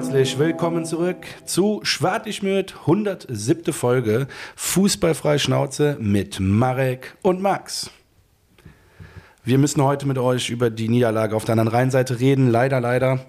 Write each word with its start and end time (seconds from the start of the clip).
Herzlich 0.00 0.38
willkommen 0.38 0.86
zurück 0.86 1.26
zu 1.44 1.80
Schwartigmüt, 1.82 2.74
107. 2.86 3.70
Folge 3.74 4.28
Fußballfrei 4.56 5.36
Schnauze 5.36 5.98
mit 6.00 6.40
Marek 6.40 7.18
und 7.20 7.42
Max. 7.42 7.90
Wir 9.44 9.58
müssen 9.58 9.84
heute 9.84 10.08
mit 10.08 10.16
euch 10.16 10.48
über 10.48 10.70
die 10.70 10.88
Niederlage 10.88 11.36
auf 11.36 11.44
der 11.44 11.52
anderen 11.52 11.68
Rheinseite 11.68 12.18
reden. 12.18 12.50
Leider, 12.50 12.80
leider. 12.80 13.26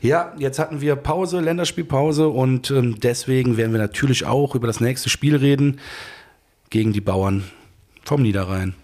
Ja, 0.00 0.34
jetzt 0.38 0.58
hatten 0.58 0.80
wir 0.80 0.96
Pause, 0.96 1.38
Länderspielpause 1.38 2.26
und 2.26 2.72
ähm, 2.72 2.98
deswegen 2.98 3.56
werden 3.56 3.70
wir 3.70 3.78
natürlich 3.80 4.26
auch 4.26 4.56
über 4.56 4.66
das 4.66 4.80
nächste 4.80 5.10
Spiel 5.10 5.36
reden 5.36 5.78
gegen 6.70 6.92
die 6.92 7.00
Bauern 7.00 7.44
vom 8.02 8.22
Niederrhein. 8.22 8.74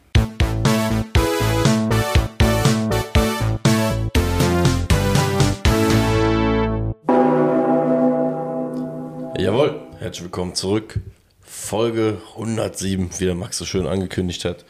Herzlich 10.05 10.25
willkommen 10.25 10.55
zurück. 10.55 11.01
Folge 11.41 12.19
107, 12.35 13.09
wie 13.21 13.25
der 13.25 13.35
Max 13.35 13.57
so 13.57 13.65
schön 13.65 13.87
angekündigt 13.87 14.45
hat. 14.45 14.67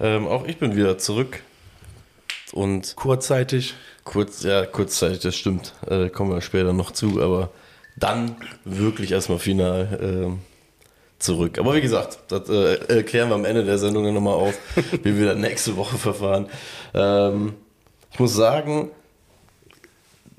Ähm, 0.00 0.26
auch 0.26 0.44
ich 0.44 0.58
bin 0.58 0.74
wieder 0.74 0.98
zurück. 0.98 1.40
Und 2.50 2.96
kurzzeitig. 2.96 3.74
Kurz, 4.02 4.42
ja, 4.42 4.66
kurzzeitig, 4.66 5.20
das 5.20 5.36
stimmt. 5.36 5.74
Äh, 5.86 6.08
kommen 6.08 6.32
wir 6.32 6.40
später 6.40 6.72
noch 6.72 6.90
zu, 6.90 7.22
aber 7.22 7.50
dann 7.96 8.34
wirklich 8.64 9.12
erstmal 9.12 9.38
final 9.38 10.34
äh, 10.34 11.20
zurück. 11.20 11.60
Aber 11.60 11.76
wie 11.76 11.80
gesagt, 11.80 12.18
das 12.26 12.48
äh, 12.48 13.04
klären 13.04 13.28
wir 13.28 13.36
am 13.36 13.44
Ende 13.44 13.64
der 13.64 13.78
Sendung 13.78 14.02
dann 14.02 14.14
nochmal 14.14 14.34
auf, 14.34 14.58
wie 15.04 15.16
wir 15.16 15.26
dann 15.26 15.42
nächste 15.42 15.76
Woche 15.76 15.96
verfahren. 15.96 16.48
Ähm, 16.92 17.54
ich 18.12 18.18
muss 18.18 18.34
sagen, 18.34 18.90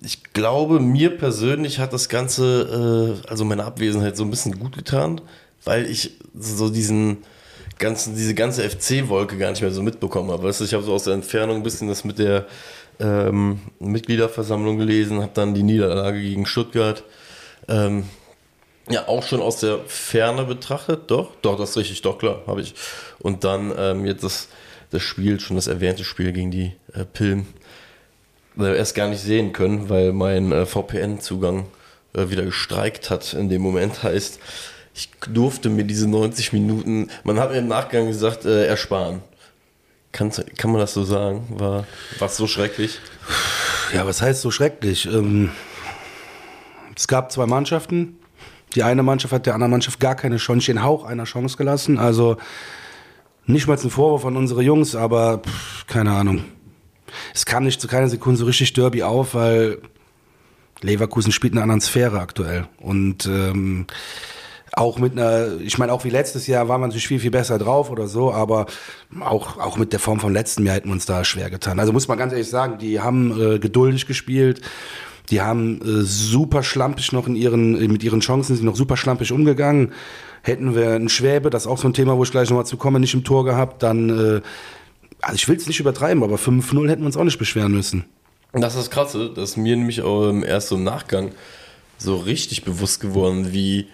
ich 0.03 0.33
glaube, 0.33 0.79
mir 0.79 1.15
persönlich 1.17 1.79
hat 1.79 1.93
das 1.93 2.09
Ganze, 2.09 3.19
äh, 3.23 3.29
also 3.29 3.45
meine 3.45 3.65
Abwesenheit 3.65 4.17
so 4.17 4.23
ein 4.23 4.31
bisschen 4.31 4.57
gut 4.59 4.75
getan, 4.75 5.21
weil 5.63 5.85
ich 5.85 6.17
so 6.33 6.69
diesen 6.69 7.19
ganzen, 7.77 8.15
diese 8.15 8.33
ganze 8.33 8.67
FC-Wolke 8.67 9.37
gar 9.37 9.51
nicht 9.51 9.61
mehr 9.61 9.71
so 9.71 9.83
mitbekommen 9.83 10.31
habe. 10.31 10.43
Weißt 10.43 10.59
du, 10.59 10.65
ich 10.65 10.73
habe 10.73 10.83
so 10.83 10.93
aus 10.93 11.03
der 11.03 11.13
Entfernung 11.13 11.57
ein 11.57 11.63
bisschen 11.63 11.87
das 11.87 12.03
mit 12.03 12.19
der 12.19 12.47
ähm, 12.99 13.59
Mitgliederversammlung 13.79 14.77
gelesen, 14.77 15.21
habe 15.21 15.31
dann 15.33 15.53
die 15.53 15.63
Niederlage 15.63 16.21
gegen 16.21 16.45
Stuttgart 16.45 17.03
ähm, 17.67 18.05
ja 18.89 19.07
auch 19.07 19.23
schon 19.23 19.41
aus 19.41 19.59
der 19.59 19.79
Ferne 19.85 20.45
betrachtet. 20.45 21.11
Doch, 21.11 21.35
doch, 21.41 21.57
das 21.57 21.71
ist 21.71 21.77
richtig, 21.77 22.01
doch, 22.01 22.17
klar, 22.17 22.41
habe 22.47 22.61
ich. 22.61 22.73
Und 23.19 23.43
dann 23.43 23.73
ähm, 23.77 24.05
jetzt 24.05 24.23
das, 24.23 24.47
das 24.89 25.03
Spiel, 25.03 25.39
schon 25.39 25.55
das 25.55 25.67
erwähnte 25.67 26.03
Spiel 26.03 26.31
gegen 26.31 26.49
die 26.49 26.73
äh, 26.93 27.05
Pillen, 27.05 27.47
erst 28.57 28.95
gar 28.95 29.07
nicht 29.07 29.21
sehen 29.21 29.53
können, 29.53 29.89
weil 29.89 30.13
mein 30.13 30.51
äh, 30.51 30.65
VPN-Zugang 30.65 31.65
äh, 32.13 32.29
wieder 32.29 32.43
gestreikt 32.43 33.09
hat 33.09 33.33
in 33.33 33.49
dem 33.49 33.61
Moment. 33.61 34.03
Heißt, 34.03 34.39
ich 34.93 35.09
durfte 35.29 35.69
mir 35.69 35.85
diese 35.85 36.09
90 36.09 36.53
Minuten, 36.53 37.09
man 37.23 37.39
hat 37.39 37.51
mir 37.51 37.57
im 37.57 37.67
Nachgang 37.67 38.07
gesagt, 38.07 38.45
äh, 38.45 38.65
ersparen. 38.65 39.21
Kann, 40.11 40.29
kann 40.57 40.71
man 40.71 40.81
das 40.81 40.93
so 40.93 41.05
sagen? 41.05 41.45
War 41.57 41.85
es 42.19 42.35
so 42.35 42.45
schrecklich? 42.45 42.99
Ja, 43.93 44.05
was 44.05 44.21
heißt 44.21 44.41
so 44.41 44.51
schrecklich? 44.51 45.05
Ähm, 45.05 45.51
es 46.97 47.07
gab 47.07 47.31
zwei 47.31 47.45
Mannschaften. 47.45 48.17
Die 48.75 48.83
eine 48.83 49.03
Mannschaft 49.03 49.33
hat 49.33 49.45
der 49.45 49.53
anderen 49.53 49.71
Mannschaft 49.71 49.99
gar 49.99 50.15
keine 50.15 50.37
Chance, 50.37 50.67
den 50.67 50.83
Hauch 50.83 51.05
einer 51.05 51.23
Chance 51.23 51.55
gelassen. 51.55 51.97
Also 51.97 52.37
nicht 53.45 53.67
mal 53.67 53.77
ein 53.77 53.89
Vorwurf 53.89 54.25
an 54.25 54.37
unsere 54.37 54.61
Jungs, 54.61 54.95
aber 54.95 55.39
pff, 55.39 55.87
keine 55.87 56.11
Ahnung. 56.11 56.43
Es 57.33 57.45
kam 57.45 57.63
nicht 57.63 57.79
zu 57.79 57.87
keiner 57.87 58.09
Sekunde 58.09 58.39
so 58.39 58.45
richtig 58.45 58.73
Derby 58.73 59.03
auf, 59.03 59.33
weil 59.35 59.79
Leverkusen 60.81 61.31
spielt 61.31 61.53
in 61.53 61.59
einer 61.59 61.63
anderen 61.63 61.81
Sphäre 61.81 62.19
aktuell. 62.19 62.67
Und 62.79 63.25
ähm, 63.25 63.85
auch 64.73 64.99
mit 64.99 65.13
einer, 65.13 65.59
ich 65.59 65.77
meine, 65.77 65.91
auch 65.91 66.03
wie 66.05 66.09
letztes 66.09 66.47
Jahr 66.47 66.67
war 66.69 66.77
man 66.77 66.89
natürlich 66.89 67.07
viel, 67.07 67.19
viel 67.19 67.31
besser 67.31 67.59
drauf 67.59 67.91
oder 67.91 68.07
so, 68.07 68.31
aber 68.31 68.67
auch, 69.19 69.57
auch 69.57 69.77
mit 69.77 69.91
der 69.91 69.99
Form 69.99 70.19
vom 70.19 70.33
letzten 70.33 70.65
Jahr 70.65 70.75
hätten 70.75 70.89
wir 70.89 70.93
uns 70.93 71.05
da 71.05 71.23
schwer 71.25 71.49
getan. 71.49 71.79
Also 71.79 71.91
muss 71.91 72.07
man 72.07 72.17
ganz 72.17 72.31
ehrlich 72.31 72.49
sagen, 72.49 72.77
die 72.77 72.99
haben 72.99 73.39
äh, 73.39 73.59
geduldig 73.59 74.07
gespielt, 74.07 74.61
die 75.29 75.41
haben 75.41 75.81
äh, 75.81 76.03
super 76.03 76.63
schlampig 76.63 77.11
noch 77.11 77.27
in 77.27 77.35
ihren, 77.35 77.73
mit 77.91 78.03
ihren 78.03 78.21
Chancen 78.21 78.55
sind 78.55 78.65
noch 78.65 78.75
super 78.75 78.97
schlampig 78.97 79.31
umgegangen. 79.31 79.91
Hätten 80.41 80.73
wir 80.73 80.91
einen 80.91 81.09
Schwäbe, 81.09 81.49
das 81.49 81.63
ist 81.63 81.67
auch 81.67 81.77
so 81.77 81.87
ein 81.87 81.93
Thema, 81.93 82.17
wo 82.17 82.23
ich 82.23 82.31
gleich 82.31 82.49
nochmal 82.49 82.65
zu 82.65 82.77
komme, 82.77 82.99
nicht 82.99 83.13
im 83.13 83.23
Tor 83.23 83.45
gehabt, 83.45 83.83
dann, 83.83 84.09
äh, 84.09 84.41
also 85.21 85.35
ich 85.35 85.47
will 85.47 85.55
es 85.55 85.67
nicht 85.67 85.79
übertreiben, 85.79 86.23
aber 86.23 86.35
5-0 86.35 86.89
hätten 86.89 87.01
wir 87.01 87.07
uns 87.07 87.17
auch 87.17 87.23
nicht 87.23 87.39
beschweren 87.39 87.71
müssen. 87.71 88.05
Das 88.53 88.75
ist 88.75 88.93
das 88.93 89.15
ist 89.37 89.57
mir 89.57 89.75
nämlich 89.77 90.01
auch 90.01 90.33
erst 90.43 90.69
so 90.69 90.75
im 90.75 90.83
Nachgang 90.83 91.31
so 91.97 92.17
richtig 92.17 92.63
bewusst 92.65 92.99
geworden, 92.99 93.53
wie 93.53 93.87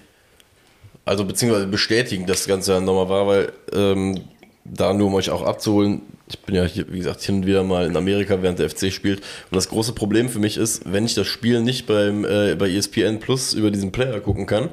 also 1.05 1.23
beziehungsweise 1.23 1.67
bestätigen, 1.67 2.25
dass 2.25 2.39
das 2.39 2.47
Ganze 2.47 2.73
ja 2.73 2.81
nochmal 2.81 3.07
war, 3.07 3.27
weil 3.27 3.53
ähm, 3.73 4.21
da 4.65 4.93
nur 4.93 5.07
um 5.07 5.15
euch 5.15 5.29
auch 5.29 5.41
abzuholen, 5.41 6.01
ich 6.29 6.39
bin 6.39 6.55
ja 6.55 6.65
hier, 6.65 6.91
wie 6.91 6.97
gesagt, 6.97 7.21
hin 7.21 7.35
und 7.35 7.45
wieder 7.45 7.63
mal 7.63 7.85
in 7.85 7.95
Amerika, 7.95 8.41
während 8.41 8.59
der 8.59 8.69
FC 8.69 8.91
spielt. 8.91 9.19
Und 9.19 9.55
das 9.55 9.69
große 9.69 9.93
Problem 9.93 10.27
für 10.27 10.39
mich 10.39 10.57
ist, 10.57 10.81
wenn 10.91 11.05
ich 11.05 11.13
das 11.13 11.27
Spiel 11.27 11.61
nicht 11.61 11.87
beim, 11.87 12.25
äh, 12.25 12.55
bei 12.55 12.69
ESPN 12.69 13.19
Plus 13.19 13.53
über 13.53 13.71
diesen 13.71 13.93
Player 13.93 14.19
gucken 14.19 14.45
kann, 14.45 14.69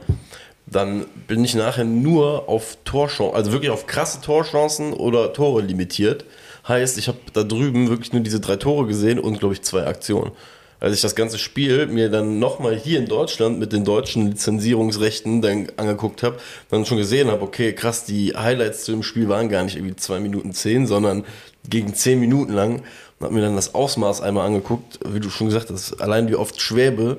dann 0.66 1.04
bin 1.28 1.44
ich 1.44 1.54
nachher 1.54 1.84
nur 1.84 2.48
auf 2.48 2.78
Torchancen, 2.84 3.36
also 3.36 3.52
wirklich 3.52 3.70
auf 3.70 3.86
krasse 3.86 4.20
Torchancen 4.20 4.92
oder 4.92 5.32
Tore 5.32 5.62
limitiert. 5.62 6.24
Heißt, 6.66 6.98
ich 6.98 7.08
habe 7.08 7.18
da 7.32 7.42
drüben 7.42 7.88
wirklich 7.88 8.12
nur 8.12 8.22
diese 8.22 8.40
drei 8.40 8.56
Tore 8.56 8.86
gesehen 8.86 9.18
und, 9.18 9.38
glaube 9.38 9.54
ich, 9.54 9.62
zwei 9.62 9.86
Aktionen. 9.86 10.32
Als 10.80 10.94
ich 10.94 11.00
das 11.00 11.14
ganze 11.14 11.38
Spiel 11.38 11.86
mir 11.86 12.10
dann 12.10 12.38
nochmal 12.38 12.76
hier 12.76 12.98
in 12.98 13.06
Deutschland 13.06 13.58
mit 13.58 13.72
den 13.72 13.84
deutschen 13.84 14.30
Lizenzierungsrechten 14.30 15.40
dann 15.40 15.68
angeguckt 15.76 16.22
habe, 16.22 16.36
dann 16.70 16.84
schon 16.84 16.98
gesehen 16.98 17.30
habe, 17.30 17.42
okay, 17.42 17.72
krass, 17.72 18.04
die 18.04 18.34
Highlights 18.36 18.84
zu 18.84 18.92
dem 18.92 19.02
Spiel 19.02 19.28
waren 19.28 19.48
gar 19.48 19.62
nicht 19.64 19.76
irgendwie 19.76 19.96
zwei 19.96 20.20
Minuten 20.20 20.52
zehn, 20.52 20.86
sondern 20.86 21.24
gegen 21.68 21.94
zehn 21.94 22.20
Minuten 22.20 22.52
lang. 22.52 22.82
Und 23.18 23.24
habe 23.24 23.34
mir 23.34 23.40
dann 23.42 23.56
das 23.56 23.74
Ausmaß 23.74 24.20
einmal 24.20 24.46
angeguckt, 24.46 24.98
wie 25.06 25.20
du 25.20 25.30
schon 25.30 25.46
gesagt 25.46 25.70
hast, 25.70 26.00
allein 26.00 26.28
wie 26.28 26.34
oft 26.34 26.60
Schwäbe 26.60 27.18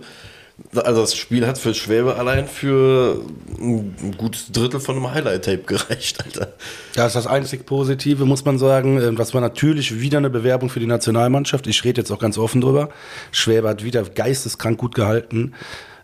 also 0.76 1.02
das 1.02 1.16
Spiel 1.16 1.46
hat 1.46 1.58
für 1.58 1.74
Schwäbe 1.74 2.16
allein 2.16 2.48
für 2.48 3.22
ein 3.60 4.16
gutes 4.18 4.52
Drittel 4.52 4.80
von 4.80 4.96
einem 4.96 5.14
Highlight-Tape 5.14 5.64
gereicht, 5.64 6.24
Alter. 6.24 6.54
Ja, 6.96 7.08
ist 7.08 7.16
das 7.16 7.28
einzig 7.28 7.66
Positive, 7.66 8.26
muss 8.26 8.46
man 8.46 8.58
sagen. 8.58 9.16
Das 9.18 9.34
war 9.34 9.42
natürlich 9.42 10.00
wieder 10.00 10.18
eine 10.18 10.30
Bewerbung 10.30 10.70
für 10.70 10.80
die 10.80 10.88
Nationalmannschaft. 10.88 11.68
Ich 11.68 11.84
rede 11.84 12.02
jetzt 12.02 12.12
auch 12.12 12.20
ganz 12.20 12.38
offen 12.38 12.62
drüber. 12.62 12.90
Schwäbe 13.32 13.68
hat 13.68 13.84
wieder 13.84 14.04
geisteskrank 14.04 14.78
gut 14.78 14.96
gehalten 14.96 15.54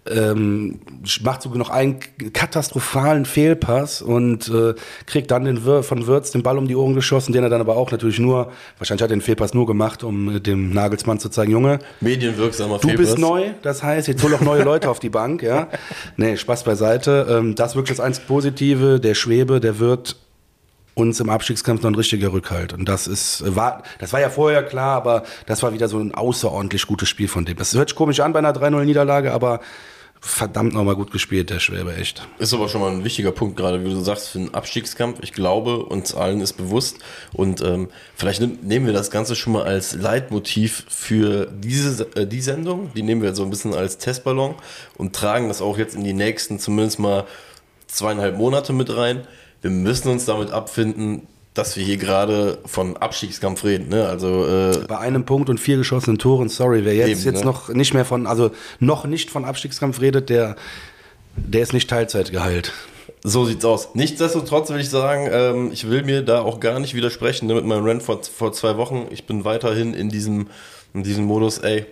ähm, 0.09 0.79
macht 1.21 1.43
sogar 1.43 1.57
noch 1.59 1.69
einen 1.69 1.99
katastrophalen 2.33 3.25
Fehlpass 3.25 4.01
und 4.01 4.49
äh, 4.49 4.73
kriegt 5.05 5.29
dann 5.29 5.45
den 5.45 5.65
Wir 5.65 5.83
von 5.83 6.07
Würz 6.07 6.31
den 6.31 6.41
Ball 6.41 6.57
um 6.57 6.67
die 6.67 6.75
Ohren 6.75 6.95
geschossen, 6.95 7.33
den 7.33 7.43
er 7.43 7.49
dann 7.49 7.61
aber 7.61 7.77
auch 7.77 7.91
natürlich 7.91 8.19
nur, 8.19 8.51
wahrscheinlich 8.77 9.03
hat 9.03 9.11
er 9.11 9.15
den 9.15 9.21
Fehlpass 9.21 9.53
nur 9.53 9.67
gemacht, 9.67 10.03
um 10.03 10.37
äh, 10.37 10.39
dem 10.39 10.73
Nagelsmann 10.73 11.19
zu 11.19 11.29
zeigen, 11.29 11.51
Junge, 11.51 11.79
medienwirksamer 11.99 12.79
Du 12.79 12.87
Fehlpass. 12.87 13.05
bist 13.05 13.19
neu, 13.19 13.51
das 13.61 13.83
heißt, 13.83 14.07
jetzt 14.07 14.23
hol 14.23 14.33
auch 14.33 14.41
neue 14.41 14.63
Leute 14.63 14.89
auf 14.89 14.99
die 14.99 15.09
Bank, 15.09 15.43
ja. 15.43 15.67
Nee, 16.17 16.35
Spaß 16.37 16.63
beiseite. 16.63 17.27
Ähm, 17.29 17.55
das 17.55 17.75
wirklich 17.75 17.97
das 17.97 18.03
einzig 18.05 18.27
Positive. 18.27 18.99
Der 18.99 19.13
Schwebe, 19.13 19.59
der 19.59 19.79
wird 19.79 20.15
uns 20.93 21.19
im 21.19 21.29
Abstiegskampf 21.29 21.81
noch 21.83 21.91
ein 21.91 21.95
richtiger 21.95 22.33
Rückhalt. 22.33 22.73
Und 22.73 22.87
das 22.87 23.07
ist, 23.07 23.43
war, 23.55 23.83
das 23.99 24.13
war 24.13 24.19
ja 24.19 24.29
vorher 24.29 24.63
klar, 24.63 24.95
aber 24.95 25.23
das 25.45 25.63
war 25.63 25.73
wieder 25.73 25.87
so 25.87 25.99
ein 25.99 26.13
außerordentlich 26.13 26.87
gutes 26.87 27.09
Spiel 27.09 27.27
von 27.27 27.45
dem. 27.45 27.57
Das 27.57 27.73
hört 27.73 27.89
sich 27.89 27.95
komisch 27.95 28.19
an 28.19 28.33
bei 28.33 28.39
einer 28.39 28.53
3-0-Niederlage, 28.53 29.31
aber 29.31 29.61
verdammt 30.23 30.73
nochmal 30.73 30.95
gut 30.95 31.11
gespielt, 31.11 31.49
der 31.49 31.59
Schwäbe, 31.59 31.95
echt. 31.95 32.27
Ist 32.37 32.53
aber 32.53 32.69
schon 32.69 32.81
mal 32.81 32.91
ein 32.91 33.03
wichtiger 33.03 33.31
Punkt, 33.31 33.57
gerade 33.57 33.83
wie 33.83 33.89
du 33.89 33.99
sagst, 34.01 34.29
für 34.29 34.37
einen 34.37 34.53
Abstiegskampf. 34.53 35.17
Ich 35.23 35.33
glaube, 35.33 35.83
uns 35.83 36.13
allen 36.13 36.41
ist 36.41 36.53
bewusst 36.53 36.99
und 37.33 37.61
ähm, 37.61 37.89
vielleicht 38.15 38.39
nehmen 38.63 38.85
wir 38.85 38.93
das 38.93 39.09
Ganze 39.09 39.35
schon 39.35 39.53
mal 39.53 39.63
als 39.63 39.95
Leitmotiv 39.95 40.85
für 40.89 41.47
diese 41.47 42.03
äh, 42.15 42.27
die 42.27 42.41
Sendung. 42.41 42.91
Die 42.93 43.01
nehmen 43.01 43.23
wir 43.23 43.33
so 43.33 43.41
ein 43.41 43.49
bisschen 43.49 43.73
als 43.73 43.97
Testballon 43.97 44.53
und 44.95 45.15
tragen 45.15 45.47
das 45.47 45.59
auch 45.59 45.79
jetzt 45.79 45.95
in 45.95 46.03
die 46.03 46.13
nächsten 46.13 46.59
zumindest 46.59 46.99
mal 46.99 47.25
zweieinhalb 47.87 48.37
Monate 48.37 48.73
mit 48.73 48.95
rein 48.95 49.27
wir 49.61 49.71
müssen 49.71 50.09
uns 50.09 50.25
damit 50.25 50.51
abfinden, 50.51 51.27
dass 51.53 51.75
wir 51.75 51.83
hier 51.83 51.97
gerade 51.97 52.59
von 52.65 52.95
Abstiegskampf 52.97 53.63
reden. 53.63 53.89
Ne? 53.89 54.07
Also 54.07 54.45
äh, 54.47 54.85
bei 54.87 54.97
einem 54.97 55.25
Punkt 55.25 55.49
und 55.49 55.59
vier 55.59 55.77
geschossenen 55.77 56.17
Toren. 56.17 56.47
Sorry, 56.47 56.85
wer 56.85 56.95
jetzt 56.95 57.09
eben, 57.09 57.21
jetzt 57.21 57.39
ne? 57.39 57.45
noch 57.45 57.69
nicht 57.69 57.93
mehr 57.93 58.05
von, 58.05 58.25
also 58.25 58.51
noch 58.79 59.05
nicht 59.05 59.29
von 59.29 59.43
Abstiegskampf 59.43 59.99
redet, 59.99 60.29
der 60.29 60.55
der 61.35 61.61
ist 61.61 61.73
nicht 61.73 61.89
Teilzeit 61.89 62.31
geheilt. 62.31 62.73
So 63.23 63.45
sieht's 63.45 63.63
aus. 63.65 63.89
Nichtsdestotrotz 63.93 64.69
will 64.69 64.79
ich 64.79 64.89
sagen, 64.89 65.29
ähm, 65.31 65.71
ich 65.71 65.89
will 65.89 66.03
mir 66.03 66.23
da 66.23 66.41
auch 66.41 66.59
gar 66.59 66.79
nicht 66.79 66.95
widersprechen 66.95 67.47
ne, 67.47 67.53
mit 67.53 67.65
meinem 67.65 67.85
Rant 67.85 68.03
vor, 68.03 68.21
vor 68.23 68.51
zwei 68.51 68.77
Wochen. 68.77 69.07
Ich 69.11 69.25
bin 69.27 69.45
weiterhin 69.45 69.93
in 69.93 70.09
diesem, 70.09 70.47
in 70.93 71.03
diesem 71.03 71.25
Modus, 71.25 71.59
ey, 71.59 71.85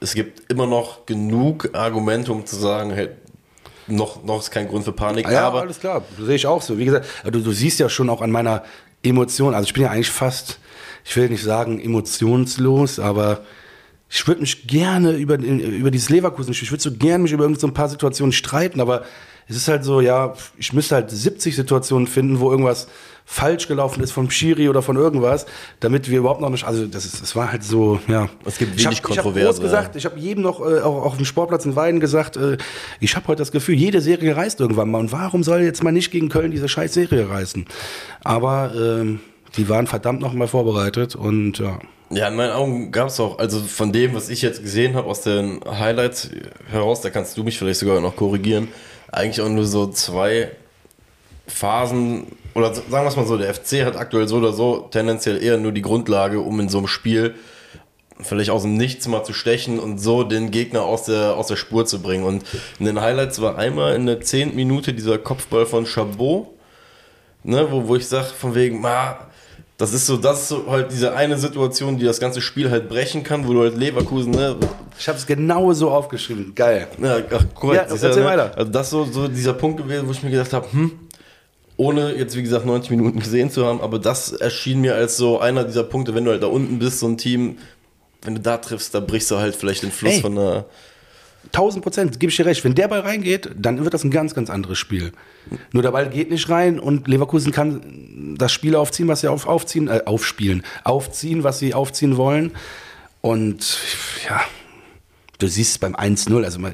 es 0.00 0.14
gibt 0.14 0.50
immer 0.50 0.66
noch 0.66 1.06
genug 1.06 1.70
Argumente, 1.72 2.30
um 2.30 2.46
zu 2.46 2.56
sagen, 2.56 2.90
hey, 2.90 3.08
noch, 3.86 4.24
noch 4.24 4.40
ist 4.40 4.50
kein 4.50 4.68
Grund 4.68 4.84
für 4.84 4.92
Panik. 4.92 5.28
Ja, 5.28 5.46
aber 5.46 5.62
alles 5.62 5.80
klar, 5.80 6.02
sehe 6.18 6.36
ich 6.36 6.46
auch 6.46 6.62
so. 6.62 6.78
Wie 6.78 6.84
gesagt, 6.84 7.06
du, 7.24 7.40
du 7.40 7.52
siehst 7.52 7.78
ja 7.78 7.88
schon 7.88 8.10
auch 8.10 8.20
an 8.20 8.30
meiner 8.30 8.62
Emotion, 9.02 9.54
also 9.54 9.66
ich 9.66 9.74
bin 9.74 9.84
ja 9.84 9.90
eigentlich 9.90 10.10
fast, 10.10 10.58
ich 11.04 11.16
will 11.16 11.28
nicht 11.28 11.42
sagen 11.42 11.80
emotionslos, 11.80 12.98
aber 12.98 13.40
ich 14.08 14.26
würde 14.26 14.40
mich 14.40 14.66
gerne 14.66 15.12
über, 15.12 15.38
über 15.38 15.90
dieses 15.90 16.10
Leverkusen, 16.10 16.52
ich 16.52 16.70
würde 16.70 16.82
so 16.82 16.92
gerne 16.92 17.22
mich 17.22 17.32
über 17.32 17.44
irgend 17.44 17.60
so 17.60 17.66
ein 17.66 17.74
paar 17.74 17.88
Situationen 17.88 18.32
streiten, 18.32 18.80
aber 18.80 19.04
es 19.48 19.56
ist 19.56 19.68
halt 19.68 19.84
so, 19.84 20.00
ja, 20.00 20.34
ich 20.58 20.72
müsste 20.72 20.96
halt 20.96 21.10
70 21.10 21.54
Situationen 21.54 22.06
finden, 22.06 22.40
wo 22.40 22.50
irgendwas 22.50 22.88
falsch 23.28 23.66
gelaufen 23.66 24.02
ist 24.04 24.12
vom 24.12 24.30
Schiri 24.30 24.68
oder 24.68 24.82
von 24.82 24.96
irgendwas, 24.96 25.46
damit 25.80 26.08
wir 26.08 26.20
überhaupt 26.20 26.40
noch 26.40 26.48
nicht, 26.48 26.64
also 26.64 26.86
das 26.86 27.04
ist, 27.04 27.20
es 27.20 27.34
war 27.34 27.50
halt 27.50 27.64
so, 27.64 27.98
ja. 28.06 28.28
Es 28.44 28.56
gibt 28.56 28.76
ich 28.76 28.84
wenig 28.84 28.98
hab, 28.98 29.10
Ich 29.10 29.18
habe 29.18 29.28
Kontroverse, 29.28 29.60
gesagt, 29.60 29.96
ich 29.96 30.04
habe 30.04 30.18
jedem 30.18 30.44
noch 30.44 30.60
äh, 30.60 30.80
auch 30.80 31.04
auf 31.04 31.16
dem 31.16 31.26
Sportplatz 31.26 31.66
in 31.66 31.74
Weiden 31.74 31.98
gesagt, 31.98 32.36
äh, 32.36 32.56
ich 33.00 33.16
habe 33.16 33.26
heute 33.26 33.38
das 33.38 33.50
Gefühl, 33.50 33.74
jede 33.74 34.00
Serie 34.00 34.36
reißt 34.36 34.60
irgendwann 34.60 34.90
mal 34.90 34.98
und 35.00 35.10
warum 35.10 35.42
soll 35.42 35.62
jetzt 35.62 35.82
mal 35.82 35.90
nicht 35.90 36.12
gegen 36.12 36.28
Köln 36.28 36.52
diese 36.52 36.68
scheiß 36.68 36.94
Serie 36.94 37.28
reißen? 37.28 37.66
Aber 38.22 38.72
ähm, 38.76 39.18
die 39.56 39.68
waren 39.68 39.88
verdammt 39.88 40.20
noch 40.20 40.32
mal 40.32 40.48
vorbereitet 40.48 41.16
und 41.16 41.58
ja. 41.58 41.80
Ja, 42.10 42.28
in 42.28 42.36
meinen 42.36 42.52
Augen 42.52 42.92
gab 42.92 43.08
es 43.08 43.18
auch, 43.18 43.40
also 43.40 43.58
von 43.58 43.92
dem, 43.92 44.14
was 44.14 44.28
ich 44.28 44.40
jetzt 44.40 44.62
gesehen 44.62 44.94
habe 44.94 45.08
aus 45.08 45.22
den 45.22 45.60
Highlights 45.66 46.30
heraus, 46.70 47.00
da 47.00 47.10
kannst 47.10 47.36
du 47.36 47.42
mich 47.42 47.58
vielleicht 47.58 47.80
sogar 47.80 48.00
noch 48.00 48.14
korrigieren, 48.14 48.68
eigentlich 49.10 49.40
auch 49.40 49.48
nur 49.48 49.64
so 49.64 49.88
zwei 49.88 50.52
Phasen, 51.48 52.28
oder 52.56 52.74
sagen 52.74 52.90
wir 52.90 53.06
es 53.06 53.16
mal 53.16 53.26
so, 53.26 53.36
der 53.36 53.52
FC 53.54 53.84
hat 53.84 53.96
aktuell 53.96 54.26
so 54.26 54.36
oder 54.36 54.52
so 54.52 54.88
tendenziell 54.90 55.42
eher 55.42 55.58
nur 55.58 55.72
die 55.72 55.82
Grundlage, 55.82 56.40
um 56.40 56.58
in 56.58 56.70
so 56.70 56.78
einem 56.78 56.86
Spiel 56.86 57.34
vielleicht 58.20 58.48
aus 58.48 58.62
dem 58.62 58.78
Nichts 58.78 59.06
mal 59.08 59.24
zu 59.24 59.34
stechen 59.34 59.78
und 59.78 59.98
so 59.98 60.24
den 60.24 60.50
Gegner 60.50 60.82
aus 60.82 61.04
der, 61.04 61.36
aus 61.36 61.48
der 61.48 61.56
Spur 61.56 61.84
zu 61.84 62.00
bringen. 62.00 62.24
Und 62.24 62.44
in 62.78 62.86
den 62.86 63.00
Highlights 63.00 63.42
war 63.42 63.58
einmal 63.58 63.94
in 63.94 64.06
der 64.06 64.22
zehnten 64.22 64.56
Minute 64.56 64.94
dieser 64.94 65.18
Kopfball 65.18 65.66
von 65.66 65.84
Chabot, 65.84 66.46
ne, 67.44 67.68
wo, 67.70 67.88
wo 67.88 67.96
ich 67.96 68.08
sage, 68.08 68.26
von 68.26 68.54
wegen, 68.54 68.80
ma, 68.80 69.18
das 69.76 69.92
ist 69.92 70.06
so, 70.06 70.16
das 70.16 70.42
ist 70.42 70.48
so 70.48 70.70
halt 70.70 70.90
diese 70.90 71.14
eine 71.14 71.36
Situation, 71.36 71.98
die 71.98 72.06
das 72.06 72.18
ganze 72.18 72.40
Spiel 72.40 72.70
halt 72.70 72.88
brechen 72.88 73.22
kann, 73.22 73.46
wo 73.46 73.52
du 73.52 73.60
halt 73.60 73.76
Leverkusen, 73.76 74.30
ne, 74.32 74.56
Ich 74.98 75.06
habe 75.06 75.18
es 75.18 75.26
genau 75.26 75.74
so 75.74 75.90
aufgeschrieben. 75.90 76.54
Geil. 76.54 76.88
ja, 77.02 77.18
ach, 77.30 77.44
korrekt. 77.54 77.90
Ja, 77.90 77.94
erzähl 77.94 78.22
ne? 78.22 78.24
weiter. 78.24 78.52
Also 78.56 78.72
das 78.72 78.86
ist 78.86 78.90
so, 78.92 79.04
so 79.04 79.28
dieser 79.28 79.52
Punkt 79.52 79.76
gewesen, 79.76 80.08
wo 80.08 80.12
ich 80.12 80.22
mir 80.22 80.30
gedacht 80.30 80.54
habe, 80.54 80.72
hm, 80.72 80.92
ohne 81.76 82.14
jetzt 82.14 82.36
wie 82.36 82.42
gesagt 82.42 82.66
90 82.66 82.90
Minuten 82.90 83.20
gesehen 83.20 83.50
zu 83.50 83.66
haben, 83.66 83.80
aber 83.80 83.98
das 83.98 84.32
erschien 84.32 84.80
mir 84.80 84.94
als 84.94 85.16
so 85.16 85.40
einer 85.40 85.64
dieser 85.64 85.84
Punkte, 85.84 86.14
wenn 86.14 86.24
du 86.24 86.30
halt 86.30 86.42
da 86.42 86.46
unten 86.46 86.78
bist, 86.78 87.00
so 87.00 87.06
ein 87.06 87.18
Team, 87.18 87.58
wenn 88.22 88.34
du 88.34 88.40
da 88.40 88.56
triffst, 88.58 88.94
da 88.94 89.00
brichst 89.00 89.30
du 89.30 89.36
halt 89.36 89.54
vielleicht 89.54 89.82
den 89.82 89.90
Fluss 89.90 90.14
Ey. 90.14 90.20
von 90.20 90.34
der. 90.36 90.66
1000 91.52 91.84
Prozent, 91.84 92.18
gebe 92.18 92.30
ich 92.30 92.36
dir 92.36 92.44
recht. 92.44 92.64
Wenn 92.64 92.74
der 92.74 92.88
Ball 92.88 93.00
reingeht, 93.00 93.50
dann 93.56 93.84
wird 93.84 93.94
das 93.94 94.02
ein 94.02 94.10
ganz, 94.10 94.34
ganz 94.34 94.50
anderes 94.50 94.78
Spiel. 94.78 95.12
Nur 95.70 95.84
der 95.84 95.92
Ball 95.92 96.08
geht 96.10 96.28
nicht 96.28 96.48
rein 96.48 96.80
und 96.80 97.06
Leverkusen 97.06 97.52
kann 97.52 98.34
das 98.36 98.50
Spiel 98.50 98.74
aufziehen, 98.74 99.06
was 99.06 99.20
sie 99.20 99.28
auf, 99.28 99.46
aufziehen, 99.46 99.86
äh, 99.86 100.02
aufspielen, 100.06 100.64
aufziehen, 100.82 101.44
was 101.44 101.60
sie 101.60 101.72
aufziehen 101.72 102.16
wollen. 102.16 102.50
Und 103.20 103.78
ja, 104.28 104.40
du 105.38 105.46
siehst 105.48 105.72
es 105.72 105.78
beim 105.78 105.94
1-0, 105.94 106.44
also 106.44 106.58
mal- 106.58 106.72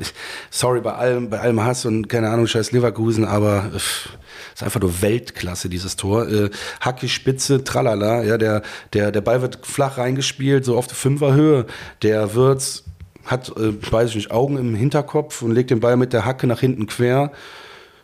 sorry 0.50 0.80
bei 0.80 0.92
allem, 0.92 1.30
bei 1.30 1.40
allem 1.40 1.62
Hass 1.62 1.84
und 1.84 2.08
keine 2.08 2.28
Ahnung, 2.30 2.46
scheiß 2.46 2.72
Leverkusen, 2.72 3.24
aber 3.24 3.70
äh, 3.72 3.76
ist 3.76 4.62
einfach 4.62 4.80
nur 4.80 5.02
Weltklasse, 5.02 5.68
dieses 5.68 5.96
Tor. 5.96 6.28
Äh, 6.28 6.50
Hacke, 6.80 7.08
Spitze, 7.08 7.64
tralala, 7.64 8.22
ja, 8.22 8.38
der, 8.38 8.62
der, 8.92 9.10
der 9.12 9.20
Ball 9.20 9.42
wird 9.42 9.64
flach 9.66 9.98
reingespielt, 9.98 10.64
so 10.64 10.76
auf 10.76 10.86
der 10.86 10.96
Fünferhöhe. 10.96 11.66
Der 12.02 12.34
Wirtz 12.34 12.84
hat, 13.24 13.48
äh, 13.56 13.72
weiß 13.92 14.10
ich 14.10 14.16
nicht, 14.16 14.30
Augen 14.30 14.56
im 14.58 14.74
Hinterkopf 14.74 15.42
und 15.42 15.52
legt 15.52 15.70
den 15.70 15.80
Ball 15.80 15.96
mit 15.96 16.12
der 16.12 16.24
Hacke 16.24 16.46
nach 16.46 16.60
hinten 16.60 16.86
quer. 16.86 17.30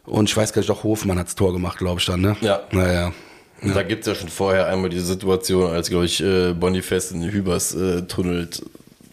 Und 0.04 0.28
ich 0.30 0.36
weiß 0.36 0.52
gar 0.52 0.60
nicht, 0.60 0.70
doch 0.70 0.84
Hofmann 0.84 1.18
hat's 1.18 1.34
Tor 1.34 1.52
gemacht, 1.52 1.78
glaube 1.78 2.00
ich 2.00 2.06
dann, 2.06 2.20
ne? 2.22 2.36
Ja. 2.40 2.60
Naja. 2.72 3.12
Und 3.60 3.74
da 3.74 3.82
gibt 3.82 4.02
es 4.02 4.06
ja 4.06 4.14
schon 4.14 4.28
vorher 4.28 4.68
einmal 4.68 4.88
diese 4.88 5.04
Situation, 5.04 5.70
als, 5.70 5.90
glaube 5.90 6.04
ich, 6.04 6.22
äh, 6.22 6.52
Boniface 6.54 7.10
in 7.10 7.24
Hübers 7.30 7.74
äh, 7.74 8.02
tunnelt, 8.02 8.62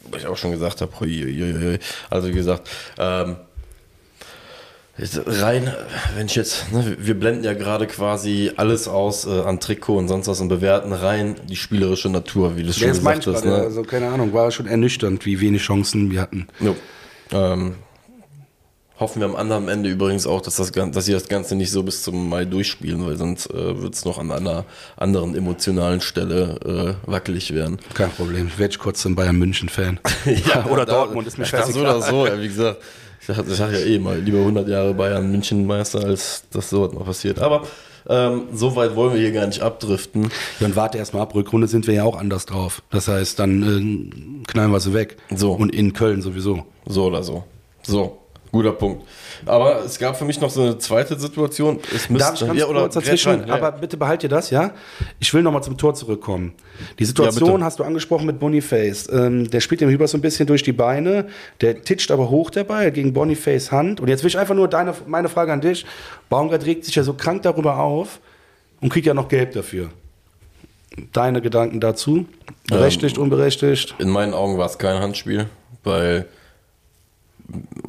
wo 0.09 0.17
ich 0.17 0.27
auch 0.27 0.37
schon 0.37 0.51
gesagt 0.51 0.81
habe, 0.81 0.91
also 2.09 2.27
wie 2.27 2.33
gesagt, 2.33 2.69
ähm, 2.97 3.37
rein, 4.97 5.73
wenn 6.15 6.27
ich 6.27 6.35
jetzt, 6.35 6.71
ne, 6.71 6.95
wir 6.99 7.19
blenden 7.19 7.43
ja 7.43 7.53
gerade 7.53 7.85
quasi 7.85 8.51
alles 8.55 8.87
aus 8.87 9.25
äh, 9.25 9.41
an 9.41 9.59
Trikot 9.59 9.97
und 9.97 10.07
sonst 10.07 10.27
was 10.27 10.39
und 10.39 10.47
bewerten 10.47 10.93
rein 10.93 11.35
die 11.49 11.57
spielerische 11.57 12.09
Natur, 12.09 12.55
wie 12.55 12.63
du 12.63 12.69
es 12.69 12.77
schon 12.77 12.87
das 12.87 12.99
gesagt 12.99 13.27
hast. 13.27 13.45
Ne? 13.45 13.55
Also, 13.55 13.83
keine 13.83 14.07
Ahnung, 14.07 14.31
war 14.33 14.51
schon 14.51 14.67
ernüchternd, 14.67 15.25
wie 15.25 15.41
wenig 15.41 15.63
Chancen 15.63 16.11
wir 16.11 16.21
hatten. 16.21 16.47
Jo. 16.61 16.75
Ähm, 17.31 17.75
hoffen 18.99 19.19
wir 19.21 19.25
am 19.27 19.35
anderen 19.35 19.67
Ende 19.67 19.89
übrigens 19.89 20.25
auch, 20.25 20.41
dass, 20.41 20.55
das, 20.55 20.71
dass 20.71 21.05
sie 21.05 21.11
das 21.11 21.27
Ganze 21.27 21.55
nicht 21.55 21.71
so 21.71 21.83
bis 21.83 22.03
zum 22.03 22.29
Mai 22.29 22.45
durchspielen, 22.45 23.05
weil 23.05 23.17
sonst 23.17 23.49
äh, 23.51 23.81
wird 23.81 23.93
es 23.95 24.05
noch 24.05 24.17
an 24.17 24.31
einer 24.31 24.65
anderen 24.95 25.35
emotionalen 25.35 25.99
Stelle 26.01 26.95
äh, 27.05 27.09
wackelig 27.11 27.53
werden. 27.53 27.79
Kein 27.93 28.11
Problem. 28.11 28.47
Ich 28.47 28.57
werde 28.57 28.77
kurz 28.77 29.03
ein 29.05 29.15
Bayern 29.15 29.35
München-Fan. 29.37 29.99
Oder 30.69 30.85
da- 30.85 30.93
Dortmund, 30.93 31.27
ist 31.27 31.37
mir 31.37 31.43
Das 31.51 31.51
scheißegal. 31.67 31.81
oder 31.97 32.01
so, 32.01 32.25
ja, 32.25 32.39
wie 32.41 32.47
gesagt. 32.47 32.77
Ich 33.27 33.35
sag, 33.57 33.71
ja 33.71 33.79
eh 33.79 33.97
mal, 33.97 34.19
lieber 34.19 34.37
100 34.39 34.67
Jahre 34.67 34.93
Bayern 34.93 35.31
München 35.31 35.65
Meister, 35.65 36.03
als 36.05 36.43
dass 36.51 36.69
sowas 36.69 36.93
noch 36.93 37.05
passiert. 37.05 37.39
Aber 37.39 37.63
ähm, 38.07 38.43
so 38.53 38.75
weit 38.75 38.95
wollen 38.95 39.13
wir 39.15 39.19
hier 39.19 39.31
gar 39.31 39.47
nicht 39.47 39.61
abdriften. 39.61 40.29
Ja, 40.59 40.67
und 40.67 40.75
warte 40.75 40.99
erst 40.99 41.15
mal 41.15 41.21
ab, 41.21 41.33
Rückrunde 41.33 41.67
sind 41.67 41.87
wir 41.87 41.95
ja 41.95 42.03
auch 42.03 42.17
anders 42.19 42.45
drauf. 42.45 42.83
Das 42.91 43.07
heißt, 43.07 43.39
dann 43.39 43.63
äh, 44.43 44.43
knallen 44.47 44.71
wir 44.71 44.79
sie 44.79 44.93
weg. 44.93 45.17
So. 45.35 45.53
Und 45.53 45.73
in 45.73 45.93
Köln 45.93 46.21
sowieso. 46.21 46.65
So 46.85 47.05
oder 47.05 47.23
so. 47.23 47.43
So, 47.81 48.19
guter 48.55 48.71
Punkt. 48.71 49.03
Aber 49.45 49.83
es 49.83 49.99
gab 49.99 50.17
für 50.17 50.25
mich 50.25 50.39
noch 50.39 50.49
so 50.49 50.61
eine 50.61 50.77
zweite 50.77 51.19
Situation. 51.19 51.79
Es 51.93 52.09
müsste, 52.09 52.29
Darf 52.29 52.41
ich 52.41 52.47
ganz 52.47 52.59
ja, 52.59 52.65
kurz 52.65 52.93
dazwischen? 52.93 53.31
rein, 53.41 53.47
ja, 53.47 53.53
aber 53.55 53.73
bitte 53.73 53.97
behalt 53.97 54.23
dir 54.23 54.29
das, 54.29 54.49
ja? 54.49 54.71
Ich 55.19 55.33
will 55.33 55.43
nochmal 55.43 55.61
zum 55.61 55.77
Tor 55.77 55.93
zurückkommen. 55.93 56.53
Die 56.97 57.05
Situation 57.05 57.59
Ja, 57.59 57.65
hast 57.65 57.79
du 57.79 57.83
angesprochen 57.83 58.25
mit 58.25 58.39
Boniface. 58.39 59.09
Ähm, 59.11 59.49
der 59.49 59.59
spielt 59.59 59.81
dem 59.81 59.89
Hüber 59.89 60.07
so 60.07 60.17
ein 60.17 60.21
bisschen 60.21 60.47
durch 60.47 60.63
die 60.63 60.71
Beine. 60.71 61.27
Der 61.61 61.81
titscht 61.81 62.11
aber 62.11 62.29
hoch 62.29 62.49
dabei 62.49 62.89
gegen 62.91 63.13
Boniface 63.13 63.71
Hand. 63.71 63.99
Und 63.99 64.07
jetzt 64.07 64.23
will 64.23 64.29
ich 64.29 64.37
einfach 64.37 64.55
nur 64.55 64.67
deine, 64.67 64.93
meine 65.05 65.29
Frage 65.29 65.51
an 65.51 65.61
dich. 65.61 65.85
Baumgart 66.29 66.65
regt 66.65 66.85
sich 66.85 66.95
ja 66.95 67.03
so 67.03 67.13
krank 67.13 67.43
darüber 67.43 67.79
auf 67.79 68.19
und 68.81 68.89
kriegt 68.89 69.05
ja 69.05 69.13
noch 69.13 69.27
Gelb 69.27 69.51
dafür. 69.51 69.89
Deine 71.11 71.41
Gedanken 71.41 71.81
dazu? 71.81 72.25
Berechtigt, 72.69 73.17
unberechtigt? 73.17 73.95
In 73.99 74.09
meinen 74.09 74.33
Augen 74.33 74.57
war 74.57 74.65
es 74.65 74.77
kein 74.77 75.01
Handspiel, 75.01 75.47
weil 75.83 76.25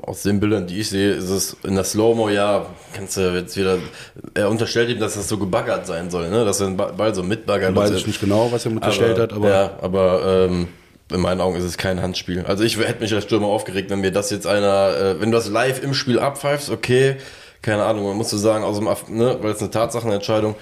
aus 0.03 0.23
den 0.23 0.39
Bildern, 0.41 0.67
die 0.67 0.81
ich 0.81 0.91
sehe, 0.91 1.13
ist 1.13 1.31
es 1.31 1.57
in 1.65 1.75
der 1.75 1.85
Slow-Mo, 1.85 2.29
ja, 2.29 2.67
kannst 2.95 3.17
du 3.17 3.35
jetzt 3.35 3.57
wieder, 3.57 3.79
er 4.35 4.49
unterstellt 4.51 4.91
ihm, 4.91 5.01
dass 5.01 5.15
das 5.15 5.29
so 5.29 5.39
gebaggert 5.39 5.87
sein 5.87 6.11
soll, 6.11 6.29
ne? 6.31 6.45
dass 6.45 6.61
er 6.61 6.67
den 6.69 6.77
Ba- 6.77 6.93
Ball 6.97 7.15
so 7.15 7.23
mitbaggert. 7.23 7.75
Weiß 7.75 7.91
ich 7.93 8.07
nicht 8.07 8.21
genau, 8.21 8.53
was 8.53 8.67
er 8.67 8.73
unterstellt 8.73 9.19
hat, 9.19 9.33
aber 9.33 9.49
Ja, 9.49 9.71
aber 9.81 10.47
ähm, 10.51 10.69
in 11.13 11.21
meinen 11.21 11.41
Augen 11.41 11.57
ist 11.57 11.65
es 11.65 11.79
kein 11.79 12.03
Handspiel. 12.03 12.45
Also 12.47 12.65
ich 12.65 12.77
hätte 12.79 13.01
mich 13.01 13.15
als 13.15 13.25
Stürmer 13.25 13.47
aufgeregt, 13.47 13.91
wenn 13.91 14.01
mir 14.01 14.13
das 14.13 14.31
jetzt 14.31 14.47
einer, 14.47 14.97
äh, 14.97 15.21
wenn 15.21 15.31
du 15.31 15.37
das 15.37 15.49
live 15.49 15.83
im 15.83 15.95
Spiel 15.95 16.19
abpfeifst, 16.19 16.71
okay, 16.71 17.17
keine 17.63 17.85
Ahnung, 17.85 18.07
man 18.07 18.17
muss 18.17 18.31
so 18.31 18.37
sagen, 18.39 18.63
aus 18.65 18.77
dem, 18.77 18.87
Aff- 18.89 19.09
ne, 19.09 19.39
weil 19.41 19.53
es 19.53 19.61
eine 19.61 19.71
Tatsachenentscheidung, 19.71 20.55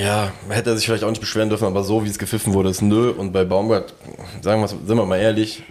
ja, 0.00 0.32
hätte 0.48 0.70
er 0.70 0.76
sich 0.76 0.86
vielleicht 0.86 1.04
auch 1.04 1.10
nicht 1.10 1.20
beschweren 1.20 1.48
dürfen, 1.48 1.66
aber 1.66 1.82
so 1.84 2.04
wie 2.04 2.08
es 2.08 2.18
gepfiffen 2.18 2.54
wurde, 2.54 2.70
ist 2.70 2.80
nö. 2.82 3.10
Und 3.10 3.32
bei 3.32 3.44
Baumgart, 3.44 3.92
sagen 4.40 4.60
wir, 4.62 4.68
sind 4.68 4.88
wir 4.96 5.04
mal 5.04 5.18
ehrlich, 5.18 5.62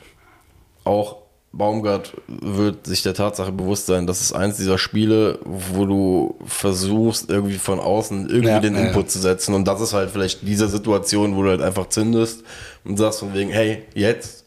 auch 0.85 1.17
Baumgart 1.57 2.13
wird 2.27 2.85
sich 2.85 3.01
der 3.01 3.13
Tatsache 3.13 3.51
bewusst 3.53 3.85
sein, 3.85 4.07
das 4.07 4.19
ist 4.19 4.33
eins 4.33 4.57
dieser 4.57 4.77
Spiele, 4.77 5.39
wo 5.45 5.85
du 5.85 6.35
versuchst, 6.45 7.29
irgendwie 7.29 7.57
von 7.57 7.79
außen 7.79 8.29
irgendwie 8.29 8.49
Ja, 8.49 8.59
den 8.59 8.75
Input 8.75 9.03
ja. 9.03 9.07
zu 9.07 9.19
setzen. 9.19 9.53
Und 9.55 9.65
das 9.65 9.79
ist 9.79 9.93
halt 9.93 10.11
vielleicht 10.11 10.45
diese 10.45 10.67
Situation, 10.67 11.35
wo 11.35 11.43
du 11.43 11.49
halt 11.49 11.61
einfach 11.61 11.87
zündest 11.87 12.43
und 12.83 12.97
sagst 12.97 13.19
von 13.19 13.33
wegen, 13.33 13.51
hey, 13.51 13.83
jetzt. 13.93 14.43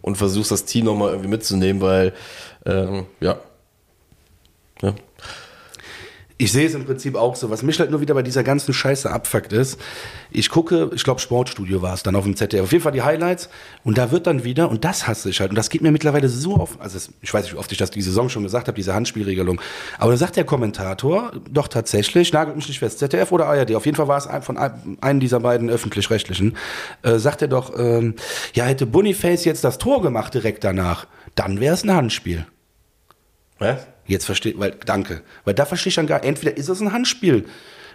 Und 0.00 0.16
versuchst 0.16 0.50
das 0.50 0.64
Team 0.64 0.86
nochmal 0.86 1.10
irgendwie 1.10 1.28
mitzunehmen, 1.28 1.80
weil, 1.82 2.12
ähm, 2.66 3.06
ja. 3.20 3.38
ja. 4.82 4.94
Ich 6.40 6.52
sehe 6.52 6.66
es 6.68 6.74
im 6.74 6.84
Prinzip 6.84 7.16
auch 7.16 7.34
so. 7.34 7.50
Was 7.50 7.64
mich 7.64 7.80
halt 7.80 7.90
nur 7.90 8.00
wieder 8.00 8.14
bei 8.14 8.22
dieser 8.22 8.44
ganzen 8.44 8.72
Scheiße 8.72 9.10
abfuckt 9.10 9.52
ist, 9.52 9.76
ich 10.30 10.48
gucke, 10.50 10.88
ich 10.94 11.02
glaube 11.02 11.18
Sportstudio 11.20 11.82
war 11.82 11.94
es 11.94 12.04
dann 12.04 12.14
auf 12.14 12.22
dem 12.22 12.36
ZDF, 12.36 12.62
auf 12.62 12.70
jeden 12.70 12.84
Fall 12.84 12.92
die 12.92 13.02
Highlights 13.02 13.48
und 13.82 13.98
da 13.98 14.12
wird 14.12 14.28
dann 14.28 14.44
wieder, 14.44 14.70
und 14.70 14.84
das 14.84 15.08
hasse 15.08 15.30
ich 15.30 15.40
halt, 15.40 15.50
und 15.50 15.56
das 15.56 15.68
geht 15.68 15.82
mir 15.82 15.90
mittlerweile 15.90 16.28
so 16.28 16.54
auf, 16.54 16.80
also 16.80 16.96
es, 16.96 17.10
ich 17.22 17.34
weiß 17.34 17.42
nicht, 17.42 17.54
wie 17.54 17.58
oft 17.58 17.72
ich 17.72 17.78
das 17.78 17.90
die 17.90 18.02
Saison 18.02 18.28
schon 18.28 18.44
gesagt 18.44 18.68
habe, 18.68 18.76
diese 18.76 18.94
Handspielregelung, 18.94 19.60
aber 19.98 20.12
da 20.12 20.16
sagt 20.16 20.36
der 20.36 20.44
Kommentator 20.44 21.32
doch 21.50 21.66
tatsächlich, 21.66 22.32
nagelt 22.32 22.54
mich 22.56 22.68
nicht 22.68 22.78
fest, 22.78 23.00
ZDF 23.00 23.32
oder 23.32 23.46
ARD, 23.46 23.74
auf 23.74 23.84
jeden 23.84 23.96
Fall 23.96 24.06
war 24.06 24.18
es 24.18 24.28
ein, 24.28 24.42
von 24.42 24.56
ein- 24.58 24.96
einem 25.00 25.18
dieser 25.18 25.40
beiden 25.40 25.68
öffentlich-rechtlichen, 25.68 26.56
äh, 27.02 27.18
sagt 27.18 27.42
er 27.42 27.48
doch, 27.48 27.76
ähm, 27.76 28.14
ja, 28.54 28.64
hätte 28.64 28.86
Boniface 28.86 29.44
jetzt 29.44 29.64
das 29.64 29.78
Tor 29.78 30.02
gemacht 30.02 30.34
direkt 30.34 30.62
danach, 30.62 31.08
dann 31.34 31.58
wäre 31.58 31.74
es 31.74 31.82
ein 31.82 31.92
Handspiel. 31.92 32.46
Was? 33.58 33.88
Jetzt 34.08 34.24
verstehe, 34.24 34.54
weil, 34.56 34.74
danke. 34.86 35.20
Weil 35.44 35.54
da 35.54 35.64
verstehe 35.64 35.90
ich 35.90 35.94
dann 35.94 36.06
gar, 36.08 36.24
entweder 36.24 36.56
ist 36.56 36.68
es 36.68 36.80
ein 36.80 36.92
Handspiel. 36.92 37.44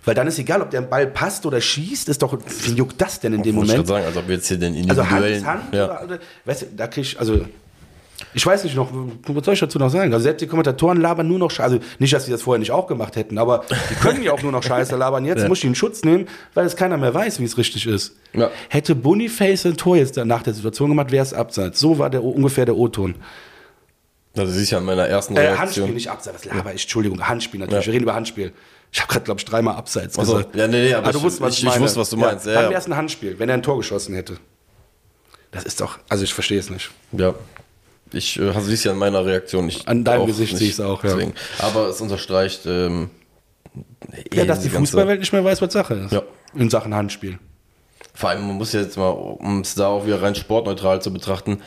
Weil 0.05 0.15
dann 0.15 0.27
ist 0.27 0.37
egal, 0.39 0.61
ob 0.61 0.69
der 0.69 0.81
Ball 0.81 1.07
passt 1.07 1.45
oder 1.45 1.59
schießt, 1.61 2.07
ist 2.09 2.21
doch, 2.21 2.37
wie 2.65 2.71
juckt 2.73 3.01
das 3.01 3.19
denn 3.19 3.33
in 3.33 3.41
dem 3.43 3.55
Wollte 3.55 3.71
ich 3.71 3.77
Moment? 3.77 3.87
gerade 3.87 4.03
sagen, 4.03 4.05
als 4.05 4.17
ob 4.23 4.27
wir 4.27 4.35
jetzt 4.35 4.47
hier 4.47 4.57
den 4.57 4.89
Also 4.89 5.01
Hand 5.09 5.25
individuellen. 5.25 5.37
ist 5.41 5.45
Hand, 5.45 5.73
ja. 5.73 5.85
oder, 5.85 6.03
oder, 6.03 6.19
weißt 6.45 6.61
du, 6.61 6.65
da 6.77 6.87
krieg 6.87 7.03
ich, 7.05 7.19
also, 7.19 7.45
Ich 8.33 8.45
weiß 8.45 8.63
nicht 8.65 8.75
noch, 8.75 8.89
was 9.27 9.45
soll 9.45 9.53
ich 9.53 9.59
dazu 9.61 9.79
noch 9.79 9.89
sagen? 9.89 10.13
Also 10.13 10.23
selbst 10.23 10.41
die 10.41 10.47
Kommentatoren 10.47 10.99
labern 11.01 11.27
nur 11.27 11.39
noch 11.39 11.51
Scheiße. 11.51 11.75
Also 11.75 11.79
nicht, 11.99 12.13
dass 12.13 12.25
sie 12.25 12.31
das 12.31 12.41
vorher 12.41 12.59
nicht 12.59 12.71
auch 12.71 12.87
gemacht 12.87 13.15
hätten, 13.15 13.37
aber 13.37 13.63
die 13.89 13.95
können 13.95 14.21
ja 14.23 14.33
auch 14.33 14.41
nur 14.41 14.51
noch 14.51 14.61
Scheiße 14.63 14.95
labern. 14.97 15.25
Jetzt 15.25 15.41
Ja. 15.43 15.47
muss 15.47 15.59
ich 15.59 15.65
ihn 15.65 15.75
Schutz 15.75 16.03
nehmen, 16.03 16.27
weil 16.53 16.65
es 16.65 16.75
keiner 16.75 16.97
mehr 16.97 17.13
weiß, 17.13 17.39
wie 17.39 17.45
es 17.45 17.57
richtig 17.57 17.85
ist. 17.87 18.15
Ja. 18.33 18.49
Hätte 18.69 18.95
Boniface 18.95 19.65
ein 19.65 19.77
Tor 19.77 19.95
jetzt 19.97 20.15
nach 20.17 20.43
der 20.43 20.53
Situation 20.53 20.89
gemacht, 20.89 21.11
wäre 21.11 21.23
es 21.23 21.33
abseits. 21.33 21.79
So 21.79 21.97
war 21.97 22.09
der 22.09 22.23
ungefähr 22.23 22.65
der 22.65 22.75
O-Ton. 22.77 23.15
Also 24.35 24.51
sicher 24.51 24.77
an 24.77 24.85
meiner 24.85 25.07
ersten 25.07 25.35
Äh, 25.35 25.41
Reaktion. 25.41 25.59
Handspiel, 25.61 25.87
nicht 25.93 26.09
abseits. 26.09 26.35
Was 26.37 26.45
laber 26.45 26.73
ich? 26.73 26.81
Entschuldigung, 26.83 27.27
Handspiel 27.27 27.59
natürlich. 27.59 27.85
Ja. 27.85 27.87
Wir 27.87 27.93
reden 27.93 28.03
über 28.03 28.15
Handspiel. 28.15 28.51
Ich 28.91 28.99
habe 29.01 29.11
gerade, 29.11 29.25
glaube 29.25 29.39
ich, 29.39 29.45
dreimal 29.45 29.75
abseits 29.75 30.17
Ach 30.17 30.25
so. 30.25 30.33
gesagt. 30.37 30.55
Ja, 30.55 30.67
nee, 30.67 30.85
nee, 30.85 30.93
aber 30.93 31.07
Ah, 31.07 31.11
du 31.11 31.17
ich- 31.19 31.23
wusstest, 31.23 31.41
was 31.41 31.57
ich- 31.57 31.63
ich, 31.65 31.69
ich 31.75 31.79
wusste, 31.79 31.99
was 31.99 32.09
du 32.09 32.17
meinst. 32.17 32.45
Ja, 32.45 32.53
dann 32.53 32.63
ja. 32.65 32.69
wäre 32.71 32.79
es 32.79 32.87
ein 32.87 32.95
Handspiel, 32.95 33.37
wenn 33.39 33.49
er 33.49 33.55
ein 33.55 33.63
Tor 33.63 33.77
geschossen 33.77 34.15
hätte. 34.15 34.37
Das 35.51 35.63
ist 35.65 35.79
doch, 35.81 35.99
also 36.09 36.23
ich 36.23 36.33
verstehe 36.33 36.59
es 36.59 36.69
nicht. 36.69 36.89
Ja. 37.11 37.33
Ich 38.11 38.39
äh, 38.39 38.53
siehst 38.61 38.85
ja 38.85 38.91
an 38.91 38.97
meiner 38.97 39.25
Reaktion 39.25 39.65
nicht. 39.65 39.87
An 39.87 40.03
deinem 40.03 40.27
Gesicht 40.27 40.55
sehe 40.57 40.67
ich's 40.69 40.79
auch, 40.79 41.03
ja. 41.03 41.11
Deswegen. 41.11 41.33
Aber 41.59 41.87
es 41.87 41.99
unterstreicht. 42.01 42.65
Ähm, 42.65 43.09
Ja, 44.33 44.43
eh 44.43 44.45
dass 44.45 44.59
die 44.59 44.69
ganze- 44.69 44.79
Fußballwelt 44.79 45.19
nicht 45.19 45.33
mehr 45.33 45.43
weiß, 45.43 45.61
was 45.61 45.73
Sache 45.73 45.95
ist. 45.95 46.11
Ja. 46.11 46.21
In 46.53 46.69
Sachen 46.69 46.93
Handspiel. 46.93 47.39
Vor 48.13 48.29
allem, 48.29 48.45
man 48.47 48.57
muss 48.57 48.73
jetzt 48.73 48.97
mal, 48.97 49.09
um 49.09 49.61
es 49.61 49.73
da 49.73 49.87
auch 49.87 50.05
wieder 50.05 50.21
rein 50.21 50.35
sportneutral 50.35 51.01
zu 51.01 51.11
betrachten, 51.11 51.61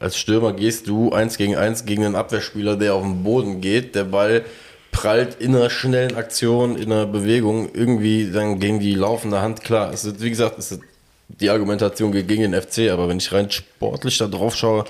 als 0.00 0.18
Stürmer 0.18 0.54
gehst 0.54 0.88
du 0.88 1.12
eins 1.12 1.36
gegen 1.36 1.56
eins 1.56 1.84
gegen 1.84 2.04
einen 2.04 2.16
Abwehrspieler, 2.16 2.76
der 2.76 2.94
auf 2.94 3.02
den 3.02 3.22
Boden 3.22 3.60
geht. 3.60 3.94
Der 3.94 4.04
Ball 4.04 4.44
prallt 4.90 5.40
in 5.40 5.54
einer 5.54 5.70
schnellen 5.70 6.16
Aktion, 6.16 6.76
in 6.76 6.90
einer 6.90 7.06
Bewegung 7.06 7.68
irgendwie 7.74 8.30
dann 8.30 8.58
gegen 8.58 8.80
die 8.80 8.94
laufende 8.94 9.40
Hand. 9.40 9.62
Klar, 9.62 9.92
es 9.92 10.04
ist, 10.04 10.20
wie 10.20 10.30
gesagt, 10.30 10.58
es 10.58 10.72
ist 10.72 10.80
die 11.28 11.50
Argumentation 11.50 12.12
gegen 12.12 12.50
den 12.50 12.60
FC, 12.60 12.90
aber 12.90 13.08
wenn 13.08 13.18
ich 13.18 13.30
rein 13.30 13.50
sportlich 13.50 14.18
da 14.18 14.26
drauf 14.26 14.56
schaue, 14.56 14.84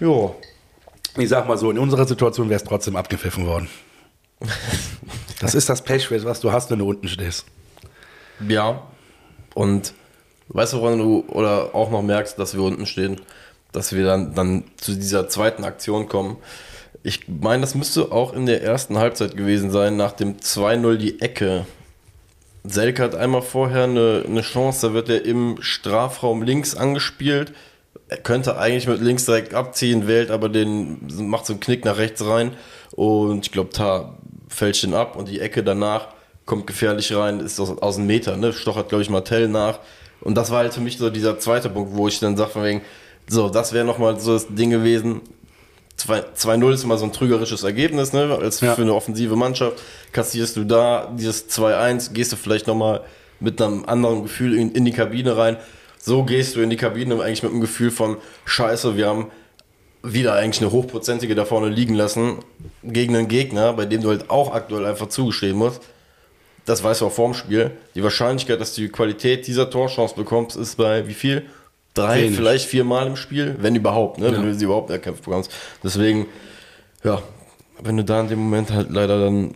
jo, 0.00 0.34
Ich 1.18 1.28
sag 1.28 1.46
mal 1.46 1.58
so, 1.58 1.70
in 1.70 1.78
unserer 1.78 2.06
Situation 2.06 2.48
wäre 2.48 2.56
es 2.56 2.64
trotzdem 2.64 2.96
abgepfiffen 2.96 3.46
worden. 3.46 3.68
Das 5.40 5.56
ist 5.56 5.68
das 5.68 5.82
Pech, 5.82 6.08
was 6.24 6.38
du 6.38 6.52
hast, 6.52 6.70
wenn 6.70 6.78
du 6.78 6.88
unten 6.88 7.08
stehst. 7.08 7.46
Ja. 8.46 8.86
Und 9.54 9.92
weißt 10.52 10.74
du, 10.74 10.80
woran 10.80 10.98
du 10.98 11.24
oder 11.28 11.74
auch 11.74 11.90
noch 11.90 12.02
merkst, 12.02 12.38
dass 12.38 12.54
wir 12.54 12.62
unten 12.62 12.86
stehen, 12.86 13.20
dass 13.72 13.92
wir 13.92 14.04
dann, 14.04 14.34
dann 14.34 14.64
zu 14.76 14.94
dieser 14.94 15.28
zweiten 15.28 15.64
Aktion 15.64 16.08
kommen. 16.08 16.36
Ich 17.02 17.26
meine, 17.28 17.62
das 17.62 17.74
müsste 17.74 18.12
auch 18.12 18.32
in 18.32 18.46
der 18.46 18.62
ersten 18.62 18.98
Halbzeit 18.98 19.36
gewesen 19.36 19.70
sein, 19.70 19.96
nach 19.96 20.12
dem 20.12 20.36
2-0 20.36 20.96
die 20.96 21.20
Ecke. 21.20 21.66
Selke 22.64 23.02
hat 23.02 23.14
einmal 23.16 23.42
vorher 23.42 23.84
eine, 23.84 24.24
eine 24.26 24.42
Chance, 24.42 24.88
da 24.88 24.94
wird 24.94 25.08
er 25.08 25.24
im 25.24 25.56
Strafraum 25.60 26.42
links 26.42 26.76
angespielt. 26.76 27.52
Er 28.08 28.18
könnte 28.18 28.56
eigentlich 28.56 28.86
mit 28.86 29.00
links 29.00 29.24
direkt 29.24 29.54
abziehen, 29.54 30.06
wählt 30.06 30.30
aber 30.30 30.48
den, 30.48 31.08
macht 31.28 31.46
so 31.46 31.54
einen 31.54 31.60
Knick 31.60 31.84
nach 31.84 31.96
rechts 31.96 32.24
rein 32.24 32.52
und 32.92 33.46
ich 33.46 33.52
glaube, 33.52 33.70
da 33.76 34.16
fälscht 34.48 34.84
ihn 34.84 34.94
ab 34.94 35.16
und 35.16 35.28
die 35.28 35.40
Ecke 35.40 35.64
danach 35.64 36.08
kommt 36.44 36.66
gefährlich 36.66 37.14
rein, 37.14 37.40
ist 37.40 37.58
aus, 37.58 37.70
aus 37.78 37.96
einem 37.96 38.06
Meter, 38.06 38.36
ne? 38.36 38.52
Stochert, 38.52 38.88
glaube 38.88 39.02
ich, 39.02 39.10
Martell 39.10 39.48
nach. 39.48 39.78
Und 40.22 40.36
das 40.36 40.50
war 40.50 40.58
halt 40.58 40.72
für 40.74 40.80
mich 40.80 40.98
so 40.98 41.10
dieser 41.10 41.38
zweite 41.38 41.68
Punkt, 41.68 41.94
wo 41.94 42.08
ich 42.08 42.18
dann 42.20 42.36
sage, 42.36 42.50
von 42.50 42.64
wegen, 42.64 42.82
so, 43.28 43.48
das 43.48 43.72
wäre 43.72 43.84
nochmal 43.84 44.18
so 44.18 44.34
das 44.34 44.46
Ding 44.48 44.70
gewesen. 44.70 45.20
2 45.96 46.20
2-0 46.36 46.72
ist 46.72 46.84
immer 46.84 46.96
so 46.96 47.04
ein 47.04 47.12
trügerisches 47.12 47.62
Ergebnis, 47.62 48.12
ne? 48.12 48.38
Als 48.40 48.60
Ja. 48.60 48.74
für 48.74 48.82
eine 48.82 48.94
offensive 48.94 49.36
Mannschaft. 49.36 49.80
Kassierst 50.12 50.56
du 50.56 50.64
da 50.64 51.12
dieses 51.16 51.48
2-1, 51.48 52.12
gehst 52.12 52.32
du 52.32 52.36
vielleicht 52.36 52.66
nochmal 52.66 53.02
mit 53.40 53.60
einem 53.60 53.84
anderen 53.84 54.22
Gefühl 54.22 54.54
in, 54.56 54.72
in 54.72 54.84
die 54.84 54.92
Kabine 54.92 55.36
rein. 55.36 55.56
So 55.98 56.24
gehst 56.24 56.56
du 56.56 56.60
in 56.60 56.70
die 56.70 56.76
Kabine 56.76 57.20
eigentlich 57.22 57.42
mit 57.42 57.52
dem 57.52 57.60
Gefühl 57.60 57.90
von 57.90 58.16
Scheiße, 58.44 58.96
wir 58.96 59.06
haben 59.06 59.26
wieder 60.02 60.34
eigentlich 60.34 60.60
eine 60.62 60.72
hochprozentige 60.72 61.34
da 61.36 61.44
vorne 61.44 61.68
liegen 61.68 61.94
lassen 61.94 62.38
gegen 62.82 63.14
einen 63.14 63.28
Gegner, 63.28 63.72
bei 63.72 63.84
dem 63.84 64.02
du 64.02 64.08
halt 64.08 64.30
auch 64.30 64.52
aktuell 64.52 64.84
einfach 64.84 65.08
zugestehen 65.08 65.56
musst. 65.56 65.80
Das 66.64 66.82
weißt 66.82 67.00
du 67.00 67.06
auch 67.06 67.12
vorm 67.12 67.34
Spiel. 67.34 67.72
Die 67.94 68.02
Wahrscheinlichkeit, 68.02 68.60
dass 68.60 68.74
du 68.74 68.82
die 68.82 68.88
Qualität 68.88 69.46
dieser 69.46 69.68
Torchance 69.68 70.14
bekommst, 70.14 70.56
ist 70.56 70.76
bei 70.76 71.06
wie 71.08 71.14
viel? 71.14 71.46
Drei, 71.94 72.22
Wenig. 72.22 72.36
vielleicht 72.36 72.66
viermal 72.66 73.06
im 73.06 73.16
Spiel, 73.16 73.56
wenn 73.58 73.74
überhaupt, 73.74 74.18
ne? 74.18 74.26
Ja. 74.26 74.32
wenn 74.32 74.44
du 74.44 74.54
sie 74.54 74.64
überhaupt 74.64 74.90
erkämpft 74.90 75.24
bekommst. 75.24 75.50
Deswegen, 75.84 76.26
ja, 77.04 77.22
wenn 77.82 77.96
du 77.96 78.04
da 78.04 78.20
in 78.20 78.28
dem 78.28 78.38
Moment 78.38 78.70
halt 78.70 78.90
leider 78.90 79.20
dann, 79.20 79.54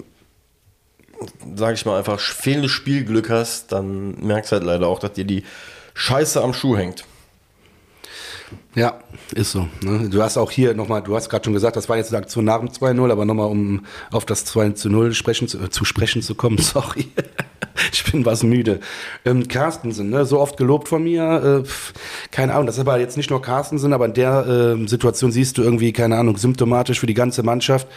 sag 1.54 1.74
ich 1.74 1.86
mal, 1.86 1.96
einfach 1.96 2.20
fehlendes 2.20 2.72
Spielglück 2.72 3.30
hast, 3.30 3.72
dann 3.72 4.20
merkst 4.20 4.52
du 4.52 4.56
halt 4.56 4.64
leider 4.64 4.86
auch, 4.86 4.98
dass 4.98 5.12
dir 5.12 5.24
die 5.24 5.44
Scheiße 5.94 6.42
am 6.42 6.52
Schuh 6.52 6.76
hängt. 6.76 7.04
Ja, 8.76 8.98
ist 9.34 9.52
so. 9.52 9.66
Ne? 9.80 10.10
Du 10.10 10.22
hast 10.22 10.36
auch 10.36 10.50
hier 10.50 10.74
nochmal, 10.74 11.02
du 11.02 11.16
hast 11.16 11.30
gerade 11.30 11.42
schon 11.42 11.54
gesagt, 11.54 11.76
das 11.76 11.88
war 11.88 11.96
jetzt 11.96 12.12
eine 12.12 12.18
Aktion 12.18 12.44
nach 12.44 12.58
dem 12.58 12.68
2-0, 12.68 13.10
aber 13.10 13.24
nochmal, 13.24 13.48
um 13.48 13.86
auf 14.12 14.26
das 14.26 14.44
2 14.44 14.70
zu 14.72 14.90
0 14.90 15.14
sprechen, 15.14 15.48
zu, 15.48 15.58
äh, 15.58 15.70
zu 15.70 15.86
sprechen 15.86 16.20
zu 16.20 16.34
kommen, 16.34 16.58
sorry. 16.60 17.08
ich 17.90 18.04
bin 18.12 18.26
was 18.26 18.42
müde. 18.42 18.80
Ähm, 19.24 19.48
Carstensen, 19.48 20.10
ne? 20.10 20.26
so 20.26 20.38
oft 20.40 20.58
gelobt 20.58 20.88
von 20.88 21.02
mir, 21.02 21.62
äh, 21.64 21.68
keine 22.30 22.52
Ahnung, 22.52 22.66
das 22.66 22.76
ist 22.76 22.82
aber 22.82 23.00
jetzt 23.00 23.16
nicht 23.16 23.30
nur 23.30 23.40
Carstensen, 23.40 23.94
aber 23.94 24.04
in 24.04 24.12
der 24.12 24.44
ähm, 24.46 24.88
Situation 24.88 25.32
siehst 25.32 25.56
du 25.56 25.62
irgendwie, 25.62 25.92
keine 25.94 26.18
Ahnung, 26.18 26.36
symptomatisch 26.36 27.00
für 27.00 27.06
die 27.06 27.14
ganze 27.14 27.42
Mannschaft. 27.42 27.88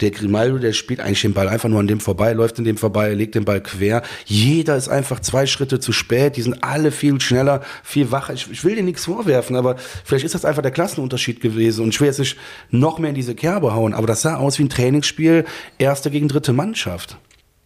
Der 0.00 0.12
Grimaldo, 0.12 0.58
der 0.58 0.72
spielt 0.72 1.00
eigentlich 1.00 1.22
den 1.22 1.34
Ball 1.34 1.48
einfach 1.48 1.68
nur 1.68 1.80
an 1.80 1.88
dem 1.88 1.98
vorbei, 1.98 2.32
läuft 2.32 2.60
in 2.60 2.64
dem 2.64 2.76
vorbei, 2.76 3.12
legt 3.12 3.34
den 3.34 3.44
Ball 3.44 3.60
quer. 3.60 4.02
Jeder 4.24 4.76
ist 4.76 4.88
einfach 4.88 5.18
zwei 5.18 5.46
Schritte 5.46 5.80
zu 5.80 5.90
spät, 5.90 6.36
die 6.36 6.42
sind 6.42 6.62
alle 6.62 6.92
viel 6.92 7.20
schneller, 7.20 7.62
viel 7.82 8.12
wacher. 8.12 8.34
Ich, 8.34 8.48
ich 8.52 8.62
will 8.62 8.76
dir 8.76 8.84
nichts 8.84 9.06
vorwerfen, 9.06 9.56
aber 9.56 9.74
vielleicht 10.04 10.27
ist 10.28 10.34
das 10.34 10.44
einfach 10.44 10.62
der 10.62 10.70
Klassenunterschied 10.70 11.40
gewesen 11.40 11.82
und 11.84 11.88
ich 11.90 12.00
will 12.00 12.08
jetzt 12.08 12.18
nicht 12.18 12.36
noch 12.70 12.98
mehr 12.98 13.10
in 13.10 13.14
diese 13.16 13.34
Kerbe 13.34 13.74
hauen, 13.74 13.94
aber 13.94 14.06
das 14.06 14.22
sah 14.22 14.36
aus 14.36 14.58
wie 14.58 14.64
ein 14.64 14.68
Trainingsspiel, 14.68 15.44
erste 15.78 16.10
gegen 16.10 16.28
dritte 16.28 16.52
Mannschaft. 16.52 17.18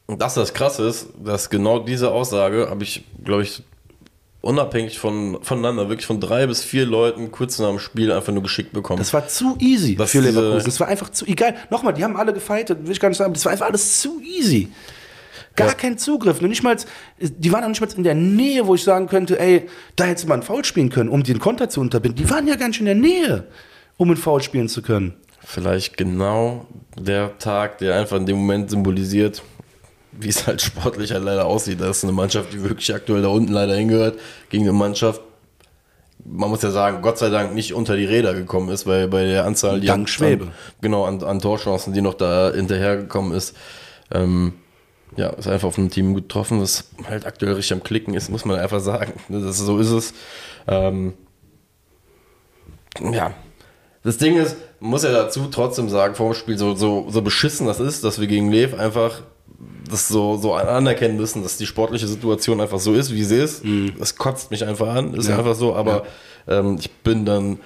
Und 0.06 0.20
das 0.20 0.34
das 0.34 0.54
Krasse 0.54 0.86
ist, 0.86 1.08
dass 1.22 1.50
genau 1.50 1.78
diese 1.78 2.10
Aussage 2.10 2.68
habe 2.70 2.84
ich, 2.84 3.04
glaube 3.24 3.42
ich, 3.42 3.62
unabhängig 4.42 4.98
von, 4.98 5.38
voneinander, 5.42 5.88
wirklich 5.88 6.06
von 6.06 6.20
drei 6.20 6.46
bis 6.46 6.62
vier 6.62 6.84
Leuten 6.84 7.30
kurz 7.30 7.58
nach 7.58 7.68
dem 7.68 7.78
Spiel 7.78 8.12
einfach 8.12 8.32
nur 8.32 8.42
geschickt 8.42 8.72
bekommen. 8.72 8.98
Das 8.98 9.14
war 9.14 9.28
zu 9.28 9.56
easy 9.60 9.98
Was 9.98 10.10
für 10.10 10.20
Leverkusen. 10.20 10.64
Das 10.64 10.80
war 10.80 10.88
einfach 10.88 11.10
zu 11.10 11.24
egal. 11.26 11.54
Nochmal, 11.70 11.94
die 11.94 12.04
haben 12.04 12.16
alle 12.16 12.32
gefightet, 12.32 12.84
will 12.84 12.92
ich 12.92 13.00
gar 13.00 13.08
nicht 13.08 13.18
sagen, 13.18 13.32
das 13.32 13.44
war 13.44 13.52
einfach 13.52 13.66
alles 13.66 14.00
zu 14.00 14.20
easy. 14.20 14.68
Gar 15.56 15.68
Ja. 15.68 15.74
kein 15.74 15.98
Zugriff. 15.98 16.40
Nur 16.40 16.48
nicht 16.48 16.62
mal, 16.62 16.76
die 17.20 17.52
waren 17.52 17.64
auch 17.64 17.68
nicht 17.68 17.80
mal 17.80 17.88
in 17.96 18.04
der 18.04 18.14
Nähe, 18.14 18.66
wo 18.66 18.74
ich 18.74 18.82
sagen 18.84 19.06
könnte, 19.06 19.38
ey, 19.38 19.68
da 19.96 20.06
mal 20.26 20.34
einen 20.34 20.42
Foul 20.42 20.64
spielen 20.64 20.88
können, 20.90 21.10
um 21.10 21.22
den 21.22 21.38
Konter 21.38 21.68
zu 21.68 21.80
unterbinden. 21.80 22.24
Die 22.24 22.30
waren 22.30 22.46
ja 22.46 22.56
gar 22.56 22.68
nicht 22.68 22.80
in 22.80 22.86
der 22.86 22.94
Nähe, 22.94 23.44
um 23.96 24.08
einen 24.08 24.16
Foul 24.16 24.42
spielen 24.42 24.68
zu 24.68 24.80
können. 24.82 25.14
Vielleicht 25.44 25.96
genau 25.96 26.66
der 26.98 27.36
Tag, 27.38 27.78
der 27.78 27.96
einfach 27.96 28.16
in 28.16 28.26
dem 28.26 28.36
Moment 28.36 28.70
symbolisiert, 28.70 29.42
wie 30.12 30.28
es 30.28 30.46
halt 30.46 30.62
sportlich 30.62 31.12
halt 31.12 31.24
leider 31.24 31.46
aussieht. 31.46 31.80
Das 31.80 31.98
ist 31.98 32.04
eine 32.04 32.12
Mannschaft, 32.12 32.52
die 32.52 32.62
wirklich 32.62 32.94
aktuell 32.94 33.22
da 33.22 33.28
unten 33.28 33.52
leider 33.52 33.74
hingehört, 33.74 34.18
gegen 34.50 34.64
eine 34.64 34.72
Mannschaft, 34.72 35.20
man 36.24 36.50
muss 36.50 36.62
ja 36.62 36.70
sagen, 36.70 37.02
Gott 37.02 37.18
sei 37.18 37.30
Dank 37.30 37.54
nicht 37.54 37.74
unter 37.74 37.96
die 37.96 38.04
Räder 38.04 38.32
gekommen 38.34 38.68
ist, 38.68 38.84
bei, 38.84 39.06
bei 39.08 39.24
der 39.24 39.44
Anzahl, 39.44 39.80
die 39.80 39.88
Dank 39.88 40.02
an, 40.02 40.06
Schwäbe. 40.06 40.44
An, 40.46 40.52
genau, 40.80 41.04
an, 41.04 41.22
an 41.24 41.40
Torchancen, 41.40 41.92
die 41.92 42.00
noch 42.00 42.14
da 42.14 42.52
hinterhergekommen 42.54 43.32
ist. 43.32 43.56
Ähm, 44.12 44.52
ja, 45.16 45.28
ist 45.30 45.46
einfach 45.48 45.68
auf 45.68 45.78
ein 45.78 45.90
Team 45.90 46.14
getroffen, 46.14 46.60
das 46.60 46.88
halt 47.08 47.26
aktuell 47.26 47.52
richtig 47.54 47.72
am 47.74 47.82
Klicken 47.82 48.14
ist, 48.14 48.30
muss 48.30 48.44
man 48.44 48.58
einfach 48.58 48.80
sagen. 48.80 49.12
Das, 49.28 49.58
so 49.58 49.78
ist 49.78 49.90
es. 49.90 50.14
Ähm, 50.66 51.12
ja, 53.12 53.32
das 54.04 54.18
Ding 54.18 54.36
ist, 54.36 54.56
man 54.80 54.90
muss 54.90 55.02
ja 55.04 55.12
dazu 55.12 55.46
trotzdem 55.50 55.88
sagen, 55.88 56.14
vor 56.14 56.32
dem 56.32 56.34
Spiel, 56.36 56.58
so, 56.58 56.74
so, 56.74 57.06
so 57.08 57.22
beschissen 57.22 57.66
das 57.66 57.80
ist, 57.80 58.04
dass 58.04 58.20
wir 58.20 58.26
gegen 58.26 58.50
Lev 58.50 58.74
einfach 58.78 59.22
das 59.88 60.08
so, 60.08 60.36
so 60.36 60.54
anerkennen 60.54 61.16
müssen, 61.16 61.42
dass 61.42 61.56
die 61.56 61.66
sportliche 61.66 62.08
Situation 62.08 62.60
einfach 62.60 62.80
so 62.80 62.94
ist, 62.94 63.12
wie 63.12 63.22
sie 63.24 63.36
ist. 63.36 63.62
Das 63.98 64.16
kotzt 64.16 64.50
mich 64.50 64.64
einfach 64.66 64.88
an, 64.94 65.14
ist 65.14 65.28
Ja. 65.28 65.38
einfach 65.38 65.54
so, 65.54 65.74
aber 65.74 66.04
ähm, 66.48 66.76
ich 66.80 66.90
bin 66.90 67.24
dann 67.24 67.60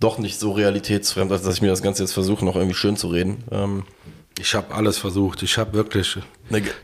doch 0.00 0.18
nicht 0.18 0.38
so 0.40 0.52
realitätsfremd, 0.52 1.30
als 1.30 1.42
dass 1.42 1.56
ich 1.56 1.62
mir 1.62 1.68
das 1.68 1.82
Ganze 1.82 2.02
jetzt 2.02 2.12
versuche, 2.12 2.44
noch 2.44 2.56
irgendwie 2.56 2.74
schön 2.74 2.96
zu 2.96 3.08
reden. 3.08 3.44
Ähm, 3.50 3.82
Ich 4.38 4.54
habe 4.54 4.74
alles 4.74 4.98
versucht. 4.98 5.42
Ich 5.42 5.58
habe 5.58 5.74
wirklich 5.74 6.16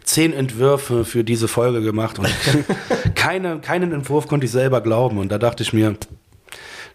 zehn 0.04 0.32
Entwürfe 0.32 1.04
für 1.04 1.24
diese 1.24 1.48
Folge 1.48 1.82
gemacht 1.82 2.18
und 2.18 2.28
keine, 3.14 3.60
keinen 3.60 3.92
Entwurf 3.92 4.28
konnte 4.28 4.46
ich 4.46 4.52
selber 4.52 4.80
glauben. 4.80 5.18
Und 5.18 5.30
da 5.30 5.38
dachte 5.38 5.62
ich 5.62 5.72
mir, 5.72 5.96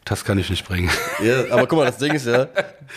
das 0.05 0.25
kann 0.25 0.37
ich 0.37 0.49
nicht 0.49 0.67
bringen. 0.67 0.89
Ja, 1.23 1.45
aber 1.51 1.67
guck 1.67 1.79
mal, 1.79 1.85
das 1.85 1.97
Ding 1.97 2.13
ist 2.13 2.25
ja, 2.25 2.47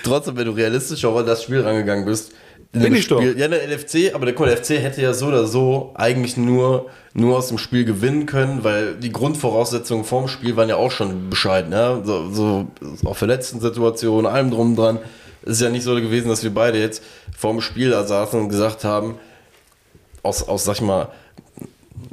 trotzdem, 0.03 0.37
wenn 0.37 0.47
du 0.47 0.53
realistisch 0.53 1.05
auch 1.05 1.17
an 1.17 1.27
das 1.27 1.43
Spiel 1.43 1.61
rangegangen 1.61 2.05
bist. 2.05 2.33
in 2.73 2.81
Bin 2.81 2.95
ich 2.95 3.07
doch. 3.07 3.21
Spiel, 3.21 3.39
Ja, 3.39 3.49
der 3.49 3.69
LFC, 3.69 4.15
aber 4.15 4.27
der, 4.27 4.35
guck 4.35 4.47
der 4.47 4.57
FC 4.57 4.71
hätte 4.71 5.03
ja 5.03 5.13
so 5.13 5.27
oder 5.27 5.47
so 5.47 5.93
eigentlich 5.95 6.37
nur, 6.37 6.91
nur 7.15 7.37
aus 7.37 7.49
dem 7.49 7.59
Spiel 7.59 7.85
gewinnen 7.85 8.27
können, 8.27 8.65
weil 8.65 8.95
die 8.95 9.13
Grundvoraussetzungen 9.13 10.05
vorm 10.05 10.27
Spiel 10.27 10.57
waren 10.57 10.69
ja 10.69 10.77
auch 10.77 10.91
schon 10.91 11.31
bescheiden. 11.31 11.73
Ja? 11.73 12.03
So, 12.03 12.31
so 12.33 12.67
auch 13.05 13.17
verletzten 13.17 13.61
Situationen, 13.61 14.27
allem 14.27 14.51
drum 14.51 14.75
dran. 14.75 14.99
Es 15.43 15.53
ist 15.53 15.61
ja 15.61 15.71
nicht 15.71 15.85
so 15.85 15.95
gewesen, 15.95 16.29
dass 16.29 16.43
wir 16.43 16.53
beide 16.53 16.81
jetzt 16.81 17.05
vorm 17.37 17.61
Spiel 17.61 17.91
da 17.91 18.05
saßen 18.05 18.41
und 18.41 18.49
gesagt 18.49 18.83
haben, 18.83 19.15
aus, 20.27 20.47
aus 20.47 20.65
sag 20.65 20.77
ich 20.77 20.83
mal, 20.83 21.09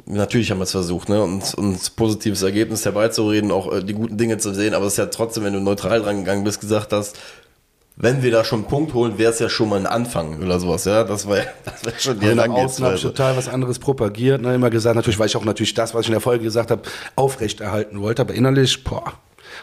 natürlich 0.06 0.50
haben 0.50 0.58
wir 0.58 0.64
es 0.64 0.72
versucht, 0.72 1.08
ne, 1.08 1.22
uns, 1.22 1.54
uns 1.54 1.90
positives 1.90 2.42
Ergebnis 2.42 2.84
herbeizureden, 2.84 3.50
auch 3.50 3.72
äh, 3.72 3.82
die 3.82 3.94
guten 3.94 4.16
Dinge 4.16 4.38
zu 4.38 4.54
sehen, 4.54 4.74
aber 4.74 4.86
es 4.86 4.94
ist 4.94 4.98
ja 4.98 5.06
trotzdem, 5.06 5.44
wenn 5.44 5.52
du 5.52 5.60
neutral 5.60 6.00
rangegangen 6.00 6.44
bist, 6.44 6.60
gesagt 6.60 6.92
hast, 6.92 7.18
wenn 7.96 8.22
wir 8.22 8.32
da 8.32 8.44
schon 8.44 8.60
einen 8.60 8.68
Punkt 8.68 8.92
holen, 8.94 9.18
wäre 9.18 9.32
es 9.32 9.38
ja 9.38 9.48
schon 9.48 9.68
mal 9.68 9.78
ein 9.78 9.86
Anfang 9.86 10.42
oder 10.42 10.58
sowas, 10.58 10.84
ja. 10.84 11.04
Das 11.04 11.28
wäre 11.28 11.46
das 11.64 11.84
wär 11.84 11.92
schon 11.98 12.18
Und 12.18 12.36
nach 12.36 12.48
außen 12.48 12.84
habe 12.84 12.96
ich 12.96 13.02
total 13.02 13.36
was 13.36 13.48
anderes 13.48 13.78
propagiert, 13.78 14.40
ne, 14.40 14.54
immer 14.54 14.70
gesagt, 14.70 14.96
natürlich, 14.96 15.18
weil 15.18 15.26
ich 15.26 15.36
auch 15.36 15.44
natürlich 15.44 15.74
das, 15.74 15.94
was 15.94 16.02
ich 16.02 16.08
in 16.08 16.12
der 16.12 16.20
Folge 16.20 16.44
gesagt 16.44 16.70
habe, 16.70 16.82
aufrechterhalten 17.16 18.00
wollte, 18.00 18.22
aber 18.22 18.34
innerlich, 18.34 18.82
boah, 18.84 19.04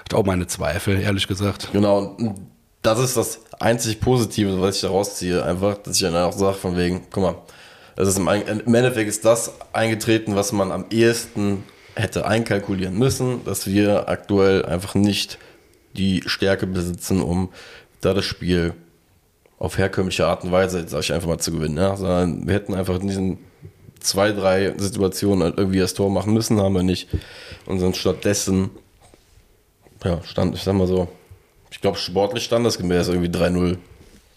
hat 0.05 0.13
auch 0.13 0.25
meine 0.25 0.48
Zweifel, 0.48 1.00
ehrlich 1.00 1.27
gesagt. 1.27 1.70
Genau, 1.74 2.15
und 2.17 2.48
das 2.81 3.00
ist 3.00 3.17
das 3.17 3.41
einzig 3.60 4.00
Positive, 4.00 4.60
was 4.60 4.75
ich 4.77 4.81
da 4.81 4.88
rausziehe, 4.88 5.43
einfach, 5.43 5.77
dass 5.77 5.98
ich 5.98 6.01
dann 6.01 6.15
auch 6.15 6.34
sage, 6.34 6.55
von 6.55 6.77
wegen, 6.77 7.03
guck 7.12 7.24
mal, 7.24 7.36
es 8.03 8.10
ist 8.10 8.17
im, 8.17 8.27
im 8.27 8.75
Endeffekt 8.75 9.10
ist 9.10 9.25
das 9.25 9.53
eingetreten, 9.74 10.36
was 10.36 10.51
man 10.51 10.72
am 10.72 10.86
ehesten 10.89 11.63
hätte 11.96 12.25
einkalkulieren 12.25 12.98
müssen, 12.98 13.43
dass 13.46 13.67
wir 13.67 14.10
aktuell 14.10 14.65
einfach 14.65 14.96
nicht 14.96 15.38
die 15.93 16.24
Stärke 16.25 16.67
besitzen, 16.67 17.22
um 17.22 17.50
da 18.00 18.13
das 18.13 18.25
Spiel 18.25 18.74
auf 19.60 19.77
herkömmliche 19.77 20.25
Art 20.25 20.43
und 20.43 20.51
Weise, 20.51 20.88
sage 20.88 21.03
ich 21.03 21.13
einfach 21.13 21.27
mal, 21.27 21.38
zu 21.38 21.51
gewinnen. 21.51 21.77
Ja? 21.77 21.96
Sondern 21.96 22.48
wir 22.48 22.55
hätten 22.55 22.74
einfach 22.74 23.00
in 23.00 23.08
diesen 23.08 23.38
zwei, 24.00 24.31
drei 24.31 24.74
Situationen 24.77 25.43
halt 25.43 25.58
irgendwie 25.58 25.79
das 25.79 25.93
Tor 25.93 26.10
machen 26.10 26.34
müssen, 26.34 26.60
haben 26.60 26.74
wir 26.74 26.84
nicht. 26.84 27.10
Und 27.67 27.79
sind 27.79 27.96
stattdessen, 27.96 28.72
ja, 30.03 30.24
stand, 30.24 30.55
ich 30.55 30.63
sag 30.63 30.74
mal 30.74 30.88
so, 30.88 31.08
ich 31.70 31.79
glaube, 31.79 31.98
sportlich 31.98 32.43
standesgemäß 32.43 33.10
irgendwie 33.10 33.29
3-0 33.29 33.77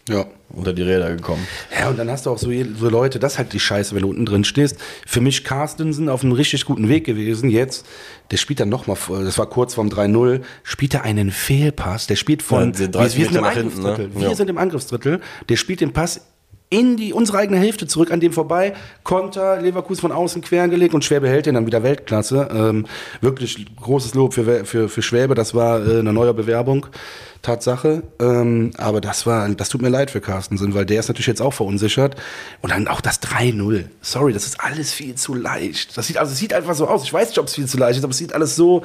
Ja. 0.09 0.27
unter 0.51 0.73
die 0.73 0.83
Räder 0.83 1.15
gekommen. 1.17 1.47
Ja, 1.79 1.89
und 1.89 1.99
dann 1.99 2.11
hast 2.11 2.27
du 2.27 2.31
auch 2.31 2.39
so, 2.39 2.51
so 2.79 2.89
Leute, 2.91 3.19
das 3.19 3.33
ist 3.33 3.39
halt 3.39 3.53
die 3.55 3.61
Scheiße, 3.61 3.95
wenn 3.95 4.03
du 4.03 4.11
unten 4.11 4.27
drin 4.27 4.45
stehst. 4.45 4.77
Für 5.07 5.21
mich 5.21 5.45
Carstensen 5.45 6.09
auf 6.09 6.23
einem 6.23 6.33
richtig 6.33 6.65
guten 6.67 6.89
Weg 6.89 7.05
gewesen. 7.05 7.49
Jetzt, 7.51 7.87
der 8.31 8.37
spielt 8.37 8.61
dann 8.61 8.69
nochmal, 8.69 8.97
das 9.09 9.39
war 9.39 9.47
kurz 9.47 9.75
vorm 9.75 9.89
3-0, 9.89 10.43
spielt 10.63 10.95
er 10.95 11.03
einen 11.05 11.31
Fehlpass. 11.31 12.07
Der 12.07 12.17
spielt 12.17 12.43
von, 12.43 12.73
Ja, 12.75 12.87
die 12.87 12.91
30 12.91 13.19
wir, 13.19 13.25
wir 13.25 13.33
sind 13.33 13.37
im 13.39 13.45
hinten, 13.45 13.83
ne? 13.83 13.89
Angriffsdrittel. 13.89 14.15
Wir 14.21 14.29
Ja. 14.29 14.35
sind 14.35 14.51
im 14.51 14.59
Angriffsdrittel. 14.59 15.21
Der 15.49 15.57
spielt 15.57 15.81
den 15.81 15.93
Pass 15.93 16.21
in 16.75 16.97
die, 16.97 17.13
unsere 17.13 17.39
eigene 17.39 17.59
Hälfte 17.59 17.87
zurück, 17.87 18.11
an 18.11 18.19
dem 18.19 18.33
vorbei. 18.33 18.75
Konter, 19.05 19.61
Leverkusen 19.61 20.01
von 20.01 20.13
außen 20.13 20.43
quer 20.43 20.67
gelegt 20.69 20.93
und 20.93 21.05
Schwäbe 21.05 21.29
hält 21.29 21.47
den 21.47 21.55
dann 21.55 21.67
wieder 21.67 21.85
Weltklasse. 21.85 22.49
Ähm, 22.53 22.87
wirklich 23.21 23.65
großes 23.77 24.15
Lob 24.15 24.35
für, 24.35 24.65
für, 24.65 24.89
für 24.89 25.03
Schwäbe. 25.03 25.37
Das 25.37 25.55
war 25.55 25.87
äh, 25.87 26.01
eine 26.01 26.13
neue 26.13 26.35
Bewerbung. 26.35 26.87
Tatsache. 27.43 28.03
Ähm, 28.19 28.73
aber 28.79 29.01
das 29.01 29.27
war, 29.27 29.49
das 29.51 29.69
tut 29.69 29.83
mir 29.83 29.91
leid 29.91 30.11
für 30.11 30.21
Carstensen, 30.21 30.75
weil 30.75 30.87
der 30.87 30.99
ist 30.99 31.09
natürlich 31.09 31.27
jetzt 31.27 31.43
auch 31.43 31.53
verunsichert. 31.53 32.17
Und 32.63 32.73
dann 32.73 32.89
auch 32.89 33.01
das 33.01 33.23
3-0. 33.23 33.85
Sorry, 34.01 34.33
das 34.33 34.47
ist 34.47 34.61
alles 34.61 34.93
viel 34.93 35.15
zu 35.15 35.35
leicht. 35.35 35.97
Das 35.97 36.09
sieht, 36.09 36.17
also 36.17 36.33
es 36.33 36.39
sieht 36.39 36.53
einfach 36.53 36.75
so 36.75 36.89
aus. 36.89 37.05
Ich 37.05 37.13
weiß 37.13 37.29
nicht, 37.29 37.39
ob 37.39 37.47
es 37.47 37.55
viel 37.55 37.67
zu 37.67 37.77
leicht 37.77 37.99
ist, 37.99 38.05
aber 38.05 38.13
es 38.13 38.19
sieht 38.19 38.33
alles 38.33 38.57
so, 38.57 38.83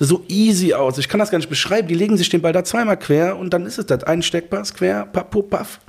so 0.00 0.24
easy 0.26 0.74
aus. 0.74 0.98
Ich 0.98 1.08
kann 1.08 1.20
das 1.20 1.30
gar 1.30 1.38
nicht 1.38 1.50
beschreiben. 1.50 1.86
Die 1.86 1.94
legen 1.94 2.16
sich 2.16 2.30
den 2.30 2.40
Ball 2.40 2.52
da 2.52 2.64
zweimal 2.64 2.98
quer 2.98 3.36
und 3.36 3.50
dann 3.50 3.66
ist 3.66 3.78
es 3.78 3.86
das. 3.86 4.02
Ein 4.04 4.22
Steckpass 4.22 4.74
quer, 4.74 5.06
papp, 5.06 5.30
pup, 5.30 5.50
paff. 5.50 5.80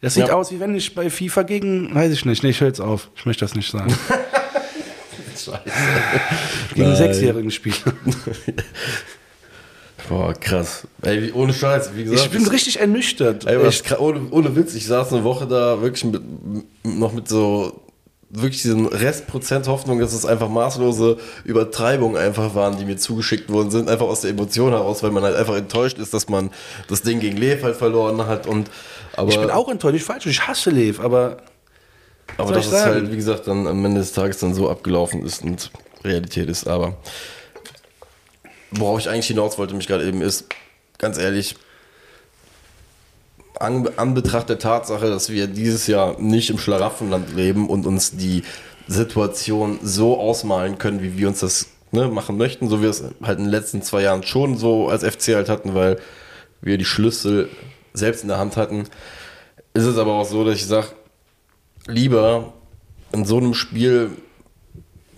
Das 0.00 0.14
sieht 0.14 0.28
Ja. 0.28 0.34
aus, 0.34 0.52
wie 0.52 0.60
wenn 0.60 0.74
ich 0.74 0.94
bei 0.94 1.10
FIFA 1.10 1.42
gegen, 1.42 1.94
weiß 1.94 2.12
ich 2.12 2.24
nicht, 2.24 2.42
nee, 2.42 2.50
ich 2.50 2.60
höre 2.60 2.68
jetzt 2.68 2.80
auf. 2.80 3.10
Ich 3.16 3.26
möchte 3.26 3.44
das 3.44 3.54
nicht 3.54 3.70
sagen. 3.70 3.96
gegen 6.74 6.86
einen 6.86 6.92
Nein. 6.92 6.96
Sechsjährigen 6.96 7.50
spiele. 7.50 7.76
Boah, 10.08 10.32
krass. 10.34 10.86
Ey, 11.02 11.32
ohne 11.32 11.52
Scheiß, 11.52 11.90
wie 11.94 12.04
gesagt. 12.04 12.22
Ich 12.24 12.30
bin 12.30 12.46
richtig 12.48 12.80
ernüchtert. 12.80 13.46
Ey, 13.46 13.58
was, 13.62 13.82
ohne, 13.98 14.20
ohne 14.30 14.56
Witz, 14.56 14.74
ich 14.74 14.86
saß 14.86 15.12
eine 15.12 15.22
Woche 15.24 15.46
da 15.46 15.82
wirklich 15.82 16.04
mit, 16.04 16.22
noch 16.82 17.12
mit 17.12 17.28
so 17.28 17.82
wirklich 18.30 18.62
diesen 18.62 18.86
Restprozent 18.86 19.68
Hoffnung, 19.68 20.00
dass 20.00 20.12
es 20.12 20.26
einfach 20.26 20.48
maßlose 20.48 21.16
Übertreibungen 21.44 22.16
einfach 22.16 22.54
waren, 22.54 22.76
die 22.78 22.84
mir 22.84 22.96
zugeschickt 22.96 23.50
worden 23.50 23.70
sind, 23.70 23.88
einfach 23.88 24.06
aus 24.06 24.20
der 24.22 24.30
Emotion 24.30 24.72
heraus, 24.72 25.02
weil 25.02 25.10
man 25.10 25.22
halt 25.22 25.36
einfach 25.36 25.56
enttäuscht 25.56 25.98
ist, 25.98 26.12
dass 26.12 26.28
man 26.28 26.50
das 26.88 27.02
Ding 27.02 27.20
gegen 27.20 27.36
Lev 27.38 27.62
halt 27.62 27.76
verloren 27.76 28.26
hat 28.26 28.46
und 28.46 28.70
aber, 29.18 29.30
Ich 29.30 29.38
bin 29.38 29.50
auch 29.50 29.68
enttäuscht, 29.68 29.94
nicht 29.94 30.04
falsch, 30.04 30.26
ich 30.26 30.46
hasse 30.46 30.70
Lev, 30.70 31.00
aber 31.00 31.38
aber 32.36 32.52
dass 32.52 32.66
ich 32.66 32.72
es 32.72 32.84
halt, 32.84 33.10
wie 33.10 33.16
gesagt, 33.16 33.48
dann 33.48 33.66
am 33.66 33.84
Ende 33.84 34.00
des 34.00 34.12
Tages 34.12 34.38
dann 34.38 34.54
so 34.54 34.70
abgelaufen 34.70 35.24
ist 35.24 35.42
und 35.42 35.70
Realität 36.04 36.48
ist, 36.48 36.68
aber 36.68 36.96
worauf 38.70 39.00
ich 39.00 39.08
eigentlich 39.08 39.26
hinaus 39.26 39.58
wollte, 39.58 39.74
mich 39.74 39.88
gerade 39.88 40.06
eben 40.06 40.22
ist, 40.22 40.44
ganz 40.98 41.18
ehrlich, 41.18 41.56
an, 43.58 43.88
an 43.96 44.14
Betracht 44.14 44.48
der 44.50 44.60
Tatsache, 44.60 45.08
dass 45.08 45.30
wir 45.30 45.48
dieses 45.48 45.88
Jahr 45.88 46.20
nicht 46.20 46.50
im 46.50 46.58
Schlaraffenland 46.58 47.34
leben 47.34 47.68
und 47.68 47.86
uns 47.86 48.16
die 48.16 48.44
Situation 48.86 49.80
so 49.82 50.18
ausmalen 50.20 50.78
können, 50.78 51.02
wie 51.02 51.18
wir 51.18 51.26
uns 51.26 51.40
das 51.40 51.66
ne, 51.90 52.06
machen 52.06 52.36
möchten, 52.36 52.68
so 52.68 52.78
wie 52.78 52.82
wir 52.82 52.90
es 52.90 53.02
halt 53.22 53.38
in 53.38 53.46
den 53.46 53.50
letzten 53.50 53.82
zwei 53.82 54.02
Jahren 54.02 54.22
schon 54.22 54.56
so 54.56 54.88
als 54.88 55.02
FC 55.02 55.34
halt 55.34 55.48
hatten, 55.48 55.74
weil 55.74 55.98
wir 56.60 56.78
die 56.78 56.84
Schlüssel 56.84 57.48
selbst 57.92 58.22
in 58.22 58.28
der 58.28 58.38
Hand 58.38 58.56
hatten, 58.56 58.84
ist 59.74 59.84
es 59.84 59.98
aber 59.98 60.14
auch 60.14 60.24
so, 60.24 60.44
dass 60.44 60.56
ich 60.56 60.66
sage, 60.66 60.88
lieber 61.86 62.52
in 63.12 63.24
so 63.24 63.38
einem 63.38 63.54
Spiel 63.54 64.10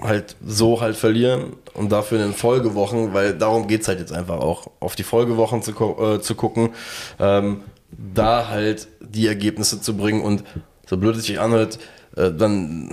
halt 0.01 0.37
so 0.45 0.81
halt 0.81 0.97
verlieren 0.97 1.57
und 1.75 1.93
dafür 1.93 2.19
in 2.19 2.25
den 2.25 2.35
Folgewochen, 2.35 3.13
weil 3.13 3.37
darum 3.37 3.69
geht 3.69 3.83
es 3.83 3.89
halt 3.89 4.01
jetzt 4.01 4.13
einfach 4.13 4.39
auch, 4.39 4.71
auf 4.81 4.97
die 4.97 5.03
Folgewochen 5.03 5.63
zu, 5.63 5.73
äh, 5.73 6.21
zu 6.21 6.35
gucken, 6.35 6.71
ähm, 7.19 7.63
da 7.91 8.49
halt 8.49 8.89
die 9.01 9.27
Ergebnisse 9.27 9.81
zu 9.81 9.97
bringen 9.97 10.23
und 10.23 10.45
so 10.87 10.97
blöd 10.97 11.17
es 11.17 11.25
sich 11.25 11.41
anhört, 11.41 11.79
äh, 12.17 12.31
dann 12.33 12.93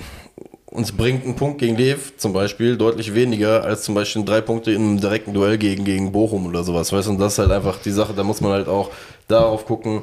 uns 0.70 0.92
bringt 0.92 1.26
ein 1.26 1.36
Punkt 1.36 1.60
gegen 1.60 1.78
Lev 1.78 2.14
zum 2.18 2.34
Beispiel 2.34 2.78
deutlich 2.78 3.14
weniger 3.14 3.64
als 3.64 3.84
zum 3.84 3.96
Beispiel 3.96 4.26
drei 4.26 4.42
Punkte 4.42 4.72
in 4.72 4.82
einem 4.82 5.00
direkten 5.00 5.34
Duell 5.34 5.58
gegen, 5.58 5.86
gegen 5.86 6.12
Bochum 6.12 6.46
oder 6.46 6.64
sowas, 6.64 6.92
weißt 6.92 7.08
du, 7.08 7.12
und 7.12 7.20
das 7.20 7.34
ist 7.34 7.40
halt 7.40 7.52
einfach 7.52 7.80
die 7.82 7.92
Sache, 7.92 8.14
da 8.14 8.24
muss 8.24 8.42
man 8.42 8.52
halt 8.52 8.68
auch 8.68 8.92
darauf 9.28 9.66
gucken, 9.66 10.02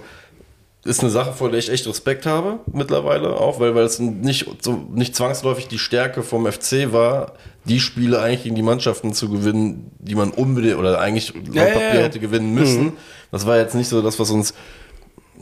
ist 0.85 1.01
eine 1.01 1.11
Sache, 1.11 1.33
vor 1.33 1.51
der 1.51 1.59
ich 1.59 1.71
echt 1.71 1.87
Respekt 1.87 2.27
habe 2.27 2.61
mittlerweile 2.73 3.37
auch, 3.41 3.59
weil, 3.59 3.75
weil 3.75 3.85
es 3.85 3.99
nicht, 3.99 4.47
so, 4.61 4.87
nicht 4.93 5.17
zwangsläufig 5.17 5.67
die 5.69 5.79
Stärke 5.79 6.23
vom 6.23 6.51
FC 6.51 6.93
war, 6.93 7.33
die 7.65 7.81
Spiele 7.81 8.21
eigentlich 8.21 8.43
gegen 8.43 8.55
die 8.55 8.63
Mannschaften 8.63 9.15
zu 9.15 9.31
gewinnen, 9.31 9.91
die 9.99 10.15
man 10.15 10.31
unbedingt 10.31 10.77
oder 10.77 11.01
eigentlich 11.01 11.33
laut 11.35 11.73
Papier 11.73 12.03
hätte 12.03 12.21
gewinnen 12.21 12.53
müssen. 12.53 12.93
Das 13.31 13.47
war 13.47 13.57
jetzt 13.57 13.75
nicht 13.75 13.89
so 13.89 14.03
das, 14.03 14.19
was 14.19 14.31
uns 14.31 14.53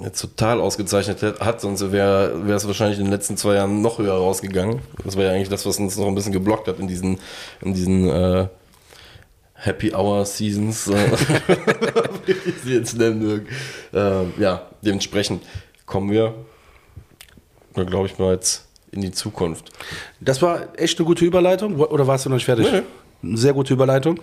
jetzt 0.01 0.21
total 0.21 0.61
ausgezeichnet 0.61 1.23
hat, 1.41 1.61
sonst 1.61 1.93
wäre 1.93 2.43
es 2.49 2.67
wahrscheinlich 2.67 2.99
in 2.99 3.05
den 3.05 3.13
letzten 3.13 3.37
zwei 3.37 3.55
Jahren 3.55 3.83
noch 3.83 3.99
höher 3.99 4.15
rausgegangen. 4.15 4.81
Das 5.05 5.17
war 5.17 5.25
ja 5.25 5.33
eigentlich 5.33 5.49
das, 5.49 5.67
was 5.67 5.79
uns 5.79 5.97
noch 5.97 6.07
ein 6.07 6.15
bisschen 6.15 6.33
geblockt 6.33 6.69
hat 6.69 6.79
in 6.79 6.89
diesen, 6.89 7.19
in 7.61 7.75
diesen 7.75 8.09
äh, 8.09 8.49
Happy 9.55 9.95
Hour 9.95 10.25
Seasons, 10.25 10.89
äh, 10.89 10.95
wie 12.27 12.33
ich 12.33 12.63
sie 12.65 12.75
jetzt 12.75 12.97
nennen 12.97 13.21
mögen. 13.21 13.47
Ähm, 13.93 14.33
ja, 14.39 14.67
dementsprechend 14.83 15.43
kommen 15.87 16.11
wir, 16.11 16.35
glaube 17.75 18.07
ich 18.07 18.19
mal 18.19 18.33
jetzt 18.35 18.67
in 18.91 19.01
die 19.01 19.13
Zukunft. 19.13 19.71
das 20.21 20.43
war 20.43 20.79
echt 20.79 20.99
eine 20.99 21.07
gute 21.07 21.25
Überleitung. 21.25 21.77
Oder 21.77 22.07
warst 22.07 22.27
du 22.27 22.29
noch 22.29 22.37
nicht 22.37 22.45
fertig? 22.45 22.71
Nee. 22.71 22.83
Sehr 23.23 23.53
gute 23.53 23.73
Überleitung 23.73 24.21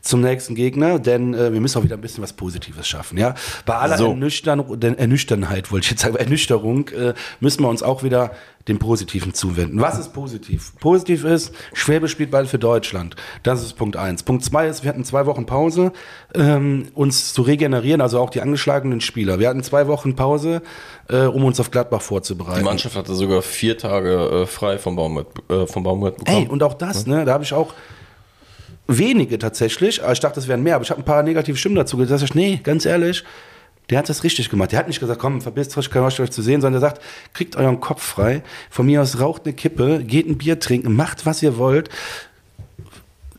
zum 0.00 0.20
nächsten 0.20 0.54
Gegner, 0.54 0.98
denn 0.98 1.34
äh, 1.34 1.52
wir 1.52 1.60
müssen 1.60 1.78
auch 1.78 1.84
wieder 1.84 1.96
ein 1.96 2.00
bisschen 2.00 2.22
was 2.22 2.32
Positives 2.32 2.86
schaffen. 2.86 3.18
Ja, 3.18 3.34
bei 3.64 3.74
aller 3.76 3.96
So. 3.96 4.08
Ernüchtern, 4.10 4.64
denn 4.80 4.98
Ernüchternheit 4.98 5.72
wollte 5.72 5.84
ich 5.84 5.90
jetzt 5.92 6.02
sagen, 6.02 6.16
Ernüchterung 6.16 6.88
äh, 6.88 7.14
müssen 7.40 7.62
wir 7.62 7.68
uns 7.68 7.82
auch 7.82 8.02
wieder 8.02 8.32
dem 8.68 8.78
Positiven 8.78 9.34
zuwenden. 9.34 9.80
Was 9.80 9.98
ist 9.98 10.12
positiv? 10.12 10.72
Positiv 10.78 11.24
ist, 11.24 11.52
Schwäbe 11.72 12.08
spielt 12.08 12.30
bald 12.30 12.48
für 12.48 12.58
Deutschland. 12.58 13.16
Das 13.42 13.62
ist 13.62 13.72
Punkt 13.72 13.96
eins. 13.96 14.22
Punkt 14.22 14.44
zwei 14.44 14.68
ist, 14.68 14.84
wir 14.84 14.90
hatten 14.90 15.04
zwei 15.04 15.26
Wochen 15.26 15.46
Pause, 15.46 15.92
ähm, 16.34 16.88
uns 16.94 17.32
zu 17.32 17.42
regenerieren, 17.42 18.00
also 18.00 18.20
auch 18.20 18.30
die 18.30 18.40
angeschlagenen 18.40 19.00
Spieler. 19.00 19.40
Wir 19.40 19.48
hatten 19.48 19.62
zwei 19.62 19.88
Wochen 19.88 20.14
Pause, 20.14 20.62
äh, 21.08 21.22
um 21.22 21.44
uns 21.44 21.58
auf 21.58 21.70
Gladbach 21.70 22.02
vorzubereiten. 22.02 22.60
Die 22.60 22.64
Mannschaft 22.64 22.94
hatte 22.96 23.14
sogar 23.14 23.42
vier 23.42 23.78
Tage 23.78 24.42
äh, 24.42 24.46
frei 24.46 24.78
vom 24.78 24.94
Baumgart, 24.94 25.26
äh, 25.50 25.66
vom 25.66 25.82
Baumgart 25.82 26.18
bekommen. 26.18 26.44
Ey, 26.44 26.48
und 26.48 26.62
auch 26.62 26.74
das, 26.74 27.06
ne, 27.06 27.24
da 27.24 27.32
habe 27.32 27.44
ich 27.44 27.54
auch 27.54 27.74
wenige 28.86 29.38
tatsächlich, 29.38 30.02
aber 30.02 30.12
ich 30.12 30.20
dachte, 30.20 30.40
es 30.40 30.48
wären 30.48 30.62
mehr, 30.62 30.76
aber 30.76 30.84
ich 30.84 30.90
habe 30.90 31.00
ein 31.00 31.04
paar 31.04 31.22
negative 31.22 31.56
Stimmen 31.56 31.76
dazu 31.76 31.96
gesagt. 31.96 32.22
Ich, 32.22 32.34
nee, 32.34 32.60
ganz 32.62 32.84
ehrlich, 32.84 33.24
der 33.90 33.98
hat 33.98 34.08
das 34.08 34.24
richtig 34.24 34.48
gemacht. 34.48 34.72
Der 34.72 34.78
hat 34.78 34.88
nicht 34.88 35.00
gesagt, 35.00 35.20
komm, 35.20 35.40
verpisst 35.40 35.76
euch, 35.76 35.90
kein 35.90 36.02
euch 36.02 36.30
zu 36.30 36.42
sehen, 36.42 36.60
sondern 36.60 36.80
der 36.80 36.90
sagt, 36.90 37.02
kriegt 37.32 37.56
euren 37.56 37.80
Kopf 37.80 38.02
frei. 38.02 38.42
Von 38.70 38.86
mir 38.86 39.02
aus 39.02 39.20
raucht 39.20 39.42
eine 39.44 39.54
Kippe, 39.54 40.02
geht 40.04 40.26
ein 40.26 40.38
Bier 40.38 40.58
trinken, 40.58 40.94
macht 40.94 41.26
was 41.26 41.42
ihr 41.42 41.58
wollt. 41.58 41.88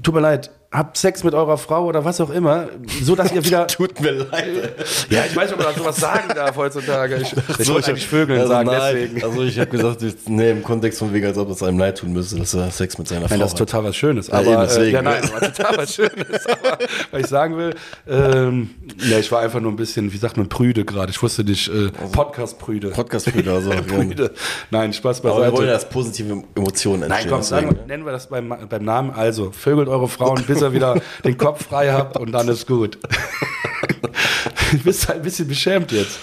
Tut 0.01 0.13
mir 0.13 0.21
leid, 0.21 0.51
habt 0.73 0.97
Sex 0.97 1.23
mit 1.23 1.33
eurer 1.35 1.57
Frau 1.57 1.85
oder 1.85 2.03
was 2.03 2.19
auch 2.19 2.31
immer, 2.31 2.67
so 3.03 3.15
dass 3.15 3.31
ihr 3.31 3.45
wieder. 3.45 3.67
Tut 3.73 4.01
mir 4.01 4.11
leid. 4.11 4.73
ja, 5.09 5.23
ich 5.25 5.35
weiß 5.35 5.51
nicht, 5.51 5.59
ob 5.59 5.65
man 5.65 5.75
sowas 5.75 5.97
sagen 5.97 6.33
darf 6.35 6.55
heutzutage. 6.57 7.17
Ich, 7.17 7.31
ich 7.59 7.65
So, 7.67 7.73
wollte 7.75 7.91
eigentlich 7.91 8.07
Vögeln 8.07 8.39
also 8.39 8.51
sagen, 8.51 8.69
nein, 8.69 8.95
deswegen. 8.95 9.23
Also 9.23 9.43
ich 9.43 9.59
habe 9.59 9.69
gesagt, 9.69 10.01
ich, 10.01 10.15
nee, 10.27 10.51
im 10.51 10.63
Kontext 10.63 10.99
von 10.99 11.13
wegen, 11.13 11.25
als 11.27 11.37
ob 11.37 11.49
es 11.51 11.61
einem 11.63 11.77
leid 11.79 11.99
tun 11.99 12.11
müsste, 12.11 12.37
dass 12.37 12.53
er 12.55 12.71
Sex 12.71 12.97
mit 12.97 13.07
seiner 13.07 13.21
Nein, 13.21 13.29
Frau 13.29 13.37
das 13.37 13.53
ist 13.53 13.59
hat. 13.61 13.69
total 13.69 13.83
was 13.85 13.95
Schönes. 13.95 14.27
Ja, 14.27 14.41
eben, 14.41 14.49
Aber, 14.51 14.63
äh, 14.63 14.67
deswegen. 14.67 14.91
ja, 14.95 15.01
nein, 15.03 15.21
war 15.31 15.39
total 15.41 15.77
was 15.77 15.93
Schönes. 15.95 16.45
Aber 16.47 16.77
was 17.11 17.21
ich 17.21 17.27
sagen 17.27 17.57
will, 17.57 17.75
ähm, 18.07 18.69
ja, 19.09 19.19
ich 19.19 19.31
war 19.31 19.41
einfach 19.41 19.59
nur 19.59 19.71
ein 19.71 19.75
bisschen, 19.75 20.11
wie 20.11 20.17
sagt 20.17 20.37
man, 20.37 20.49
prüde 20.49 20.83
gerade. 20.85 21.11
Ich 21.11 21.21
wusste 21.21 21.43
nicht, 21.43 21.67
äh, 21.69 21.89
Podcast-prüde. 22.11 22.89
Podcast-Brüder, 22.89 23.53
also. 23.53 23.69
Prüde. 23.87 24.31
Nein, 24.71 24.91
Spaß 24.93 25.19
Aber 25.19 25.29
wir 25.29 25.35
wollen, 25.41 25.51
beiseite. 25.51 25.67
dass 25.71 25.89
positive 25.89 26.43
Emotionen 26.55 27.01
Nein, 27.01 27.11
entstehen. 27.11 27.31
komm, 27.31 27.43
sagen, 27.43 27.79
nennen 27.87 28.05
wir 28.05 28.11
das 28.11 28.27
beim, 28.27 28.53
beim 28.67 28.83
Namen. 28.83 29.11
Also, 29.11 29.51
vögelt 29.51 29.87
eure 29.87 30.07
Frauen, 30.07 30.41
bis 30.47 30.61
ihr 30.63 30.73
wieder 30.73 31.01
den 31.23 31.37
Kopf 31.37 31.65
frei 31.65 31.91
habt 31.91 32.17
und 32.17 32.31
dann 32.31 32.47
ist 32.47 32.67
gut. 32.67 32.97
du 34.71 34.77
bist 34.79 35.07
halt 35.07 35.19
ein 35.19 35.23
bisschen 35.23 35.47
beschämt 35.47 35.91
jetzt. 35.91 36.19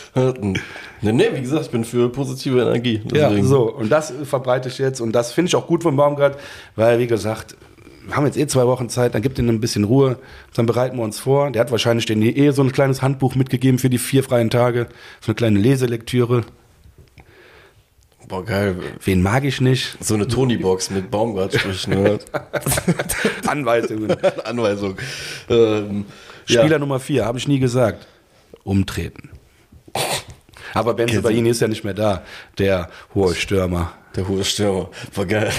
Nee, 1.03 1.12
nee, 1.12 1.29
wie 1.33 1.40
gesagt, 1.40 1.66
ich 1.66 1.70
bin 1.70 1.85
für 1.85 2.09
positive 2.09 2.61
Energie. 2.61 3.00
Ja, 3.12 3.29
deswegen. 3.29 3.46
so. 3.46 3.72
Und 3.72 3.90
das 3.90 4.12
verbreite 4.24 4.68
ich 4.68 4.79
jetzt. 4.79 5.00
Und 5.00 5.12
das 5.12 5.33
finde 5.33 5.48
ich 5.48 5.57
auch 5.57 5.66
gut 5.66 5.83
von 5.83 5.96
Baumgart, 5.96 6.38
weil, 6.76 6.98
wie 6.98 7.07
gesagt, 7.07 7.57
wir 8.07 8.16
haben 8.16 8.26
jetzt 8.26 8.37
eh 8.37 8.46
zwei 8.46 8.66
Wochen 8.66 8.88
Zeit, 8.88 9.14
dann 9.14 9.22
gibt 9.22 9.38
ihm 9.38 9.48
ein 9.48 9.61
bisschen 9.61 9.85
Ruhe, 9.85 10.18
dann 10.55 10.66
bereiten 10.66 10.96
wir 10.96 11.05
uns 11.05 11.20
vor. 11.20 11.50
Der 11.50 11.61
hat 11.61 11.70
wahrscheinlich 11.70 12.07
den 12.07 12.22
eh 12.22 12.50
so 12.50 12.62
ein 12.62 12.72
kleines 12.72 13.03
Handbuch 13.03 13.35
mitgegeben 13.35 13.79
für 13.79 13.90
die 13.90 13.98
vier 13.98 14.24
freien 14.24 14.50
Tage. 14.50 14.88
So 15.20 15.29
eine 15.29 15.35
kleine 15.37 15.59
Leselektüre. 15.59 16.44
Boah, 18.30 18.44
geil. 18.44 18.76
Wen 19.04 19.22
mag 19.22 19.42
ich 19.42 19.60
nicht? 19.60 19.96
So 20.00 20.14
eine 20.14 20.28
Tony-Box 20.28 20.90
mit 20.90 21.10
Baumgart-Sprüchen. 21.10 21.96
oder? 21.96 22.18
Anweisungen. 23.48 24.16
Anweisung. 24.44 24.96
Ähm, 25.48 26.04
Spieler 26.44 26.70
ja. 26.70 26.78
Nummer 26.78 27.00
vier, 27.00 27.24
habe 27.24 27.38
ich 27.38 27.48
nie 27.48 27.58
gesagt. 27.58 28.06
Umtreten. 28.62 29.30
Aber 30.74 30.94
Benze 30.94 31.22
Baini 31.22 31.48
ist 31.50 31.60
ja 31.60 31.66
nicht 31.66 31.82
mehr 31.82 31.94
da, 31.94 32.22
der 32.58 32.88
hohe 33.14 33.34
Stürmer. 33.34 33.92
Der 34.16 34.26
hohe 34.26 34.42
Stürmer. 34.44 34.88
War 35.14 35.26
geil. 35.26 35.50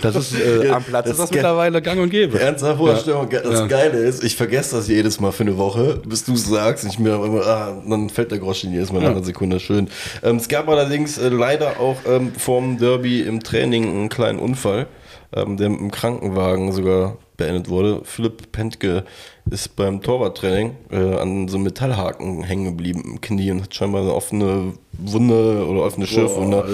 Das 0.00 0.14
ist 0.16 0.34
äh, 0.38 0.68
am 0.68 0.84
Platz 0.84 1.04
das 1.06 1.12
ist 1.14 1.18
das 1.20 1.30
mittlerweile 1.32 1.80
gang 1.80 1.98
und 2.00 2.10
gäbe. 2.10 2.38
Ernsthaft, 2.38 2.78
hoher 2.78 2.92
Ja. 2.92 2.98
Stürmer. 2.98 3.26
Das 3.26 3.60
Ja. 3.60 3.66
Geile 3.66 3.98
ist, 3.98 4.22
ich 4.22 4.36
vergesse 4.36 4.76
das 4.76 4.86
jedes 4.86 5.18
Mal 5.18 5.32
für 5.32 5.42
eine 5.44 5.56
Woche, 5.56 6.00
bis 6.06 6.24
du 6.24 6.34
es 6.34 6.46
sagst. 6.46 6.84
Ich 6.84 6.98
mir 6.98 7.14
immer, 7.14 7.44
ah, 7.46 7.82
dann 7.88 8.10
fällt 8.10 8.30
der 8.30 8.38
Groschen 8.38 8.70
jedes 8.72 8.92
Mal 8.92 9.02
in 9.02 9.08
einer 9.08 9.24
Sekunde. 9.24 9.58
Schön. 9.60 9.88
Ähm, 10.22 10.36
es 10.36 10.48
gab 10.48 10.68
allerdings 10.68 11.16
äh, 11.18 11.28
leider 11.28 11.80
auch 11.80 11.96
ähm, 12.06 12.32
vorm 12.36 12.76
Derby 12.78 13.22
im 13.22 13.42
Training 13.42 13.84
einen 13.84 14.08
kleinen 14.10 14.38
Unfall, 14.38 14.86
ähm, 15.34 15.56
der 15.56 15.66
im 15.68 15.90
Krankenwagen 15.90 16.70
sogar 16.72 17.16
beendet 17.36 17.68
wurde. 17.68 18.02
Philipp 18.04 18.52
Pentke 18.52 19.04
ist 19.50 19.76
beim 19.76 20.00
Torwarttraining 20.00 20.74
äh, 20.90 20.96
an 20.96 21.48
so 21.48 21.56
einem 21.56 21.64
Metallhaken 21.64 22.42
hängen 22.42 22.64
geblieben 22.64 23.02
im 23.04 23.20
Knie 23.20 23.50
und 23.50 23.62
hat 23.62 23.74
scheinbar 23.74 24.02
eine 24.02 24.14
offene 24.14 24.74
Wunde 24.92 25.66
oder 25.66 25.82
offene 25.82 26.06
Schürfwunde. 26.06 26.64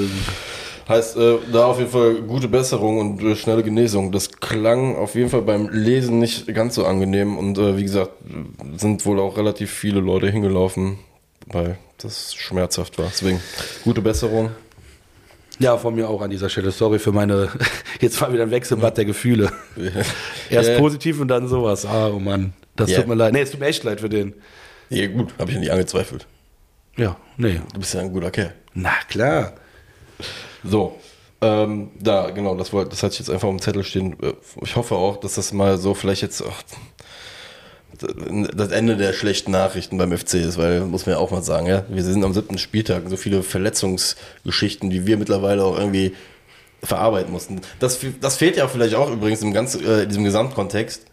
Heißt, 0.88 1.16
äh, 1.16 1.38
da 1.52 1.66
auf 1.66 1.78
jeden 1.78 1.90
Fall 1.90 2.14
gute 2.22 2.48
Besserung 2.48 2.98
und 2.98 3.22
äh, 3.22 3.36
schnelle 3.36 3.62
Genesung. 3.62 4.10
Das 4.12 4.32
klang 4.32 4.96
auf 4.96 5.14
jeden 5.14 5.30
Fall 5.30 5.42
beim 5.42 5.68
Lesen 5.68 6.18
nicht 6.18 6.52
ganz 6.52 6.74
so 6.74 6.84
angenehm 6.84 7.38
und 7.38 7.58
äh, 7.58 7.76
wie 7.76 7.84
gesagt, 7.84 8.12
sind 8.76 9.04
wohl 9.06 9.20
auch 9.20 9.36
relativ 9.36 9.70
viele 9.70 10.00
Leute 10.00 10.28
hingelaufen, 10.30 10.98
weil 11.46 11.78
das 11.98 12.34
schmerzhaft 12.34 12.98
war. 12.98 13.06
Deswegen 13.06 13.40
gute 13.84 14.00
Besserung. 14.00 14.50
Ja, 15.60 15.76
von 15.76 15.94
mir 15.94 16.08
auch 16.08 16.22
an 16.22 16.30
dieser 16.30 16.48
Stelle. 16.48 16.70
Sorry 16.70 16.98
für 16.98 17.12
meine, 17.12 17.50
jetzt 18.00 18.20
war 18.20 18.32
wieder 18.32 18.44
ein 18.44 18.50
Wechselbad 18.50 18.96
der 18.96 19.04
Gefühle. 19.04 19.52
Erst 20.50 20.76
positiv 20.78 21.20
und 21.20 21.28
dann 21.28 21.46
sowas. 21.48 21.84
Ah, 21.84 22.08
oh 22.08 22.18
Mann. 22.18 22.54
Das 22.80 22.90
Ja. 22.90 22.98
tut 22.98 23.08
mir 23.08 23.14
leid. 23.14 23.32
Nee, 23.32 23.42
es 23.42 23.50
tut 23.50 23.60
mir 23.60 23.66
echt 23.66 23.84
leid 23.84 24.00
für 24.00 24.08
den. 24.08 24.34
Ja 24.88 25.06
gut, 25.06 25.32
habe 25.38 25.50
ich 25.50 25.54
ja 25.54 25.60
nicht 25.60 25.70
angezweifelt. 25.72 26.26
Ja, 26.96 27.16
nee. 27.36 27.60
Du 27.72 27.78
bist 27.80 27.94
ja 27.94 28.00
ein 28.00 28.12
guter 28.12 28.30
Kerl. 28.30 28.52
Na 28.74 28.92
klar. 29.08 29.54
So, 30.64 30.98
ähm, 31.40 31.90
da, 31.98 32.30
genau, 32.30 32.54
das, 32.56 32.72
wollte, 32.72 32.90
das 32.90 33.02
hatte 33.02 33.12
ich 33.14 33.18
jetzt 33.20 33.30
einfach 33.30 33.48
dem 33.48 33.60
Zettel 33.60 33.84
stehen. 33.84 34.16
Äh, 34.22 34.32
Ich 34.62 34.76
hoffe 34.76 34.96
auch, 34.96 35.18
dass 35.18 35.34
das 35.34 35.52
mal 35.52 35.78
so 35.78 35.94
vielleicht 35.94 36.22
jetzt 36.22 36.42
auch 36.42 36.56
das 37.98 38.70
Ende 38.70 38.96
der 38.96 39.12
schlechten 39.12 39.50
Nachrichten 39.50 39.98
beim 39.98 40.16
FC 40.16 40.34
ist, 40.34 40.56
weil, 40.58 40.80
muss 40.82 41.06
man 41.06 41.14
ja 41.16 41.18
auch 41.20 41.30
mal 41.30 41.42
sagen, 41.42 41.66
ja, 41.66 41.84
wir 41.88 42.02
sind 42.02 42.24
am 42.24 42.32
siebten 42.32 42.58
Spieltag, 42.58 43.02
so 43.08 43.16
viele 43.16 43.42
Verletzungsgeschichten, 43.42 44.90
die 44.90 45.06
wir 45.06 45.16
mittlerweile 45.16 45.64
auch 45.64 45.76
irgendwie 45.78 46.14
verarbeiten 46.82 47.32
mussten. 47.32 47.60
Das, 47.78 47.98
das 48.20 48.36
fehlt 48.36 48.56
ja 48.56 48.68
vielleicht 48.68 48.94
auch 48.94 49.10
übrigens 49.10 49.42
im 49.42 49.52
ganz, 49.52 49.74
äh, 49.74 50.02
in 50.04 50.08
diesem 50.08 50.24
Gesamtkontext. 50.24 51.04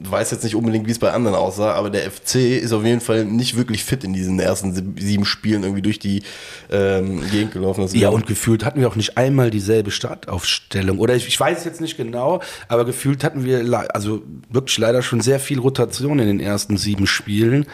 Weiß 0.00 0.30
jetzt 0.30 0.44
nicht 0.44 0.54
unbedingt, 0.54 0.86
wie 0.86 0.90
es 0.92 0.98
bei 0.98 1.12
anderen 1.12 1.36
aussah, 1.36 1.72
aber 1.72 1.90
der 1.90 2.10
FC 2.10 2.36
ist 2.60 2.72
auf 2.72 2.84
jeden 2.84 3.00
Fall 3.00 3.24
nicht 3.24 3.56
wirklich 3.56 3.82
fit 3.84 4.04
in 4.04 4.12
diesen 4.12 4.38
ersten 4.38 4.74
sieb- 4.74 5.00
sieben 5.00 5.24
Spielen 5.24 5.62
irgendwie 5.64 5.82
durch 5.82 5.98
die 5.98 6.22
ähm, 6.70 7.22
Gegend 7.30 7.52
gelaufen. 7.52 7.80
Das 7.80 7.94
Ja, 7.94 8.10
und 8.10 8.26
gefühlt 8.26 8.64
hatten 8.64 8.80
wir 8.80 8.88
auch 8.88 8.96
nicht 8.96 9.16
einmal 9.18 9.50
dieselbe 9.50 9.90
Startaufstellung. 9.90 10.98
Oder 10.98 11.16
ich, 11.16 11.26
ich 11.26 11.38
weiß 11.40 11.58
es 11.58 11.64
jetzt 11.64 11.80
nicht 11.80 11.96
genau, 11.96 12.40
aber 12.68 12.84
gefühlt 12.84 13.24
hatten 13.24 13.44
wir 13.44 13.64
also 13.94 14.22
wirklich 14.50 14.78
leider 14.78 15.02
schon 15.02 15.20
sehr 15.20 15.40
viel 15.40 15.58
Rotation 15.58 16.18
in 16.18 16.26
den 16.28 16.40
ersten 16.40 16.76
sieben 16.76 17.06
Spielen. 17.06 17.66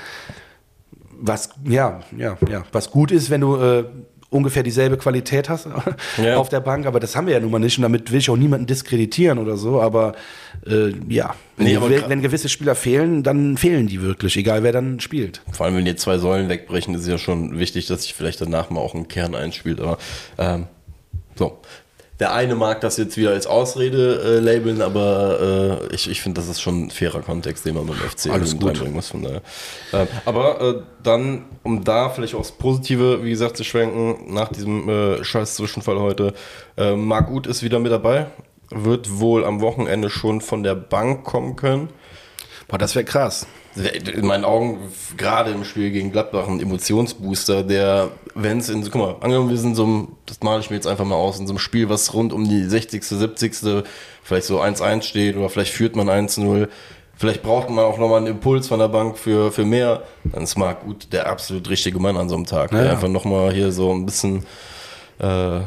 Was, 1.27 1.51
ja, 1.65 2.01
ja, 2.19 2.37
ja, 2.51 2.65
was 2.73 2.91
gut 2.91 3.11
ist, 3.13 3.31
wenn 3.31 3.41
du 3.41 3.57
äh, 3.57 3.85
ungefähr 4.35 4.63
dieselbe 4.65 4.97
Qualität 4.97 5.49
hast 5.49 5.69
Ja. 6.23 6.37
auf 6.37 6.49
der 6.49 6.61
Bank, 6.61 6.87
aber 6.87 7.01
das 7.01 7.15
haben 7.15 7.27
wir 7.27 7.35
ja 7.35 7.41
nun 7.41 7.51
mal 7.51 7.59
nicht 7.61 7.79
und 7.79 7.83
damit 7.83 8.11
will 8.11 8.19
ich 8.19 8.29
auch 8.29 8.37
niemanden 8.37 8.67
diskreditieren 8.67 9.39
oder 9.39 9.57
so, 9.57 9.81
aber 9.81 10.15
äh, 10.67 10.93
ja, 11.09 11.35
wenn, 11.57 11.67
Nee, 11.67 11.77
aber 11.77 11.89
wenn, 12.09 12.21
gewisse 12.21 12.49
Spieler 12.49 12.75
fehlen, 12.75 13.23
dann 13.23 13.57
fehlen 13.57 13.87
die 13.87 14.03
wirklich, 14.03 14.37
egal 14.37 14.63
wer 14.65 14.73
dann 14.73 14.99
spielt. 14.99 15.41
Vor 15.53 15.67
allem, 15.67 15.77
wenn 15.77 15.85
die 15.85 15.95
zwei 15.95 16.19
Säulen 16.19 16.49
wegbrechen, 16.49 16.95
ist 16.95 17.03
es 17.03 17.07
ja 17.09 17.19
schon 17.19 17.59
wichtig, 17.59 17.87
dass 17.87 18.03
sich 18.03 18.15
vielleicht 18.15 18.41
danach 18.41 18.71
mal 18.71 18.81
auch 18.81 18.95
ein 18.95 19.07
Kern 19.07 19.35
einspielt. 19.35 19.81
Aber 19.81 19.99
ähm, 20.39 20.67
so. 21.37 21.59
Der 22.21 22.33
eine 22.33 22.55
mag 22.55 22.81
das 22.81 22.97
jetzt 22.97 23.17
wieder 23.17 23.31
als 23.31 23.47
Ausrede 23.47 24.23
äh, 24.23 24.39
labeln, 24.39 24.83
aber 24.83 25.81
äh, 25.91 25.95
ich, 25.95 26.09
ich 26.09 26.23
finde, 26.23 26.41
das 26.41 26.49
ist 26.49 26.61
schon 26.61 26.85
ein 26.85 26.91
fairer 26.91 27.23
Kontext, 27.23 27.67
den 27.67 27.75
man 27.75 27.87
beim 27.87 27.97
FC 27.97 28.31
Alles 28.31 28.53
gut. 28.57 28.69
reinbringen 28.69 28.95
muss. 28.95 29.09
Von 29.09 29.23
daher. 29.23 29.43
Ähm, 29.93 30.07
aber 30.25 30.61
äh, 30.61 30.75
dann, 31.03 31.47
um 31.65 31.83
da 31.83 32.11
vielleicht 32.11 32.37
aufs 32.37 32.53
Positive, 32.53 33.25
wie 33.25 33.31
gesagt, 33.31 33.57
zu 33.57 33.65
schwenken, 33.65 34.33
nach 34.33 34.49
diesem 34.49 34.89
äh, 34.89 35.25
scheiß 35.25 35.57
Zwischenfall 35.57 35.99
heute, 35.99 36.35
äh, 36.77 36.95
Marc 36.95 37.31
Uth 37.31 37.49
ist 37.49 37.65
wieder 37.65 37.81
mit 37.81 37.91
dabei, 37.91 38.27
wird 38.71 39.19
wohl 39.19 39.45
am 39.45 39.61
Wochenende 39.61 40.09
schon 40.09 40.41
von 40.41 40.63
der 40.63 40.77
Bank 40.77 41.25
kommen 41.25 41.57
können. 41.57 41.89
Boah, 42.69 42.79
das 42.79 42.95
wäre 42.95 43.05
krass. 43.05 43.47
In 43.77 44.27
meinen 44.27 44.45
Augen, 44.45 44.79
gerade 45.17 45.51
im 45.51 45.65
Spiel 45.65 45.91
gegen 45.91 46.13
Gladbach, 46.13 46.47
ein 46.47 46.61
Emotionsbooster, 46.61 47.65
der, 47.65 48.11
wenn 48.37 48.59
es 48.59 48.69
in, 48.69 48.83
guck 48.85 48.95
mal, 48.95 49.17
angenommen, 49.21 49.51
wir 49.51 49.57
sind 49.57 49.71
in 49.71 49.75
so 49.75 49.85
einem, 49.85 50.09
das 50.27 50.41
male 50.43 50.61
ich 50.61 50.71
mir 50.71 50.77
jetzt 50.77 50.87
einfach 50.87 51.05
mal 51.05 51.17
aus, 51.17 51.41
in 51.41 51.49
so 51.49 51.53
einem 51.53 51.59
Spiel, 51.59 51.89
was 51.89 52.15
rund 52.15 52.33
um 52.33 52.49
die 52.49 52.63
60., 52.65 53.03
70., 53.03 53.85
vielleicht 54.23 54.47
so 54.47 54.61
1-1 54.61 55.03
steht 55.03 55.37
oder 55.37 55.49
vielleicht 55.49 55.73
führt 55.73 55.97
man 55.97 56.09
1-0, 56.09 56.69
vielleicht 57.17 57.43
braucht 57.43 57.69
man 57.69 57.85
auch 57.85 57.99
nochmal 57.99 58.19
einen 58.19 58.29
Impuls 58.29 58.69
von 58.69 58.79
der 58.79 58.89
Bank 58.89 59.19
für, 59.19 59.51
für 59.51 59.65
mehr, 59.65 60.05
dann 60.23 60.45
ist 60.45 60.57
Marc 60.57 60.85
gut 60.85 61.13
der 61.13 61.29
absolut 61.29 61.69
richtige 61.69 61.99
Mann 61.99 62.17
an 62.17 62.29
so 62.29 62.37
einem 62.37 62.47
Tag, 62.47 62.71
Ja, 62.71 62.79
der 62.79 62.87
ja. 62.87 62.93
einfach 62.93 63.09
nochmal 63.09 63.53
hier 63.53 63.73
so 63.73 63.93
ein 63.93 64.07
bisschen 64.07 64.47
äh, 65.19 65.61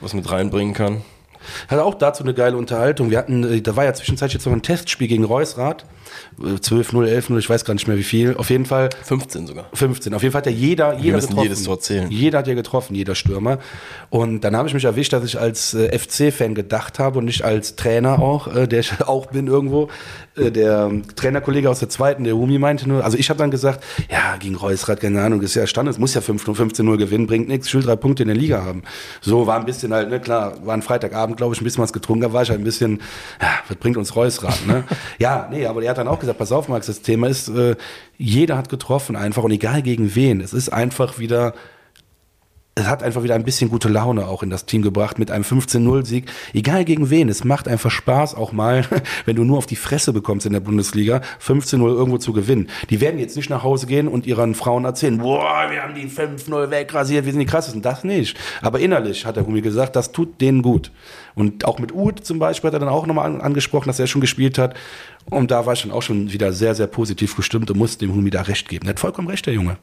was 0.00 0.12
mit 0.12 0.28
reinbringen 0.28 0.74
kann. 0.74 1.02
Hatte 1.68 1.84
auch 1.84 1.94
dazu 1.94 2.22
eine 2.22 2.34
geile 2.34 2.56
Unterhaltung. 2.56 3.10
Wir 3.10 3.18
hatten, 3.18 3.44
äh, 3.44 3.60
da 3.60 3.76
war 3.76 3.84
ja 3.84 3.94
zwischenzeitlich 3.94 4.34
jetzt 4.34 4.46
noch 4.46 4.52
ein 4.52 4.62
Testspiel 4.62 5.08
gegen 5.08 5.24
Reusrath. 5.24 5.84
Äh, 6.40 6.56
12-0, 6.56 7.06
11-0, 7.06 7.38
ich 7.38 7.50
weiß 7.50 7.64
gar 7.64 7.74
nicht 7.74 7.88
mehr 7.88 7.96
wie 7.96 8.02
viel. 8.02 8.36
Auf 8.36 8.50
jeden 8.50 8.66
Fall 8.66 8.90
15 9.04 9.46
sogar. 9.46 9.66
15. 9.72 10.14
Auf 10.14 10.22
jeden 10.22 10.32
Fall 10.32 10.40
hat 10.40 10.46
ja 10.46 10.52
jeder, 10.52 10.98
jeder 10.98 11.16
müssen 11.16 11.28
getroffen. 11.28 11.44
jedes 11.44 11.64
Tor 11.64 11.80
zählen. 11.80 12.10
Jeder 12.10 12.38
hat 12.38 12.46
ja 12.46 12.54
getroffen, 12.54 12.94
jeder 12.94 13.14
Stürmer. 13.14 13.58
Und 14.10 14.42
dann 14.42 14.56
habe 14.56 14.68
ich 14.68 14.74
mich 14.74 14.84
erwischt, 14.84 15.12
dass 15.12 15.24
ich 15.24 15.38
als 15.38 15.74
äh, 15.74 15.96
FC-Fan 15.96 16.54
gedacht 16.54 16.98
habe 16.98 17.18
und 17.18 17.24
nicht 17.24 17.42
als 17.44 17.76
Trainer 17.76 18.18
auch, 18.18 18.54
äh, 18.54 18.66
der 18.66 18.80
ich 18.80 18.92
auch 19.06 19.26
bin 19.26 19.46
irgendwo. 19.46 19.88
Äh, 20.36 20.50
der 20.50 20.88
ähm, 20.90 21.02
Trainerkollege 21.14 21.70
aus 21.70 21.78
der 21.78 21.88
zweiten, 21.88 22.24
der 22.24 22.36
Humi, 22.36 22.58
meinte 22.58 22.88
nur, 22.88 23.04
also 23.04 23.16
ich 23.16 23.30
habe 23.30 23.38
dann 23.38 23.50
gesagt, 23.50 23.84
ja, 24.10 24.36
gegen 24.36 24.56
Reusrath, 24.56 25.00
keine 25.00 25.22
Ahnung, 25.22 25.40
ist 25.42 25.54
ja 25.54 25.66
Standard, 25.66 25.98
muss 25.98 26.14
ja 26.14 26.20
5 26.20 26.44
15-0 26.44 26.96
gewinnen, 26.96 27.26
bringt 27.26 27.48
nichts, 27.48 27.68
ich 27.68 27.74
will 27.74 27.82
drei 27.82 27.96
Punkte 27.96 28.24
in 28.24 28.28
der 28.28 28.36
Liga 28.36 28.64
haben. 28.64 28.82
So 29.20 29.46
war 29.46 29.58
ein 29.58 29.64
bisschen 29.64 29.92
halt, 29.92 30.10
ne, 30.10 30.20
klar, 30.20 30.54
war 30.64 30.74
ein 30.74 30.82
Freitagabend, 30.82 31.33
glaube 31.36 31.54
ich, 31.54 31.60
ein 31.60 31.64
bisschen 31.64 31.82
was 31.82 31.92
getrunken, 31.92 32.22
da 32.22 32.32
war 32.32 32.42
ich 32.42 32.50
halt 32.50 32.60
ein 32.60 32.64
bisschen, 32.64 33.00
ja, 33.40 33.48
was 33.68 33.76
bringt 33.76 33.96
uns 33.96 34.14
Reusrath, 34.16 34.66
ne? 34.66 34.84
ja, 35.18 35.48
nee, 35.50 35.66
aber 35.66 35.82
er 35.82 35.90
hat 35.90 35.98
dann 35.98 36.08
auch 36.08 36.18
gesagt, 36.18 36.38
pass 36.38 36.52
auf, 36.52 36.68
Max, 36.68 36.86
das 36.86 37.02
Thema 37.02 37.28
ist, 37.28 37.48
äh, 37.48 37.76
jeder 38.18 38.56
hat 38.56 38.68
getroffen 38.68 39.16
einfach 39.16 39.42
und 39.42 39.50
egal 39.50 39.82
gegen 39.82 40.14
wen, 40.14 40.40
es 40.40 40.52
ist 40.52 40.70
einfach 40.70 41.18
wieder 41.18 41.54
es 42.76 42.86
hat 42.86 43.04
einfach 43.04 43.22
wieder 43.22 43.36
ein 43.36 43.44
bisschen 43.44 43.70
gute 43.70 43.88
Laune 43.88 44.26
auch 44.26 44.42
in 44.42 44.50
das 44.50 44.66
Team 44.66 44.82
gebracht 44.82 45.18
mit 45.18 45.30
einem 45.30 45.44
15-0-Sieg. 45.44 46.30
Egal 46.52 46.84
gegen 46.84 47.08
wen, 47.08 47.28
es 47.28 47.44
macht 47.44 47.68
einfach 47.68 47.90
Spaß 47.90 48.34
auch 48.34 48.50
mal, 48.52 48.84
wenn 49.26 49.36
du 49.36 49.44
nur 49.44 49.58
auf 49.58 49.66
die 49.66 49.76
Fresse 49.76 50.12
bekommst 50.12 50.44
in 50.44 50.52
der 50.52 50.60
Bundesliga, 50.60 51.20
15-0 51.40 51.80
irgendwo 51.86 52.18
zu 52.18 52.32
gewinnen. 52.32 52.68
Die 52.90 53.00
werden 53.00 53.20
jetzt 53.20 53.36
nicht 53.36 53.48
nach 53.48 53.62
Hause 53.62 53.86
gehen 53.86 54.08
und 54.08 54.26
ihren 54.26 54.56
Frauen 54.56 54.84
erzählen, 54.84 55.18
boah, 55.18 55.68
wir 55.70 55.82
haben 55.82 55.94
die 55.94 56.08
5-0 56.08 56.70
wegrasiert, 56.70 57.24
wir 57.24 57.32
sind 57.32 57.40
die 57.40 57.46
krassesten. 57.46 57.82
Das 57.82 58.02
nicht. 58.02 58.36
Aber 58.60 58.80
innerlich 58.80 59.24
hat 59.24 59.36
der 59.36 59.46
Humi 59.46 59.60
gesagt, 59.60 59.94
das 59.94 60.10
tut 60.10 60.40
denen 60.40 60.62
gut. 60.62 60.90
Und 61.36 61.64
auch 61.64 61.78
mit 61.78 61.94
Uth 61.94 62.24
zum 62.24 62.38
Beispiel 62.38 62.68
hat 62.68 62.74
er 62.74 62.80
dann 62.80 62.88
auch 62.88 63.06
nochmal 63.06 63.40
angesprochen, 63.40 63.86
dass 63.86 64.00
er 64.00 64.06
schon 64.06 64.20
gespielt 64.20 64.58
hat. 64.58 64.74
Und 65.30 65.50
da 65.50 65.64
war 65.64 65.74
ich 65.74 65.82
dann 65.82 65.92
auch 65.92 66.02
schon 66.02 66.32
wieder 66.32 66.52
sehr, 66.52 66.74
sehr 66.74 66.86
positiv 66.86 67.36
gestimmt 67.36 67.70
und 67.70 67.78
musste 67.78 68.04
dem 68.04 68.14
Humi 68.14 68.30
da 68.30 68.42
recht 68.42 68.68
geben. 68.68 68.86
Er 68.86 68.90
hat 68.90 69.00
vollkommen 69.00 69.28
recht, 69.28 69.46
der 69.46 69.54
Junge. 69.54 69.78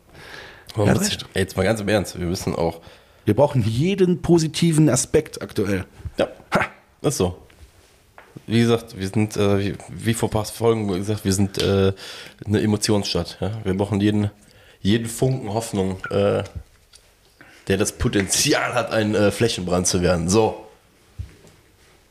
Man 0.76 0.94
muss, 0.94 1.10
ey, 1.34 1.42
jetzt 1.42 1.58
mal 1.58 1.64
ganz 1.64 1.82
im 1.82 1.88
Ernst, 1.88 2.20
wir 2.20 2.26
müssen 2.26 2.56
auch. 2.56 2.82
Wir 3.26 3.36
brauchen 3.36 3.64
jeden 3.64 4.22
positiven 4.22 4.90
Aspekt 4.90 5.42
aktuell. 5.42 5.86
Ja, 6.18 6.28
ha. 6.54 6.66
ist 7.02 7.18
so. 7.18 7.38
Wie 8.48 8.60
gesagt, 8.60 8.98
wir 8.98 9.08
sind, 9.08 9.38
äh, 9.38 9.60
wie, 9.60 9.76
wie, 9.90 10.14
vor 10.14 10.30
ein 10.30 10.32
paar 10.32 10.46
Folgen 10.46 10.88
gesagt, 10.88 11.26
wir 11.26 11.34
sind 11.34 11.62
äh, 11.62 11.94
eine 12.46 12.62
Emotionsstadt. 12.62 13.38
Ja? 13.40 13.52
Wir 13.64 13.74
brauchen 13.76 14.00
jeden, 14.02 14.32
jeden 14.82 15.08
Funken 15.08 15.54
Hoffnung, 15.54 15.98
äh, 16.10 16.44
der 17.68 17.78
das 17.78 17.92
Potenzial 17.92 18.74
hat, 18.74 18.92
ein 18.92 19.14
äh, 19.16 19.32
Flächenbrand 19.32 19.88
zu 19.88 20.02
werden. 20.02 20.30
So. 20.30 20.66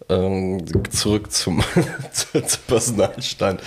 Ähm, 0.09 0.63
zurück 0.91 1.33
zum, 1.33 1.63
zum 2.13 2.61
Personalstand. 2.67 3.61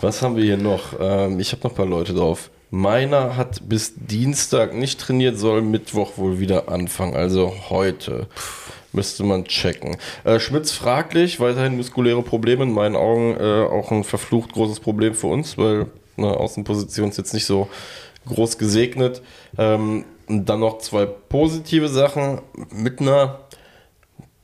Was 0.00 0.22
haben 0.22 0.36
wir 0.36 0.44
hier 0.44 0.56
noch? 0.56 0.98
Ähm, 0.98 1.38
ich 1.38 1.52
habe 1.52 1.62
noch 1.62 1.72
ein 1.72 1.76
paar 1.76 1.86
Leute 1.86 2.14
drauf. 2.14 2.50
Meiner 2.74 3.36
hat 3.36 3.68
bis 3.68 3.92
Dienstag 3.94 4.74
nicht 4.74 5.00
trainiert, 5.00 5.38
soll 5.38 5.62
Mittwoch 5.62 6.18
wohl 6.18 6.40
wieder 6.40 6.68
anfangen, 6.68 7.14
also 7.14 7.54
heute. 7.70 8.26
Müsste 8.92 9.22
man 9.22 9.44
checken. 9.44 9.96
Äh, 10.24 10.40
Schmitz 10.40 10.72
fraglich, 10.72 11.38
weiterhin 11.38 11.76
muskuläre 11.76 12.22
Probleme, 12.22 12.64
in 12.64 12.72
meinen 12.72 12.96
Augen 12.96 13.36
äh, 13.38 13.62
auch 13.70 13.92
ein 13.92 14.02
verflucht 14.02 14.54
großes 14.54 14.80
Problem 14.80 15.14
für 15.14 15.28
uns, 15.28 15.56
weil 15.56 15.86
eine 16.16 16.36
Außenposition 16.36 17.10
ist 17.10 17.18
jetzt 17.18 17.32
nicht 17.32 17.46
so 17.46 17.68
groß 18.26 18.58
gesegnet. 18.58 19.22
Ähm, 19.56 20.04
dann 20.26 20.58
noch 20.58 20.78
zwei 20.78 21.06
positive 21.06 21.88
Sachen 21.88 22.40
mit 22.72 23.00
einer 23.00 23.38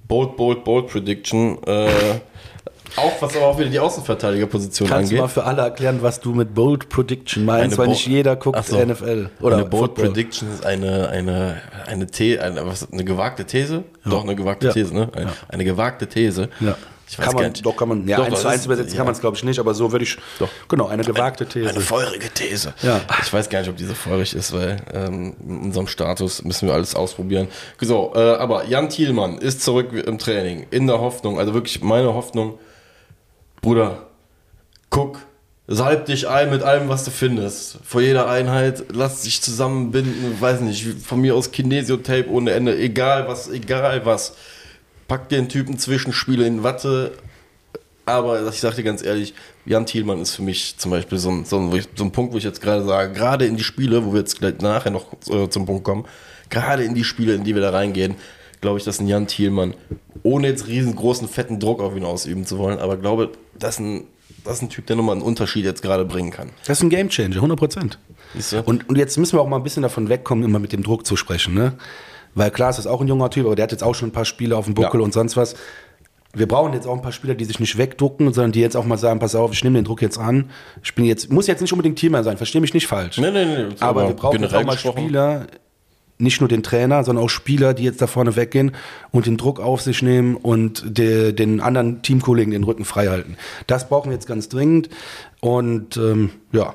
Bold, 0.06 0.36
Bold, 0.36 0.62
Bold 0.62 0.86
Prediction. 0.86 1.60
Äh, 1.64 2.20
auch 2.96 3.20
was 3.20 3.36
aber 3.36 3.46
auch 3.46 3.58
wieder 3.58 3.70
die 3.70 3.78
Außenverteidigerposition 3.78 4.88
Kannst 4.88 5.10
angeht. 5.10 5.18
Kannst 5.20 5.36
du 5.36 5.40
mal 5.40 5.44
für 5.44 5.48
alle 5.48 5.62
erklären, 5.62 6.02
was 6.02 6.20
du 6.20 6.32
mit 6.32 6.54
Bold 6.54 6.88
Prediction 6.88 7.44
meinst, 7.44 7.78
weil 7.78 7.88
nicht 7.88 8.06
jeder 8.06 8.36
guckt 8.36 8.64
so. 8.64 8.78
NFL 8.78 9.30
oder 9.40 9.56
Eine 9.56 9.64
Bold 9.66 9.90
Football. 9.90 10.06
Prediction 10.06 10.52
ist 10.52 10.64
eine 10.64 11.08
eine 11.08 11.60
eine, 11.86 12.06
The 12.10 12.38
eine, 12.38 12.66
was, 12.66 12.90
eine 12.92 13.04
gewagte 13.04 13.44
These, 13.44 13.84
ja. 14.04 14.10
doch 14.10 14.24
eine 14.24 14.36
gewagte 14.36 14.68
ja. 14.68 14.72
These, 14.72 14.94
ne? 14.94 15.08
Eine, 15.14 15.26
ja. 15.26 15.32
eine 15.48 15.64
gewagte 15.64 16.06
These. 16.08 16.48
Ja. 16.60 16.76
Ich 17.10 17.18
weiß 17.18 17.26
kann 17.26 17.34
man, 17.34 17.50
nicht. 17.50 17.66
Doch 17.66 17.76
kann 17.76 17.88
man, 17.88 18.06
ja, 18.06 18.18
doch, 18.18 18.26
eins 18.26 18.40
zu 18.40 18.48
eins 18.48 18.66
übersetzen 18.66 18.96
kann 18.96 19.04
man 19.04 19.14
es 19.14 19.20
glaube 19.20 19.36
ich 19.36 19.42
nicht, 19.42 19.58
aber 19.58 19.74
so 19.74 19.90
würde 19.90 20.04
ich, 20.04 20.16
doch. 20.38 20.48
genau, 20.68 20.86
eine 20.86 21.02
gewagte 21.02 21.44
These. 21.44 21.68
Eine 21.68 21.80
feurige 21.80 22.30
These. 22.30 22.72
Ja. 22.82 23.00
Ich 23.20 23.32
weiß 23.32 23.48
gar 23.48 23.58
nicht, 23.58 23.68
ob 23.68 23.76
diese 23.76 23.96
feurig 23.96 24.32
ist, 24.32 24.52
weil 24.52 24.76
ähm, 24.94 25.34
in 25.44 25.58
unserem 25.58 25.88
Status 25.88 26.44
müssen 26.44 26.68
wir 26.68 26.74
alles 26.74 26.94
ausprobieren. 26.94 27.48
So, 27.80 28.12
äh, 28.14 28.18
aber 28.36 28.66
Jan 28.66 28.90
Thielmann 28.90 29.38
ist 29.38 29.62
zurück 29.62 29.92
im 29.92 30.18
Training, 30.18 30.68
in 30.70 30.86
der 30.86 31.00
Hoffnung, 31.00 31.40
also 31.40 31.52
wirklich 31.52 31.82
meine 31.82 32.14
Hoffnung, 32.14 32.60
Bruder, 33.60 34.06
guck, 34.88 35.18
salb 35.66 36.06
dich 36.06 36.28
ein 36.28 36.50
mit 36.50 36.62
allem, 36.62 36.88
was 36.88 37.04
du 37.04 37.10
findest. 37.10 37.78
Vor 37.84 38.00
jeder 38.00 38.28
Einheit, 38.28 38.84
lass 38.90 39.22
dich 39.22 39.42
zusammenbinden, 39.42 40.40
weiß 40.40 40.60
nicht, 40.60 40.84
von 41.04 41.20
mir 41.20 41.34
aus 41.34 41.52
Kinesiotape 41.52 42.30
ohne 42.30 42.52
Ende, 42.52 42.78
egal 42.78 43.28
was, 43.28 43.48
egal 43.48 44.04
was. 44.06 44.34
Pack 45.08 45.28
den 45.28 45.48
Typen 45.48 45.78
Zwischenspiele 45.78 46.46
in 46.46 46.62
Watte. 46.62 47.12
Aber 48.06 48.48
ich 48.48 48.60
sag 48.60 48.74
dir 48.74 48.82
ganz 48.82 49.04
ehrlich, 49.04 49.34
Jan 49.66 49.86
Thielmann 49.86 50.20
ist 50.20 50.34
für 50.34 50.42
mich 50.42 50.76
zum 50.78 50.90
Beispiel 50.90 51.18
so 51.18 51.30
ein, 51.30 51.44
so 51.44 51.58
ein, 51.58 51.84
so 51.94 52.04
ein 52.04 52.12
Punkt, 52.12 52.32
wo 52.32 52.38
ich 52.38 52.44
jetzt 52.44 52.60
gerade 52.60 52.84
sage, 52.84 53.12
gerade 53.12 53.46
in 53.46 53.56
die 53.56 53.62
Spiele, 53.62 54.04
wo 54.04 54.12
wir 54.12 54.20
jetzt 54.20 54.40
gleich 54.40 54.58
nachher 54.60 54.90
noch 54.90 55.12
äh, 55.28 55.48
zum 55.48 55.66
Punkt 55.66 55.84
kommen, 55.84 56.06
gerade 56.48 56.82
in 56.82 56.94
die 56.94 57.04
Spiele, 57.04 57.34
in 57.34 57.44
die 57.44 57.54
wir 57.54 57.62
da 57.62 57.70
reingehen, 57.70 58.16
glaube 58.60 58.78
ich, 58.78 58.84
dass 58.84 59.00
ein 59.00 59.06
Jan 59.06 59.26
Thielmann, 59.26 59.74
ohne 60.22 60.48
jetzt 60.48 60.66
riesengroßen, 60.66 61.28
fetten 61.28 61.60
Druck 61.60 61.80
auf 61.80 61.96
ihn 61.96 62.04
ausüben 62.04 62.44
zu 62.44 62.58
wollen, 62.58 62.78
aber 62.78 62.96
glaube, 62.96 63.30
dass 63.58 63.78
ein, 63.78 64.04
das 64.44 64.56
ist 64.56 64.62
ein 64.62 64.68
Typ, 64.70 64.86
der 64.86 64.96
nochmal 64.96 65.16
einen 65.16 65.24
Unterschied 65.24 65.64
jetzt 65.64 65.82
gerade 65.82 66.04
bringen 66.04 66.30
kann. 66.30 66.50
Das 66.66 66.78
ist 66.78 66.84
ein 66.84 66.90
Gamechanger, 66.90 67.36
100 67.36 67.58
Prozent. 67.58 67.98
Und, 68.64 68.88
und 68.88 68.96
jetzt 68.96 69.16
müssen 69.18 69.36
wir 69.36 69.40
auch 69.40 69.48
mal 69.48 69.56
ein 69.56 69.62
bisschen 69.62 69.82
davon 69.82 70.08
wegkommen, 70.08 70.44
immer 70.44 70.58
mit 70.58 70.72
dem 70.72 70.82
Druck 70.82 71.06
zu 71.06 71.16
sprechen. 71.16 71.54
Ne? 71.54 71.72
Weil 72.34 72.50
klar, 72.50 72.70
es 72.70 72.78
ist 72.78 72.86
auch 72.86 73.00
ein 73.00 73.08
junger 73.08 73.30
Typ, 73.30 73.46
aber 73.46 73.56
der 73.56 73.64
hat 73.64 73.72
jetzt 73.72 73.82
auch 73.82 73.94
schon 73.94 74.10
ein 74.10 74.12
paar 74.12 74.24
Spiele 74.24 74.56
auf 74.56 74.66
dem 74.66 74.74
Buckel 74.74 75.00
ja. 75.00 75.04
und 75.04 75.12
sonst 75.12 75.36
was. 75.36 75.56
Wir 76.32 76.46
brauchen 76.46 76.72
jetzt 76.74 76.86
auch 76.86 76.94
ein 76.94 77.02
paar 77.02 77.10
Spieler, 77.10 77.34
die 77.34 77.44
sich 77.44 77.58
nicht 77.58 77.76
wegducken, 77.76 78.32
sondern 78.32 78.52
die 78.52 78.60
jetzt 78.60 78.76
auch 78.76 78.84
mal 78.84 78.98
sagen, 78.98 79.18
pass 79.18 79.34
auf, 79.34 79.52
ich 79.52 79.64
nehme 79.64 79.80
den 79.80 79.84
Druck 79.84 80.00
jetzt 80.00 80.16
an. 80.16 80.50
Ich 80.80 80.94
bin 80.94 81.04
jetzt, 81.04 81.32
muss 81.32 81.48
jetzt 81.48 81.60
nicht 81.60 81.72
unbedingt 81.72 81.98
Teamer 81.98 82.22
sein, 82.22 82.36
verstehe 82.36 82.60
mich 82.60 82.72
nicht 82.72 82.86
falsch. 82.86 83.18
Nee, 83.18 83.32
nee, 83.32 83.44
nee. 83.44 83.64
Aber, 83.80 84.02
aber 84.02 84.08
wir 84.08 84.14
brauchen 84.14 84.44
auch 84.44 84.64
mal 84.64 84.78
Spieler, 84.78 85.48
nicht 86.20 86.40
nur 86.40 86.48
den 86.48 86.62
Trainer, 86.62 87.04
sondern 87.04 87.24
auch 87.24 87.28
Spieler, 87.28 87.74
die 87.74 87.84
jetzt 87.84 88.00
da 88.02 88.06
vorne 88.06 88.36
weggehen 88.36 88.72
und 89.10 89.26
den 89.26 89.36
Druck 89.36 89.60
auf 89.60 89.80
sich 89.80 90.02
nehmen 90.02 90.36
und 90.36 90.98
de, 90.98 91.32
den 91.32 91.60
anderen 91.60 92.02
Teamkollegen 92.02 92.52
den 92.52 92.64
Rücken 92.64 92.84
frei 92.84 93.08
halten. 93.08 93.36
Das 93.66 93.88
brauchen 93.88 94.10
wir 94.10 94.14
jetzt 94.14 94.26
ganz 94.26 94.48
dringend. 94.48 94.90
Und 95.40 95.96
ähm, 95.96 96.30
ja. 96.52 96.74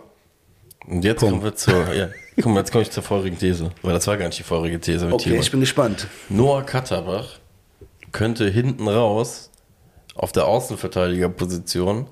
Und 0.87 1.03
jetzt 1.03 1.19
Komm. 1.19 1.31
kommen 1.31 1.43
wir 1.43 1.55
zur, 1.55 1.93
ja, 1.93 2.09
komm, 2.41 2.55
jetzt 2.57 2.71
komme 2.71 2.83
ich 2.83 2.91
zur 2.91 3.03
vorigen 3.03 3.39
These, 3.39 3.71
weil 3.81 3.93
das 3.93 4.05
war 4.05 4.17
gar 4.17 4.27
nicht 4.27 4.37
die 4.37 4.43
vorige 4.43 4.79
These. 4.79 5.07
okay, 5.11 5.29
Thema. 5.29 5.41
ich 5.41 5.49
bin 5.51 5.59
gespannt. 5.59 6.07
Noah 6.29 6.63
Katterbach 6.63 7.39
könnte 8.11 8.47
hinten 8.49 8.87
raus 8.87 9.49
auf 10.13 10.31
der 10.31 10.45
Außenverteidigerposition 10.45 12.07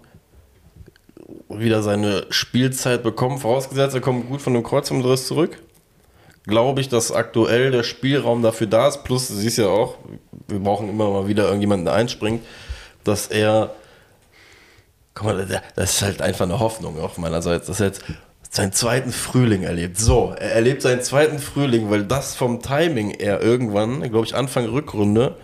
wieder 1.49 1.83
seine 1.83 2.25
Spielzeit 2.29 3.03
bekommen, 3.03 3.37
vorausgesetzt, 3.37 3.93
er 3.95 4.01
kommt 4.01 4.27
gut 4.27 4.41
von 4.41 4.53
dem 4.53 4.63
Kreuzbandriss 4.63 5.27
zurück 5.27 5.61
glaube 6.45 6.81
ich, 6.81 6.89
dass 6.89 7.11
aktuell 7.11 7.71
der 7.71 7.83
Spielraum 7.83 8.41
dafür 8.41 8.67
da 8.67 8.87
ist. 8.87 9.03
Plus, 9.03 9.27
du 9.27 9.33
siehst 9.35 9.57
ja 9.57 9.67
auch, 9.67 9.95
wir 10.47 10.59
brauchen 10.59 10.89
immer 10.89 11.09
mal 11.09 11.27
wieder 11.27 11.45
irgendjemanden, 11.45 11.85
der 11.85 11.93
einspringt, 11.95 12.43
dass 13.03 13.27
er, 13.27 13.73
guck 15.13 15.27
mal, 15.27 15.61
das 15.75 15.93
ist 15.95 16.01
halt 16.01 16.21
einfach 16.21 16.45
eine 16.45 16.59
Hoffnung 16.59 16.99
auch 16.99 17.17
meinerseits, 17.17 17.67
dass 17.67 17.79
er 17.79 17.87
jetzt 17.87 18.03
seinen 18.49 18.71
zweiten 18.71 19.11
Frühling 19.11 19.63
erlebt. 19.63 19.97
So, 19.97 20.35
er 20.37 20.51
erlebt 20.51 20.83
seinen 20.83 21.01
zweiten 21.01 21.39
Frühling, 21.39 21.89
weil 21.89 22.03
das 22.03 22.35
vom 22.35 22.61
Timing 22.61 23.11
er 23.11 23.41
irgendwann, 23.41 24.01
glaube 24.11 24.25
ich, 24.25 24.35
Anfang 24.35 24.65
Rückrunde, 24.65 25.35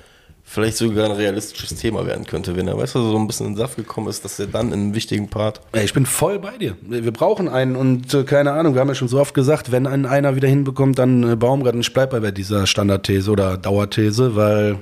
vielleicht 0.50 0.78
sogar 0.78 1.06
ein 1.06 1.12
realistisches 1.12 1.76
Thema 1.76 2.08
werden 2.08 2.26
könnte, 2.26 2.56
wenn 2.56 2.68
er, 2.68 2.76
weißt 2.76 2.96
du, 2.96 3.12
so 3.12 3.16
ein 3.18 3.28
bisschen 3.28 3.46
in 3.46 3.54
den 3.54 3.60
Saft 3.60 3.76
gekommen 3.76 4.08
ist, 4.08 4.26
dass 4.26 4.40
er 4.40 4.48
dann 4.48 4.68
in 4.68 4.74
einem 4.74 4.96
wichtigen 4.96 5.30
Part. 5.30 5.62
Ja, 5.76 5.84
ich 5.84 5.94
bin 5.94 6.08
voll 6.08 6.40
bei 6.40 6.58
dir. 6.58 6.76
Wir 6.82 7.12
brauchen 7.12 7.48
einen 7.48 7.76
und 7.76 8.12
äh, 8.16 8.24
keine 8.24 8.54
Ahnung, 8.54 8.74
wir 8.74 8.82
haben 8.82 8.88
ja 8.88 8.96
schon 8.96 9.08
so 9.08 9.20
oft 9.20 9.36
gesagt, 9.36 9.72
wenn 9.72 9.86
einen 9.86 10.08
einer 10.08 10.36
wieder 10.36 10.48
hinbekommt, 10.48 10.98
dann 10.98 11.34
äh, 11.34 11.36
Baumgart 11.36 11.76
ich 11.76 11.94
bleibe 11.94 12.20
bei 12.20 12.32
dieser 12.32 12.66
Standardthese 12.66 13.30
oder 13.30 13.58
Dauerthese, 13.58 14.36
weil 14.36 14.80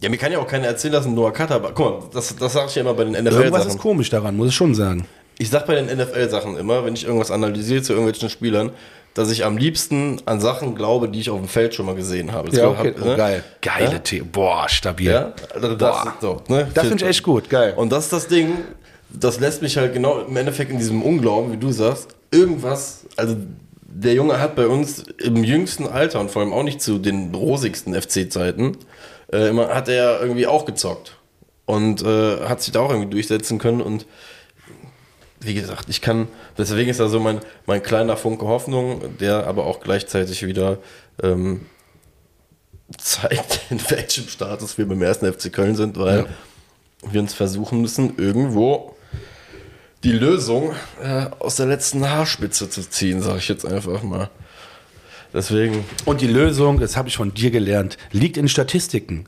ja, 0.00 0.10
mir 0.10 0.18
kann 0.18 0.30
ja 0.30 0.38
auch 0.38 0.46
keiner 0.46 0.66
erzählen, 0.66 0.92
dass 0.92 1.06
ein 1.06 1.14
Noah 1.14 1.32
Cutter, 1.32 1.58
guck 1.74 1.78
mal, 1.78 2.08
das, 2.12 2.36
das 2.36 2.52
sage 2.52 2.66
ich 2.68 2.74
ja 2.74 2.82
immer 2.82 2.92
bei 2.92 3.04
den 3.04 3.14
NFL-Sachen. 3.14 3.42
Irgendwas 3.44 3.66
ist 3.66 3.78
komisch 3.78 4.10
daran, 4.10 4.36
muss 4.36 4.48
ich 4.48 4.54
schon 4.54 4.74
sagen. 4.74 5.06
Ich 5.38 5.48
sag 5.48 5.66
bei 5.66 5.80
den 5.80 5.86
NFL-Sachen 5.86 6.58
immer, 6.58 6.84
wenn 6.84 6.92
ich 6.92 7.06
irgendwas 7.06 7.30
analysiere 7.30 7.80
zu 7.80 7.94
irgendwelchen 7.94 8.28
Spielern, 8.28 8.72
dass 9.18 9.32
ich 9.32 9.44
am 9.44 9.56
liebsten 9.56 10.22
an 10.26 10.40
Sachen 10.40 10.76
glaube, 10.76 11.08
die 11.08 11.18
ich 11.18 11.28
auf 11.28 11.40
dem 11.40 11.48
Feld 11.48 11.74
schon 11.74 11.86
mal 11.86 11.96
gesehen 11.96 12.30
habe. 12.30 12.54
Ja, 12.56 12.68
okay. 12.68 12.94
hab, 12.94 13.04
ne? 13.04 13.12
oh, 13.14 13.16
geil. 13.16 13.44
Geile 13.60 13.92
ja? 13.94 13.98
Themen. 13.98 14.30
Boah, 14.30 14.68
stabil. 14.68 15.10
Ja? 15.10 15.32
Also 15.52 15.74
das, 15.74 16.04
Boah. 16.04 16.14
So, 16.20 16.42
ne? 16.46 16.68
das 16.72 16.86
finde 16.86 17.02
ich 17.02 17.10
echt 17.10 17.24
gut. 17.24 17.50
Geil. 17.50 17.74
Und 17.76 17.90
das 17.90 18.04
ist 18.04 18.12
das 18.12 18.28
Ding, 18.28 18.58
das 19.10 19.40
lässt 19.40 19.60
mich 19.60 19.76
halt 19.76 19.92
genau 19.92 20.20
im 20.20 20.36
Endeffekt 20.36 20.70
in 20.70 20.78
diesem 20.78 21.02
Unglauben, 21.02 21.50
wie 21.50 21.56
du 21.56 21.72
sagst, 21.72 22.14
irgendwas, 22.30 23.06
also 23.16 23.34
der 23.88 24.14
Junge 24.14 24.38
hat 24.38 24.54
bei 24.54 24.68
uns 24.68 25.02
im 25.18 25.42
jüngsten 25.42 25.88
Alter 25.88 26.20
und 26.20 26.30
vor 26.30 26.42
allem 26.42 26.52
auch 26.52 26.62
nicht 26.62 26.80
zu 26.80 26.98
den 26.98 27.34
rosigsten 27.34 28.00
FC-Zeiten, 28.00 28.76
äh, 29.32 29.48
immer 29.48 29.74
hat 29.74 29.88
er 29.88 30.20
irgendwie 30.20 30.46
auch 30.46 30.64
gezockt 30.64 31.16
und 31.66 32.04
äh, 32.04 32.46
hat 32.46 32.62
sich 32.62 32.72
da 32.72 32.78
auch 32.80 32.90
irgendwie 32.90 33.10
durchsetzen 33.10 33.58
können 33.58 33.80
und 33.80 34.06
wie 35.40 35.54
gesagt, 35.54 35.88
ich 35.88 36.00
kann, 36.00 36.28
deswegen 36.56 36.90
ist 36.90 37.00
da 37.00 37.08
so 37.08 37.20
mein, 37.20 37.40
mein 37.66 37.82
kleiner 37.82 38.16
Funke 38.16 38.46
Hoffnung, 38.46 39.18
der 39.18 39.46
aber 39.46 39.66
auch 39.66 39.80
gleichzeitig 39.80 40.44
wieder 40.46 40.78
ähm, 41.22 41.66
zeigt, 42.96 43.60
in 43.70 43.80
welchem 43.90 44.28
Status 44.28 44.78
wir 44.78 44.86
beim 44.86 45.02
ersten 45.02 45.32
FC 45.32 45.52
Köln 45.52 45.76
sind, 45.76 45.98
weil 45.98 46.18
ja. 46.20 47.12
wir 47.12 47.20
uns 47.20 47.34
versuchen 47.34 47.80
müssen, 47.80 48.16
irgendwo 48.18 48.96
die 50.04 50.12
Lösung 50.12 50.72
äh, 51.02 51.26
aus 51.38 51.56
der 51.56 51.66
letzten 51.66 52.08
Haarspitze 52.08 52.70
zu 52.70 52.88
ziehen, 52.88 53.20
sage 53.20 53.38
ich 53.38 53.48
jetzt 53.48 53.64
einfach 53.64 54.02
mal. 54.02 54.30
Deswegen. 55.34 55.84
Und 56.04 56.20
die 56.20 56.26
Lösung, 56.26 56.80
das 56.80 56.96
habe 56.96 57.08
ich 57.08 57.16
von 57.16 57.34
dir 57.34 57.50
gelernt, 57.50 57.98
liegt 58.12 58.36
in 58.36 58.48
Statistiken. 58.48 59.26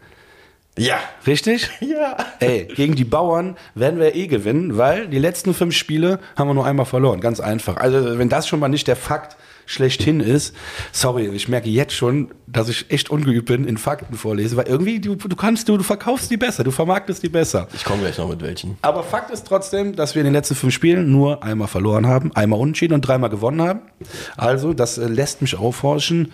Ja. 0.79 0.99
Richtig? 1.27 1.69
Ja. 1.81 2.17
Ey, 2.39 2.67
gegen 2.67 2.95
die 2.95 3.05
Bauern 3.05 3.57
werden 3.75 3.99
wir 3.99 4.15
eh 4.15 4.27
gewinnen, 4.27 4.77
weil 4.79 5.09
die 5.09 5.19
letzten 5.19 5.55
fünf 5.55 5.75
Spiele 5.75 6.21
haben 6.37 6.49
wir 6.49 6.55
nur 6.55 6.65
einmal 6.65 6.87
verloren. 6.87 7.21
Ganz 7.21 7.41
einfach. 7.41 7.77
Also, 7.77 8.19
wenn 8.19 8.29
das 8.29 8.47
schon 8.47 8.61
mal 8.61 8.69
nicht 8.69 8.87
der 8.87 8.97
Fakt 8.97 9.37
schlechthin 9.71 10.21
ist. 10.21 10.55
Sorry, 10.93 11.29
ich 11.29 11.49
merke 11.49 11.69
jetzt 11.69 11.95
schon, 11.95 12.31
dass 12.47 12.69
ich 12.69 12.91
echt 12.91 13.09
ungeübt 13.09 13.47
bin 13.47 13.65
in 13.67 13.79
Fakten 13.79 14.15
vorlese, 14.17 14.57
weil 14.57 14.67
irgendwie 14.67 15.01
du, 15.01 15.15
du 15.15 15.37
kannst, 15.37 15.69
du, 15.69 15.77
du 15.77 15.85
verkaufst 15.85 16.31
die 16.31 16.37
besser, 16.37 16.65
du 16.65 16.73
vermarktest 16.73 17.23
die 17.23 17.29
besser. 17.29 17.69
Ich 17.73 17.85
komme 17.85 18.03
gleich 18.03 18.19
noch 18.19 18.29
mit 18.29 18.43
welchen. 18.43 18.79
Aber 18.83 19.05
Fakt 19.05 19.31
ist 19.31 19.47
trotzdem, 19.47 19.95
dass 19.95 20.15
wir 20.15 20.21
in 20.21 20.27
den 20.27 20.35
letzten 20.35 20.57
fünf 20.57 20.75
Spielen 20.75 21.11
nur 21.13 21.43
einmal 21.45 21.69
verloren 21.69 22.07
haben, 22.07 22.35
einmal 22.35 22.59
unentschieden 22.59 22.95
und 22.95 23.03
dreimal 23.03 23.31
gewonnen 23.31 23.63
haben. 23.63 23.81
Also, 24.37 24.73
das 24.73 24.99
äh, 24.99 25.07
lässt 25.07 25.41
mich 25.41 25.57
aufhorchen. 25.57 26.33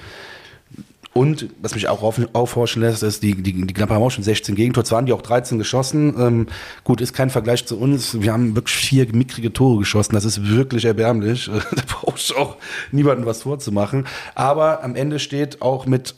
Und 1.16 1.48
was 1.62 1.74
mich 1.74 1.88
auch 1.88 2.02
auf, 2.02 2.20
aufhorchen 2.34 2.82
lässt, 2.82 3.02
ist, 3.02 3.22
die, 3.22 3.34
die, 3.40 3.66
die 3.66 3.72
Knappe 3.72 3.94
haben 3.94 4.02
auch 4.02 4.10
schon 4.10 4.22
16 4.22 4.54
Gegentore. 4.54 4.84
Zwar 4.84 4.98
haben 4.98 5.06
die 5.06 5.14
auch 5.14 5.22
13 5.22 5.56
geschossen. 5.56 6.14
Ähm, 6.18 6.46
gut, 6.84 7.00
ist 7.00 7.14
kein 7.14 7.30
Vergleich 7.30 7.64
zu 7.64 7.80
uns. 7.80 8.20
Wir 8.20 8.34
haben 8.34 8.54
wirklich 8.54 8.76
vier 8.76 9.06
mickrige 9.10 9.50
Tore 9.50 9.78
geschossen. 9.78 10.14
Das 10.14 10.26
ist 10.26 10.46
wirklich 10.46 10.84
erbärmlich. 10.84 11.50
da 11.74 11.82
brauchst 11.86 12.28
du 12.28 12.36
auch 12.36 12.56
niemandem 12.92 13.24
was 13.24 13.44
vorzumachen. 13.44 14.06
Aber 14.34 14.84
am 14.84 14.94
Ende 14.94 15.18
steht 15.18 15.62
auch 15.62 15.86
mit 15.86 16.16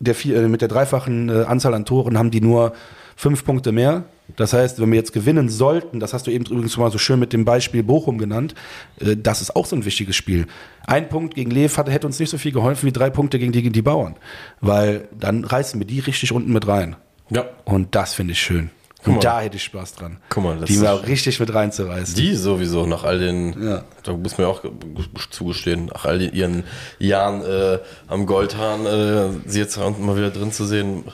der, 0.00 0.16
vier, 0.16 0.38
äh, 0.38 0.48
mit 0.48 0.62
der 0.62 0.68
dreifachen 0.68 1.28
äh, 1.28 1.44
Anzahl 1.44 1.72
an 1.72 1.84
Toren 1.84 2.18
haben 2.18 2.32
die 2.32 2.40
nur 2.40 2.72
fünf 3.14 3.44
Punkte 3.44 3.70
mehr. 3.70 4.02
Das 4.36 4.52
heißt, 4.54 4.80
wenn 4.80 4.90
wir 4.90 4.96
jetzt 4.96 5.12
gewinnen 5.12 5.48
sollten, 5.48 6.00
das 6.00 6.14
hast 6.14 6.26
du 6.26 6.30
eben 6.30 6.46
übrigens 6.46 6.76
mal 6.76 6.90
so 6.90 6.98
schön 6.98 7.18
mit 7.20 7.32
dem 7.32 7.44
Beispiel 7.44 7.82
Bochum 7.82 8.18
genannt, 8.18 8.54
äh, 9.00 9.16
das 9.16 9.40
ist 9.42 9.54
auch 9.54 9.66
so 9.66 9.76
ein 9.76 9.84
wichtiges 9.84 10.16
Spiel. 10.16 10.46
Ein 10.86 11.08
Punkt 11.08 11.34
gegen 11.34 11.50
Lev 11.50 11.76
hat, 11.76 11.90
hätte 11.90 12.06
uns 12.06 12.18
nicht 12.18 12.30
so 12.30 12.38
viel 12.38 12.52
geholfen 12.52 12.86
wie 12.86 12.92
drei 12.92 13.10
Punkte 13.10 13.38
gegen 13.38 13.52
die, 13.52 13.62
gegen 13.62 13.74
die 13.74 13.82
Bauern. 13.82 14.16
Weil 14.60 15.08
dann 15.18 15.44
reißen 15.44 15.78
wir 15.78 15.86
die 15.86 16.00
richtig 16.00 16.32
unten 16.32 16.52
mit 16.52 16.66
rein. 16.66 16.96
Ja. 17.30 17.44
Und 17.64 17.94
das 17.94 18.14
finde 18.14 18.32
ich 18.32 18.40
schön. 18.40 18.70
Und 19.06 19.22
da 19.22 19.40
hätte 19.42 19.56
ich 19.56 19.64
Spaß 19.64 19.96
dran. 19.96 20.16
Guck 20.30 20.44
mal, 20.44 20.58
das 20.58 20.66
die 20.70 20.78
mal 20.78 20.94
richtig 20.96 21.38
mit 21.38 21.52
reinzureißen. 21.52 22.14
Die 22.14 22.34
sowieso 22.34 22.86
nach 22.86 23.04
all 23.04 23.18
den, 23.18 23.62
Ja. 23.62 23.84
da 24.02 24.14
muss 24.14 24.38
man 24.38 24.46
ja 24.46 24.52
auch 24.52 24.62
zugestehen, 25.30 25.86
nach 25.92 26.06
all 26.06 26.18
den, 26.20 26.32
ihren 26.32 26.64
Jahren 26.98 27.42
äh, 27.42 27.80
am 28.06 28.24
Goldhahn, 28.24 28.86
äh, 28.86 29.28
sie 29.46 29.58
jetzt 29.60 29.76
mal 29.76 30.16
wieder 30.16 30.30
drin 30.30 30.52
zu 30.52 30.64
sehen, 30.64 31.04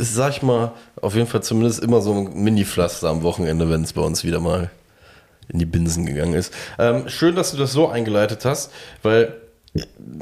ist, 0.00 0.14
sag 0.14 0.30
ich 0.30 0.42
mal, 0.42 0.72
auf 1.00 1.14
jeden 1.14 1.26
Fall 1.26 1.42
zumindest 1.42 1.82
immer 1.82 2.00
so 2.00 2.12
ein 2.12 2.42
Mini-Pflaster 2.42 3.08
am 3.08 3.22
Wochenende, 3.22 3.68
wenn 3.70 3.82
es 3.82 3.92
bei 3.92 4.02
uns 4.02 4.24
wieder 4.24 4.40
mal 4.40 4.70
in 5.48 5.58
die 5.58 5.66
Binsen 5.66 6.06
gegangen 6.06 6.34
ist. 6.34 6.52
Ähm, 6.78 7.08
schön, 7.08 7.34
dass 7.34 7.50
du 7.50 7.56
das 7.56 7.72
so 7.72 7.88
eingeleitet 7.88 8.44
hast, 8.44 8.72
weil 9.02 9.34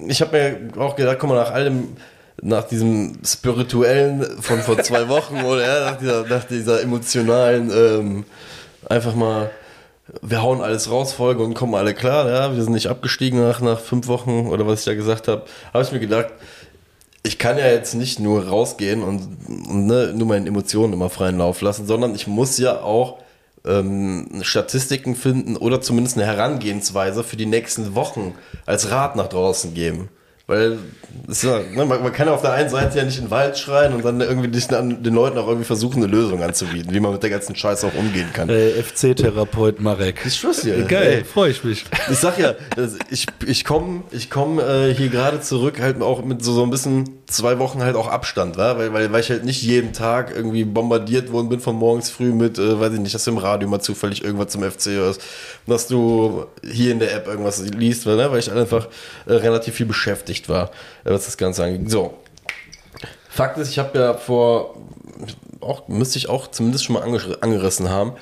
ich 0.07 0.21
habe 0.21 0.37
mir 0.37 0.83
auch 0.83 0.97
gedacht, 0.97 1.19
guck 1.19 1.31
mal, 1.31 1.37
nach 1.37 1.53
allem, 1.53 1.97
nach 2.41 2.64
diesem 2.64 3.19
spirituellen 3.25 4.41
von 4.41 4.61
vor 4.61 4.79
zwei 4.83 5.09
Wochen 5.09 5.43
oder 5.43 5.62
ja, 5.62 5.91
nach, 5.91 5.99
dieser, 5.99 6.27
nach 6.27 6.45
dieser 6.45 6.83
emotionalen, 6.83 7.71
ähm, 7.71 8.25
einfach 8.88 9.14
mal, 9.14 9.51
wir 10.23 10.43
hauen 10.43 10.62
alles 10.62 10.91
raus, 10.91 11.12
Folge 11.12 11.43
und 11.43 11.55
kommen 11.55 11.75
alle 11.75 11.95
klar, 11.95 12.29
ja, 12.29 12.55
wir 12.55 12.62
sind 12.62 12.73
nicht 12.73 12.88
abgestiegen 12.88 13.41
nach, 13.41 13.61
nach 13.61 13.81
fünf 13.81 14.07
Wochen 14.09 14.49
oder 14.49 14.67
was 14.67 14.81
ich 14.81 14.85
da 14.87 14.95
gesagt 14.95 15.29
habe, 15.29 15.45
habe 15.73 15.85
ich 15.85 15.93
mir 15.93 16.01
gedacht, 16.01 16.29
ich 17.22 17.38
kann 17.38 17.59
ja 17.59 17.66
jetzt 17.66 17.94
nicht 17.94 18.20
nur 18.20 18.46
rausgehen 18.46 19.02
und, 19.02 19.20
und 19.48 19.87
ne, 19.87 20.12
nur 20.14 20.26
meinen 20.26 20.46
Emotionen 20.46 20.92
immer 20.92 21.11
freien 21.11 21.38
Lauf 21.38 21.61
lassen, 21.61 21.87
sondern 21.87 22.14
ich 22.14 22.26
muss 22.26 22.59
ja 22.59 22.81
auch 22.81 23.18
ähm, 23.66 24.28
Statistiken 24.42 25.16
finden 25.16 25.57
oder 25.57 25.81
zumindest 25.81 26.16
eine 26.16 26.26
Herangehensweise 26.26 27.24
für 27.24 27.37
die 27.37 27.46
nächsten 27.46 27.94
Wochen 27.94 28.35
als 28.66 28.90
Rat 28.90 29.16
nach 29.16 29.28
draußen 29.28 29.74
geben. 29.74 30.09
Weil 30.49 30.79
ja, 31.43 31.59
ne, 31.59 31.85
man, 31.85 32.03
man 32.03 32.11
kann 32.11 32.27
ja 32.27 32.33
auf 32.33 32.41
der 32.41 32.53
einen 32.53 32.71
Seite 32.71 32.97
ja 32.97 33.05
nicht 33.05 33.19
in 33.19 33.25
den 33.27 33.31
Wald 33.31 33.59
schreien 33.59 33.93
und 33.93 34.03
dann 34.03 34.19
irgendwie 34.23 34.49
den 34.49 35.15
Leuten 35.15 35.37
auch 35.37 35.47
irgendwie 35.47 35.67
versuchen, 35.67 36.03
eine 36.03 36.11
Lösung 36.11 36.43
anzubieten, 36.43 36.95
wie 36.95 37.01
man 37.01 37.13
mit 37.13 37.23
der 37.23 37.29
ganzen 37.29 37.55
Scheiße 37.55 37.87
auch 37.87 37.95
umgehen 37.95 38.29
kann. 38.33 38.49
Äh, 38.49 38.83
FC-Therapeut 38.83 39.79
Marek. 39.79 40.23
Ich 40.25 40.37
schwör's 40.37 40.63
dir. 40.63 40.83
Geil, 40.85 41.19
Ey. 41.19 41.25
freue 41.25 41.51
ich 41.51 41.63
mich. 41.65 41.85
Ich 42.11 42.19
sag 42.19 42.39
ja, 42.39 42.55
ich, 43.11 43.27
ich 43.47 43.67
komme 43.67 44.05
ich 44.11 44.31
komm, 44.31 44.59
äh, 44.59 44.95
hier 44.95 45.11
gerade 45.11 45.43
zurück, 45.43 45.83
halt 45.83 46.01
auch 46.01 46.25
mit 46.25 46.43
so, 46.43 46.55
so 46.55 46.63
ein 46.63 46.71
bisschen 46.71 47.19
zwei 47.27 47.59
Wochen 47.59 47.83
halt 47.83 47.95
auch 47.95 48.09
Abstand, 48.09 48.57
wa? 48.57 48.79
Weil, 48.79 48.95
weil, 48.95 49.13
weil 49.13 49.21
ich 49.21 49.29
halt 49.29 49.45
nicht 49.45 49.63
jeden 49.63 49.93
Tag 49.93 50.33
irgendwie 50.35 50.65
bombardiert 50.65 51.31
worden 51.31 51.51
bin 51.51 51.61
von 51.61 51.77
morgens 51.77 52.09
früh 52.09 52.33
mit, 52.33 52.59
äh, 52.59 52.81
weiß 52.81 52.95
ich 52.95 53.01
nicht, 53.01 53.15
dass 53.15 53.25
du 53.25 53.33
im 53.33 53.39
Radio 53.39 53.69
mal 53.69 53.81
zufällig 53.81 54.25
irgendwas 54.25 54.49
zum 54.49 54.63
FC 54.63 54.87
hörst, 54.93 55.21
dass 55.67 55.89
du 55.89 56.47
hier 56.65 56.93
in 56.93 57.01
der 57.01 57.15
App 57.15 57.27
irgendwas 57.27 57.61
liest, 57.61 58.07
weil, 58.07 58.17
ne? 58.17 58.31
weil 58.31 58.39
ich 58.39 58.51
einfach 58.51 58.89
äh, 59.27 59.35
relativ 59.35 59.75
viel 59.75 59.85
beschäftigt 59.87 60.38
war, 60.46 60.70
äh, 61.05 61.11
was 61.11 61.24
das 61.24 61.37
Ganze 61.37 61.64
angeht. 61.64 61.90
So. 61.90 62.14
Fakt 63.31 63.57
ist, 63.59 63.70
ich 63.70 63.79
habe 63.79 63.98
ja 63.98 64.14
vor, 64.14 64.77
auch, 65.61 65.88
müsste 65.88 66.18
ich 66.18 66.29
auch 66.29 66.48
zumindest 66.48 66.85
schon 66.85 66.94
mal 66.94 67.03
angerissen 67.40 67.88
haben, 67.88 68.12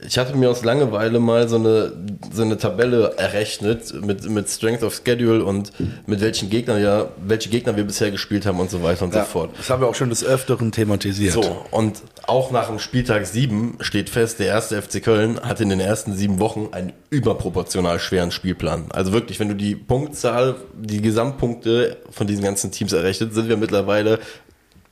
ich 0.00 0.16
hatte 0.16 0.36
mir 0.36 0.48
aus 0.48 0.64
Langeweile 0.64 1.18
mal 1.18 1.48
so 1.48 1.56
eine, 1.56 1.92
so 2.32 2.42
eine 2.42 2.56
Tabelle 2.56 3.14
errechnet 3.16 3.92
mit, 4.00 4.28
mit 4.30 4.48
Strength 4.48 4.84
of 4.84 5.02
Schedule 5.04 5.44
und 5.44 5.72
mit 6.06 6.20
welchen 6.20 6.50
Gegnern 6.50 6.80
ja, 6.80 7.08
welche 7.20 7.48
Gegner 7.48 7.76
wir 7.76 7.82
bisher 7.82 8.12
gespielt 8.12 8.46
haben 8.46 8.60
und 8.60 8.70
so 8.70 8.82
weiter 8.84 9.04
und 9.04 9.12
so 9.12 9.20
fort. 9.22 9.50
Das 9.56 9.70
haben 9.70 9.82
wir 9.82 9.88
auch 9.88 9.96
schon 9.96 10.08
des 10.08 10.22
Öfteren 10.22 10.70
thematisiert. 10.70 11.32
So, 11.32 11.64
und 11.72 12.00
auch 12.28 12.52
nach 12.52 12.68
dem 12.68 12.78
Spieltag 12.78 13.26
7 13.26 13.78
steht 13.80 14.08
fest, 14.08 14.38
der 14.38 14.46
erste 14.46 14.80
FC 14.80 15.02
Köln 15.02 15.40
hatte 15.40 15.64
in 15.64 15.68
den 15.68 15.80
ersten 15.80 16.14
sieben 16.14 16.38
Wochen 16.38 16.68
einen 16.70 16.92
überproportional 17.10 17.98
schweren 17.98 18.30
Spielplan. 18.30 18.86
Also 18.90 19.12
wirklich, 19.12 19.40
wenn 19.40 19.48
du 19.48 19.56
die 19.56 19.74
Punktzahl, 19.74 20.54
die 20.80 21.02
Gesamtpunkte 21.02 21.96
von 22.10 22.28
diesen 22.28 22.44
ganzen 22.44 22.70
Teams 22.70 22.92
errechnet, 22.92 23.34
sind 23.34 23.48
wir 23.48 23.56
mittlerweile 23.56 24.20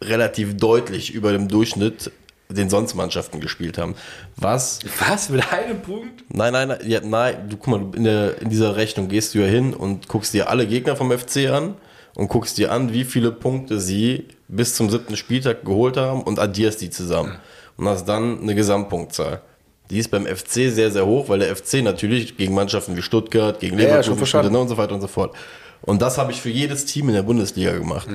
relativ 0.02 0.56
deutlich 0.56 1.14
über 1.14 1.30
dem 1.30 1.46
Durchschnitt, 1.46 2.10
den 2.48 2.70
sonst 2.70 2.94
Mannschaften 2.94 3.40
gespielt 3.40 3.78
haben. 3.78 3.94
Was 4.36 4.80
Was? 4.98 5.28
Mit 5.28 5.52
einem 5.52 5.80
Punkt? 5.80 6.24
Nein, 6.28 6.52
nein, 6.52 6.68
nein, 6.68 6.78
ja, 6.86 7.00
nein, 7.02 7.48
du 7.48 7.56
guck 7.56 7.66
mal, 7.68 7.96
in, 7.96 8.04
der, 8.04 8.40
in 8.40 8.50
dieser 8.50 8.76
Rechnung 8.76 9.08
gehst 9.08 9.34
du 9.34 9.40
ja 9.40 9.46
hin 9.46 9.74
und 9.74 10.08
guckst 10.08 10.32
dir 10.34 10.48
alle 10.48 10.66
Gegner 10.66 10.96
vom 10.96 11.10
FC 11.10 11.48
an 11.48 11.74
und 12.14 12.28
guckst 12.28 12.58
dir 12.58 12.72
an, 12.72 12.92
wie 12.92 13.04
viele 13.04 13.32
Punkte 13.32 13.80
sie 13.80 14.26
bis 14.48 14.74
zum 14.74 14.90
siebten 14.90 15.16
Spieltag 15.16 15.64
geholt 15.64 15.96
haben 15.96 16.22
und 16.22 16.38
addierst 16.38 16.80
die 16.80 16.90
zusammen. 16.90 17.38
Und 17.76 17.88
hast 17.88 18.06
dann 18.06 18.40
eine 18.40 18.54
Gesamtpunktzahl. 18.54 19.42
Die 19.90 19.98
ist 19.98 20.10
beim 20.10 20.26
FC 20.26 20.70
sehr, 20.70 20.90
sehr 20.90 21.06
hoch, 21.06 21.28
weil 21.28 21.40
der 21.40 21.54
FC 21.54 21.82
natürlich 21.82 22.36
gegen 22.36 22.54
Mannschaften 22.54 22.96
wie 22.96 23.02
Stuttgart, 23.02 23.60
gegen 23.60 23.78
Ja, 23.78 23.88
ja, 23.88 24.00
Leverkusen 24.00 24.52
ne, 24.52 24.58
und 24.58 24.68
so 24.68 24.76
weiter 24.76 24.94
und 24.94 25.00
so 25.00 25.06
fort. 25.06 25.34
Und 25.82 26.02
das 26.02 26.18
habe 26.18 26.32
ich 26.32 26.40
für 26.40 26.48
jedes 26.48 26.86
Team 26.86 27.08
in 27.08 27.14
der 27.14 27.22
Bundesliga 27.22 27.72
gemacht. 27.72 28.08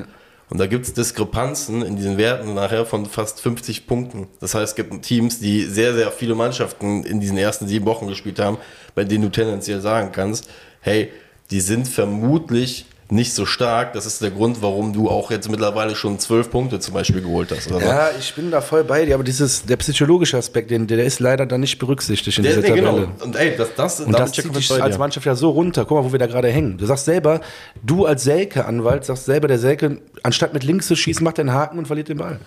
Und 0.51 0.57
da 0.57 0.67
gibt 0.67 0.85
es 0.85 0.93
Diskrepanzen 0.93 1.81
in 1.81 1.95
diesen 1.95 2.17
Werten 2.17 2.53
nachher 2.53 2.85
von 2.85 3.05
fast 3.05 3.39
50 3.39 3.87
Punkten. 3.87 4.27
Das 4.41 4.53
heißt, 4.53 4.71
es 4.71 4.75
gibt 4.75 5.01
Teams, 5.01 5.39
die 5.39 5.63
sehr, 5.63 5.93
sehr 5.93 6.11
viele 6.11 6.35
Mannschaften 6.35 7.05
in 7.05 7.21
diesen 7.21 7.37
ersten 7.37 7.69
sieben 7.69 7.85
Wochen 7.85 8.07
gespielt 8.07 8.37
haben, 8.37 8.57
bei 8.93 9.05
denen 9.05 9.23
du 9.23 9.29
tendenziell 9.29 9.79
sagen 9.79 10.11
kannst, 10.11 10.49
hey, 10.81 11.09
die 11.51 11.61
sind 11.61 11.87
vermutlich 11.87 12.85
nicht 13.11 13.33
so 13.33 13.45
stark. 13.45 13.91
Das 13.93 14.05
ist 14.05 14.21
der 14.21 14.31
Grund, 14.31 14.61
warum 14.61 14.93
du 14.93 15.09
auch 15.09 15.31
jetzt 15.31 15.49
mittlerweile 15.49 15.95
schon 15.95 16.17
zwölf 16.17 16.49
Punkte 16.49 16.79
zum 16.79 16.93
Beispiel 16.93 17.21
geholt 17.21 17.51
hast. 17.51 17.69
Oder. 17.69 17.85
Ja, 17.85 18.09
ich 18.17 18.33
bin 18.33 18.49
da 18.51 18.61
voll 18.61 18.85
bei 18.85 19.05
dir, 19.05 19.15
aber 19.15 19.25
dieses, 19.25 19.65
der 19.65 19.75
psychologische 19.77 20.37
Aspekt, 20.37 20.71
den, 20.71 20.87
der 20.87 21.03
ist 21.03 21.19
leider 21.19 21.45
dann 21.45 21.59
nicht 21.59 21.77
berücksichtigt 21.77 22.37
in 22.37 22.43
Der, 22.43 22.55
dieser 22.55 22.73
nee, 22.73 22.81
Tabelle. 22.81 23.07
genau. 23.07 23.23
Und 23.23 23.35
ey, 23.35 23.55
das, 23.57 23.75
das, 23.75 23.99
Und 23.99 24.17
das 24.17 24.31
zieht 24.31 24.55
dich 24.55 24.81
als 24.81 24.97
Mannschaft 24.97 25.25
ja 25.25 25.35
so 25.35 25.49
runter. 25.49 25.83
Guck 25.83 25.97
mal, 25.97 26.05
wo 26.05 26.11
wir 26.13 26.19
da 26.19 26.27
gerade 26.27 26.47
hängen. 26.47 26.77
Du 26.77 26.85
sagst 26.85 27.03
selber, 27.03 27.41
du 27.83 28.05
als 28.05 28.23
Selke-Anwalt 28.23 29.03
sagst 29.03 29.25
selber, 29.25 29.49
der 29.49 29.59
Selke, 29.59 29.99
anstatt 30.23 30.53
mit 30.53 30.63
links 30.63 30.87
zu 30.87 30.95
schießen, 30.95 31.21
macht 31.23 31.37
er 31.37 31.41
einen 31.41 31.53
Haken 31.53 31.79
und 31.79 31.87
verliert 31.87 32.07
den 32.07 32.17
Ball. 32.17 32.39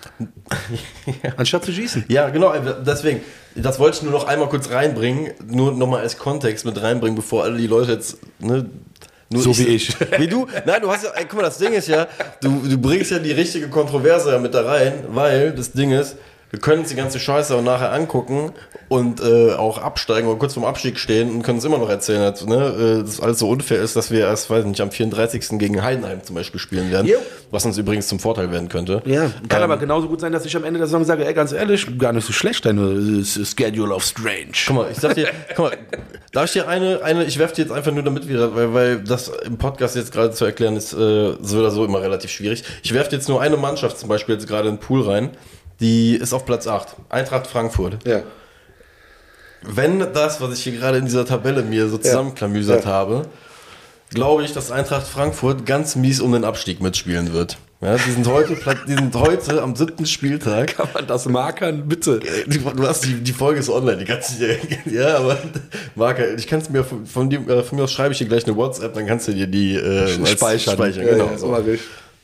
Anstatt 1.37 1.63
zu 1.63 1.71
schießen. 1.71 2.05
Ja, 2.07 2.29
genau, 2.29 2.53
deswegen, 2.85 3.21
das 3.53 3.77
wollte 3.79 3.97
ich 3.97 4.03
nur 4.03 4.11
noch 4.11 4.27
einmal 4.27 4.49
kurz 4.49 4.71
reinbringen, 4.71 5.31
nur 5.47 5.73
nochmal 5.73 6.01
als 6.01 6.17
Kontext 6.17 6.65
mit 6.65 6.81
reinbringen, 6.81 7.15
bevor 7.15 7.43
alle 7.43 7.57
die 7.57 7.67
Leute 7.67 7.91
jetzt, 7.91 8.17
ne, 8.39 8.65
nur 9.29 9.41
So 9.41 9.57
wie 9.57 9.67
ich. 9.67 9.95
Wie 10.17 10.27
du? 10.27 10.47
Nein, 10.65 10.81
du 10.81 10.91
hast 10.91 11.03
ja, 11.03 11.11
ey, 11.15 11.25
guck 11.25 11.39
mal, 11.39 11.43
das 11.43 11.57
Ding 11.57 11.73
ist 11.73 11.87
ja, 11.87 12.07
du, 12.41 12.61
du 12.67 12.77
bringst 12.77 13.11
ja 13.11 13.19
die 13.19 13.31
richtige 13.31 13.69
Kontroverse 13.69 14.31
ja 14.31 14.39
mit 14.39 14.53
da 14.53 14.61
rein, 14.63 15.03
weil 15.09 15.51
das 15.51 15.71
Ding 15.71 15.91
ist, 15.91 16.15
wir 16.55 16.61
können 16.61 16.79
uns 16.81 16.89
die 16.89 16.95
ganze 16.95 17.19
Scheiße 17.19 17.53
auch 17.53 17.61
nachher 17.61 17.91
angucken 17.91 18.53
und 18.87 19.19
äh, 19.21 19.51
auch 19.55 19.77
absteigen 19.77 20.29
oder 20.29 20.39
kurz 20.39 20.53
vorm 20.53 20.65
Abstieg 20.65 20.97
stehen 20.99 21.29
und 21.29 21.43
können 21.43 21.57
uns 21.57 21.65
immer 21.65 21.77
noch 21.77 21.89
erzählen, 21.89 22.21
dass, 22.21 22.45
ne, 22.45 22.99
äh, 22.99 23.03
dass 23.03 23.19
alles 23.19 23.39
so 23.39 23.49
unfair 23.49 23.81
ist, 23.81 23.97
dass 23.97 24.09
wir 24.09 24.21
erst, 24.21 24.49
weiß 24.49 24.63
nicht, 24.63 24.79
am 24.79 24.89
34. 24.89 25.59
gegen 25.59 25.83
Heidenheim 25.83 26.23
zum 26.23 26.33
Beispiel 26.35 26.61
spielen 26.61 26.91
werden, 26.91 27.07
Jo. 27.07 27.17
was 27.51 27.65
uns 27.65 27.77
übrigens 27.77 28.07
zum 28.07 28.19
Vorteil 28.19 28.51
werden 28.51 28.69
könnte. 28.69 29.01
Ja, 29.05 29.31
kann 29.49 29.57
Ähm, 29.59 29.63
aber 29.63 29.77
genauso 29.77 30.07
gut 30.07 30.21
sein, 30.21 30.31
dass 30.31 30.45
ich 30.45 30.55
am 30.55 30.63
Ende 30.63 30.77
der 30.77 30.87
Saison 30.87 31.03
sage, 31.03 31.25
ey, 31.25 31.33
ganz 31.33 31.51
ehrlich, 31.51 31.85
gar 31.97 32.13
nicht 32.13 32.25
so 32.25 32.31
schlecht, 32.31 32.63
deine 32.65 32.83
äh, 32.83 33.23
Schedule 33.25 33.93
of 33.93 34.03
Strange. 34.05 34.53
Guck 34.65 34.75
mal, 34.77 34.87
ich 34.89 34.97
sag 34.97 35.15
dir, 35.15 35.27
guck 35.57 35.71
mal, 35.71 35.77
darf 36.31 36.45
ich 36.45 36.51
dir 36.53 36.69
eine, 36.69 37.01
eine, 37.03 37.25
ich 37.25 37.37
werf 37.37 37.51
dir 37.51 37.63
jetzt 37.63 37.71
einfach 37.71 37.91
nur 37.91 38.03
damit 38.03 38.29
wieder, 38.29 38.55
weil, 38.55 38.73
weil 38.73 39.03
das 39.03 39.27
im 39.45 39.57
Podcast 39.57 39.97
jetzt 39.97 40.13
gerade 40.13 40.31
zu 40.31 40.45
erklären 40.45 40.77
ist, 40.77 40.93
äh, 40.93 41.33
so 41.41 41.59
oder 41.59 41.71
so 41.71 41.83
immer 41.83 42.01
relativ 42.01 42.31
schwierig. 42.31 42.63
Ich 42.81 42.93
werf 42.93 43.09
dir 43.09 43.17
jetzt 43.17 43.27
nur 43.27 43.41
eine 43.41 43.57
Mannschaft 43.57 43.97
zum 43.99 44.07
Beispiel 44.07 44.35
jetzt 44.35 44.47
gerade 44.47 44.69
in 44.69 44.75
den 44.75 44.79
Pool 44.79 45.01
rein, 45.01 45.31
die 45.79 46.15
ist 46.15 46.33
auf 46.33 46.45
Platz 46.45 46.67
8, 46.67 46.95
Eintracht 47.09 47.47
Frankfurt. 47.47 48.05
Ja. 48.07 48.21
Wenn 49.61 49.99
das, 50.13 50.41
was 50.41 50.53
ich 50.57 50.63
hier 50.63 50.73
gerade 50.73 50.97
in 50.99 51.05
dieser 51.05 51.25
Tabelle 51.25 51.63
mir 51.63 51.87
so 51.89 51.97
zusammenklamüsert 51.97 52.85
Ja. 52.85 52.91
habe, 52.91 53.27
glaube 54.11 54.43
ich, 54.43 54.53
dass 54.53 54.71
Eintracht 54.71 55.07
Frankfurt 55.07 55.65
ganz 55.65 55.95
mies 55.95 56.19
um 56.21 56.31
den 56.31 56.43
Abstieg 56.43 56.81
mitspielen 56.81 57.33
wird. 57.33 57.57
Ja, 57.81 57.97
die 57.97 58.11
sind 58.11 58.25
heute, 58.27 58.55
die 58.87 58.93
sind 58.93 59.13
heute 59.15 59.61
am 59.61 59.75
siebten 59.75 60.05
Spieltag. 60.05 60.77
Kann 60.77 60.87
man 60.93 61.07
das 61.07 61.25
markern, 61.27 61.87
bitte? 61.87 62.19
Du 62.47 62.87
hast 62.87 63.03
die, 63.05 63.15
die 63.15 63.33
Folge 63.33 63.59
ist 63.59 63.69
online, 63.69 63.97
die 63.97 64.05
kannst 64.05 64.39
du 64.39 64.45
dir, 64.45 64.57
ja, 64.85 65.17
aber 65.17 65.37
Marker, 65.95 66.33
ich 66.35 66.47
kann 66.47 66.59
es 66.59 66.69
mir 66.69 66.83
von, 66.83 67.05
von, 67.05 67.29
dir, 67.29 67.47
äh, 67.49 67.63
von 67.63 67.77
mir 67.77 67.83
aus 67.83 67.91
schreibe 67.91 68.13
ich 68.13 68.17
dir 68.19 68.27
gleich 68.27 68.45
eine 68.45 68.55
WhatsApp, 68.55 68.93
dann 68.93 69.05
kannst 69.05 69.27
du 69.27 69.33
dir 69.33 69.47
die 69.47 69.75
äh, 69.75 70.07
speichern. 70.25 70.73
speichern. 70.75 71.05
Ja, 71.05 71.11
Genau, 71.13 71.25
ja, 71.31 71.37
so. 71.37 71.57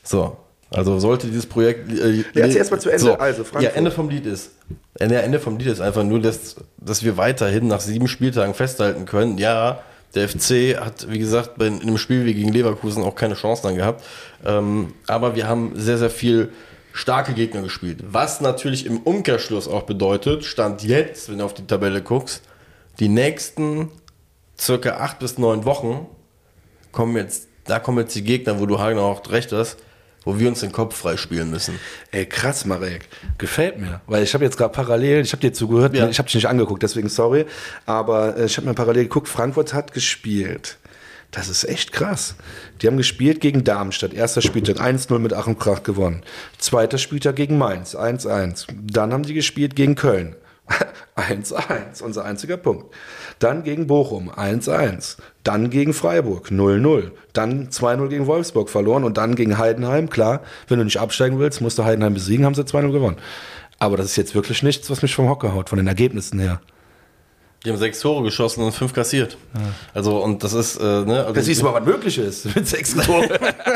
so. 0.02 0.36
Also 0.74 0.98
sollte 0.98 1.26
dieses 1.26 1.46
Projekt. 1.46 1.90
Äh, 1.92 2.10
Ja, 2.12 2.24
erzähl 2.34 2.56
erst 2.56 2.70
mal 2.70 2.80
zu 2.80 2.90
Ende. 2.90 3.02
So. 3.02 3.14
Also, 3.14 3.44
Frankfurt. 3.44 3.62
ja, 3.62 3.70
Ende 3.70 3.90
vom 3.90 4.08
Lied 4.08 4.26
ist. 4.26 4.50
Ende, 4.98 5.20
Ende 5.20 5.40
vom 5.40 5.58
Lied 5.58 5.68
ist 5.68 5.80
einfach 5.80 6.04
nur, 6.04 6.20
dass, 6.20 6.56
dass 6.78 7.02
wir 7.02 7.16
weiterhin 7.16 7.68
nach 7.68 7.80
sieben 7.80 8.08
Spieltagen 8.08 8.54
festhalten 8.54 9.04
können. 9.04 9.38
Ja, 9.38 9.82
der 10.14 10.28
FC 10.28 10.78
hat, 10.78 11.10
wie 11.10 11.18
gesagt, 11.18 11.56
bei, 11.56 11.66
in 11.66 11.80
einem 11.80 11.98
Spiel 11.98 12.24
wie 12.24 12.34
gegen 12.34 12.52
Leverkusen 12.52 13.02
auch 13.02 13.14
keine 13.14 13.34
Chance 13.34 13.62
dann 13.62 13.76
gehabt. 13.76 14.04
Ähm, 14.44 14.92
aber 15.06 15.34
wir 15.34 15.48
haben 15.48 15.72
sehr, 15.74 15.98
sehr 15.98 16.10
viel 16.10 16.50
starke 16.92 17.32
Gegner 17.32 17.62
gespielt. 17.62 18.00
Was 18.06 18.40
natürlich 18.40 18.84
im 18.84 18.98
Umkehrschluss 18.98 19.68
auch 19.68 19.82
bedeutet, 19.84 20.44
Stand 20.44 20.82
jetzt, 20.82 21.30
wenn 21.30 21.38
du 21.38 21.44
auf 21.44 21.54
die 21.54 21.66
Tabelle 21.66 22.02
guckst, 22.02 22.42
die 22.98 23.08
nächsten 23.08 23.88
circa 24.60 24.96
acht 24.98 25.18
bis 25.18 25.38
neun 25.38 25.64
Wochen 25.64 26.06
kommen 26.92 27.16
jetzt, 27.16 27.48
da 27.64 27.78
kommen 27.78 27.98
jetzt 28.00 28.14
die 28.14 28.22
Gegner, 28.22 28.60
wo 28.60 28.66
du 28.66 28.78
Hagen 28.78 28.98
auch 28.98 29.22
recht 29.30 29.52
hast, 29.52 29.78
wo 30.24 30.38
wir 30.38 30.48
uns 30.48 30.60
den 30.60 30.72
Kopf 30.72 30.96
freispielen 30.96 31.50
müssen. 31.50 31.78
Ey, 32.10 32.26
krass, 32.26 32.64
Marek. 32.64 33.08
Gefällt 33.38 33.78
mir. 33.78 34.00
Weil 34.06 34.22
ich 34.22 34.34
habe 34.34 34.44
jetzt 34.44 34.56
gerade 34.56 34.72
parallel, 34.72 35.22
ich 35.22 35.32
habe 35.32 35.40
dir 35.40 35.52
zugehört, 35.52 35.94
Ja. 35.94 36.08
ich 36.08 36.18
habe 36.18 36.26
dich 36.26 36.34
nicht 36.36 36.48
angeguckt, 36.48 36.82
deswegen 36.82 37.08
sorry. 37.08 37.46
Aber 37.86 38.36
äh, 38.36 38.44
ich 38.46 38.56
habe 38.56 38.66
mir 38.68 38.74
parallel 38.74 39.04
geguckt, 39.04 39.28
Frankfurt 39.28 39.74
hat 39.74 39.92
gespielt. 39.92 40.78
Das 41.30 41.48
ist 41.48 41.64
echt 41.64 41.92
krass. 41.92 42.34
Die 42.82 42.86
haben 42.86 42.98
gespielt 42.98 43.40
gegen 43.40 43.64
Darmstadt. 43.64 44.12
Erster 44.12 44.42
Spieltag 44.42 44.76
1-0 44.80 45.18
mit 45.18 45.32
Ach 45.32 45.46
und 45.46 45.58
Krach 45.58 45.82
gewonnen. 45.82 46.22
Zweiter 46.58 46.98
Spieltag 46.98 47.36
gegen 47.36 47.56
Mainz 47.56 47.96
1-1. 47.96 48.66
Dann 48.82 49.14
haben 49.14 49.22
die 49.22 49.32
gespielt 49.32 49.74
gegen 49.74 49.94
Köln. 49.94 50.36
1-1, 51.16 52.02
unser 52.02 52.24
einziger 52.24 52.56
Punkt. 52.56 52.94
Dann 53.38 53.64
gegen 53.64 53.86
Bochum 53.86 54.30
1-1. 54.30 55.16
Dann 55.44 55.70
gegen 55.70 55.92
Freiburg 55.92 56.50
0-0. 56.50 57.10
Dann 57.32 57.68
2-0 57.68 58.08
gegen 58.08 58.26
Wolfsburg 58.26 58.70
verloren 58.70 59.02
und 59.04 59.16
dann 59.16 59.34
gegen 59.34 59.58
Heidenheim. 59.58 60.08
Klar, 60.08 60.40
wenn 60.68 60.78
du 60.78 60.84
nicht 60.84 60.98
absteigen 60.98 61.38
willst, 61.38 61.60
musst 61.60 61.78
du 61.78 61.84
Heidenheim 61.84 62.14
besiegen, 62.14 62.44
haben 62.44 62.54
sie 62.54 62.62
2-0 62.62 62.92
gewonnen. 62.92 63.16
Aber 63.78 63.96
das 63.96 64.06
ist 64.06 64.16
jetzt 64.16 64.34
wirklich 64.34 64.62
nichts, 64.62 64.88
was 64.90 65.02
mich 65.02 65.14
vom 65.14 65.28
Hocker 65.28 65.52
haut, 65.54 65.68
von 65.68 65.78
den 65.78 65.88
Ergebnissen 65.88 66.38
her. 66.38 66.60
Die 67.64 67.70
haben 67.70 67.76
sechs 67.78 68.00
Tore 68.00 68.24
geschossen 68.24 68.62
und 68.62 68.72
fünf 68.72 68.92
kassiert. 68.92 69.36
Also, 69.94 70.18
und 70.18 70.42
das 70.42 70.52
ist, 70.52 70.78
äh, 70.78 70.82
ne, 70.82 71.20
also, 71.20 71.32
Das 71.32 71.44
siehst 71.44 71.60
du 71.60 71.66
mal, 71.66 71.74
was 71.74 71.84
möglich 71.84 72.18
ist 72.18 72.44
mit 72.56 72.66
sechs 72.66 72.94
Toren. 72.94 73.28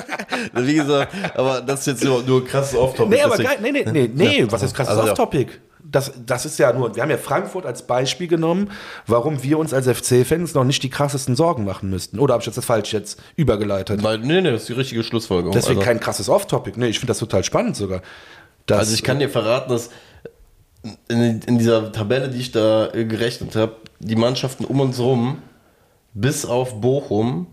wie 0.54 0.74
gesagt, 0.74 1.14
aber 1.36 1.60
das 1.60 1.80
ist 1.80 1.86
jetzt 1.86 2.04
nur, 2.04 2.22
nur 2.22 2.44
krasses 2.44 2.76
Off-Topic. 2.76 3.14
nee, 3.16 3.22
aber 3.22 3.36
geil. 3.36 3.58
Nee, 3.62 3.70
nee, 3.72 3.84
nee, 3.92 4.10
nee. 4.12 4.40
Ja. 4.40 4.50
was 4.52 4.62
ist 4.62 4.74
krasses 4.74 4.90
Also, 4.90 5.06
ja. 5.06 5.12
Off-Topic? 5.12 5.52
Das, 5.96 6.12
das 6.26 6.44
ist 6.44 6.58
ja 6.58 6.74
nur, 6.74 6.94
wir 6.94 7.02
haben 7.02 7.08
ja 7.08 7.16
Frankfurt 7.16 7.64
als 7.64 7.86
Beispiel 7.86 8.28
genommen, 8.28 8.70
warum 9.06 9.42
wir 9.42 9.58
uns 9.58 9.72
als 9.72 9.88
FC-Fans 9.88 10.52
noch 10.52 10.64
nicht 10.64 10.82
die 10.82 10.90
krassesten 10.90 11.34
Sorgen 11.36 11.64
machen 11.64 11.88
müssten. 11.88 12.18
Oder 12.18 12.34
habe 12.34 12.42
ich 12.42 12.46
jetzt 12.46 12.58
das 12.58 12.66
falsch 12.66 12.92
jetzt 12.92 13.18
übergeleitet? 13.34 14.02
Weil, 14.02 14.18
nee, 14.18 14.42
nee, 14.42 14.50
das 14.50 14.62
ist 14.62 14.68
die 14.68 14.74
richtige 14.74 15.02
Schlussfolgerung. 15.02 15.54
Deswegen 15.54 15.78
also, 15.78 15.88
kein 15.88 15.98
krasses 15.98 16.28
Off-Topic. 16.28 16.78
Nee, 16.78 16.88
ich 16.88 16.98
finde 16.98 17.12
das 17.12 17.18
total 17.18 17.44
spannend 17.44 17.76
sogar. 17.76 18.02
Das, 18.66 18.80
also 18.80 18.94
ich 18.94 19.04
kann 19.04 19.20
dir 19.20 19.30
verraten, 19.30 19.70
dass 19.70 19.88
in, 21.08 21.40
in 21.40 21.56
dieser 21.56 21.90
Tabelle, 21.92 22.28
die 22.28 22.40
ich 22.40 22.52
da 22.52 22.92
äh, 22.92 23.06
gerechnet 23.06 23.56
habe, 23.56 23.76
die 23.98 24.16
Mannschaften 24.16 24.66
um 24.66 24.78
uns 24.80 25.00
rum, 25.00 25.38
bis 26.12 26.44
auf 26.44 26.78
Bochum, 26.78 27.46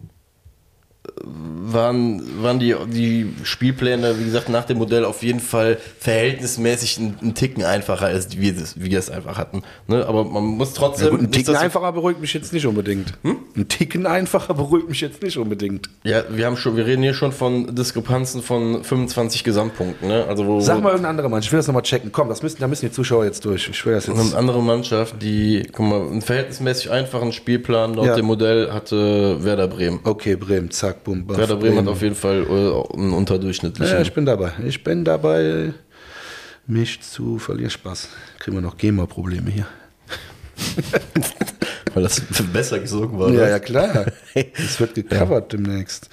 waren, 1.26 2.22
waren 2.42 2.60
die, 2.60 2.76
die 2.88 3.34
Spielpläne, 3.44 4.20
wie 4.20 4.26
gesagt, 4.26 4.50
nach 4.50 4.66
dem 4.66 4.78
Modell 4.78 5.06
auf 5.06 5.22
jeden 5.24 5.40
Fall 5.40 5.78
verhältnismäßig 6.00 6.98
ein, 6.98 7.18
ein 7.22 7.36
Ticken 7.36 7.64
einfacher, 7.64 8.06
als 8.08 8.38
wir 8.38 8.54
das, 8.54 8.80
wir 8.80 8.98
es 8.98 9.10
einfach 9.10 9.38
hatten. 9.38 9.64
Ne? 9.88 10.06
Aber 10.06 10.24
man 10.24 10.44
muss 10.44 10.74
trotzdem. 10.74 11.06
ja, 11.06 11.12
gut, 11.12 11.22
ein 11.22 11.32
Ticken 11.32 11.56
einfacher 11.56 11.92
beruhigt 11.92 12.22
mich 12.22 12.34
jetzt 12.34 12.54
nicht 12.54 12.66
unbedingt. 12.66 13.14
Ein 13.24 13.68
Ticken 13.68 14.06
einfacher 14.06 14.54
beruhigt 14.54 14.90
mich 14.90 15.02
jetzt 15.02 15.22
nicht 15.22 15.38
unbedingt. 15.38 15.90
Ja, 16.04 16.24
wir 16.30 16.46
haben 16.46 16.58
schon, 16.58 16.76
wir 16.78 16.86
reden 16.86 17.04
hier 17.04 17.14
schon 17.14 17.32
von 17.32 17.76
Diskrepanzen 17.76 18.42
von 18.42 18.84
25 18.84 19.44
Gesamtpunkten, 19.44 20.08
ne? 20.08 20.26
Also 20.28 20.46
wo 20.46 20.60
Sag 20.62 20.78
mal 20.82 20.90
irgendeine 20.90 21.10
andere 21.10 21.30
Mannschaft. 21.30 21.48
Ich 21.50 21.52
will 21.54 21.60
das 21.60 21.68
nochmal 21.68 21.84
checken. 21.84 22.12
Komm, 22.12 22.30
das 22.30 22.42
müssen, 22.44 22.60
da 22.60 22.68
müssen 22.68 22.86
die 22.86 22.92
Zuschauer 22.92 23.26
jetzt 23.26 23.44
durch. 23.46 23.68
Ich 23.70 23.86
will 23.86 23.94
das 23.94 24.10
eine 24.10 24.22
jetzt. 24.22 24.36
andere 24.36 24.62
Mannschaft, 24.62 25.16
die, 25.22 25.68
guck 25.72 25.86
mal, 25.86 26.02
einen 26.02 26.22
verhältnismäßig 26.22 26.92
einfachen 26.92 27.32
Spielplan 27.32 27.94
laut 27.94 28.06
Ja. 28.08 28.16
dem 28.16 28.26
Modell 28.26 28.72
hatte 28.72 29.44
Werder 29.44 29.68
Bremen. 29.68 30.00
Okay, 30.04 30.36
Bremen, 30.36 30.72
zack, 30.72 30.93
baff, 30.94 31.38
Werder 31.38 31.58
Bremen 31.58 31.78
hat 31.78 31.88
auf 31.88 32.02
jeden 32.02 32.16
Fall 32.16 32.44
äh, 32.44 32.98
einen 32.98 33.14
unterdurchschnittlichen. 33.14 33.96
Ja, 33.96 34.02
ich 34.02 34.14
bin 34.14 34.26
dabei. 34.26 34.54
Ich 34.66 34.84
bin 34.84 35.04
dabei, 35.06 35.74
mich 36.68 37.02
zu 37.02 37.40
verlieren. 37.40 37.70
Spaß. 37.70 38.10
Kriegen 38.40 38.58
wir 38.58 38.62
noch 38.62 38.78
GEMA-Probleme 38.78 39.52
hier. 39.52 39.68
weil 41.94 42.04
das 42.04 42.22
besser 42.52 42.80
gesungen 42.80 43.18
war. 43.20 43.30
Ja, 43.30 43.50
ja, 43.50 43.60
klar. 43.60 44.06
Es 44.34 44.80
wird 44.80 44.96
gecovert 44.96 45.54
demnächst. 45.54 46.10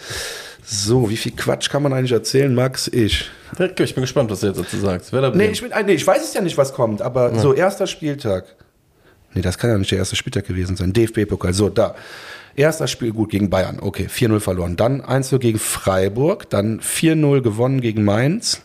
So, 0.65 1.11
wie 1.11 1.17
viel 1.17 1.33
Quatsch 1.33 1.69
kann 1.69 1.83
man 1.83 1.93
eigentlich 1.93 2.13
erzählen, 2.13 2.55
Max? 2.55 2.87
Ich. 2.89 3.29
Ja, 3.59 3.67
ich 3.67 3.95
bin 3.95 4.03
gespannt, 4.03 4.31
was 4.31 4.41
du 4.41 4.49
jetzt 4.49 4.61
dazu 4.61 4.77
sagst. 4.77 5.13
Werder 5.13 5.31
Bremen. 5.31 5.47
Nee, 5.47 5.53
ich, 5.53 5.63
bin, 5.63 5.73
äh, 5.73 5.83
nee, 5.83 5.95
ich 5.95 6.07
weiß 6.07 6.23
es 6.23 6.35
ja 6.35 6.41
nicht, 6.41 6.57
was 6.57 6.73
kommt, 6.73 7.03
aber 7.03 7.37
so, 7.39 7.53
erster 7.53 7.87
Spieltag. 7.87 8.45
Nee, 9.35 9.43
das 9.43 9.59
kann 9.59 9.71
ja 9.71 9.79
nicht 9.79 9.91
der 9.91 9.99
erste 9.99 10.17
Spieltag 10.17 10.47
gewesen 10.47 10.77
sein. 10.77 10.93
DFB-Pokal, 10.93 11.53
so, 11.53 11.69
da. 11.69 11.95
Erster 12.57 12.87
Spiel 12.87 13.13
gut 13.13 13.31
gegen 13.31 13.51
Bayern, 13.51 13.79
okay, 13.81 14.07
4-0 14.07 14.41
verloren. 14.41 14.77
Dann 14.77 15.01
1-0 15.03 15.39
gegen 15.39 15.59
Freiburg, 15.59 16.51
dann 16.51 16.81
4-0 16.81 17.41
gewonnen 17.41 17.81
gegen 17.81 18.05
Mainz. 18.05 18.63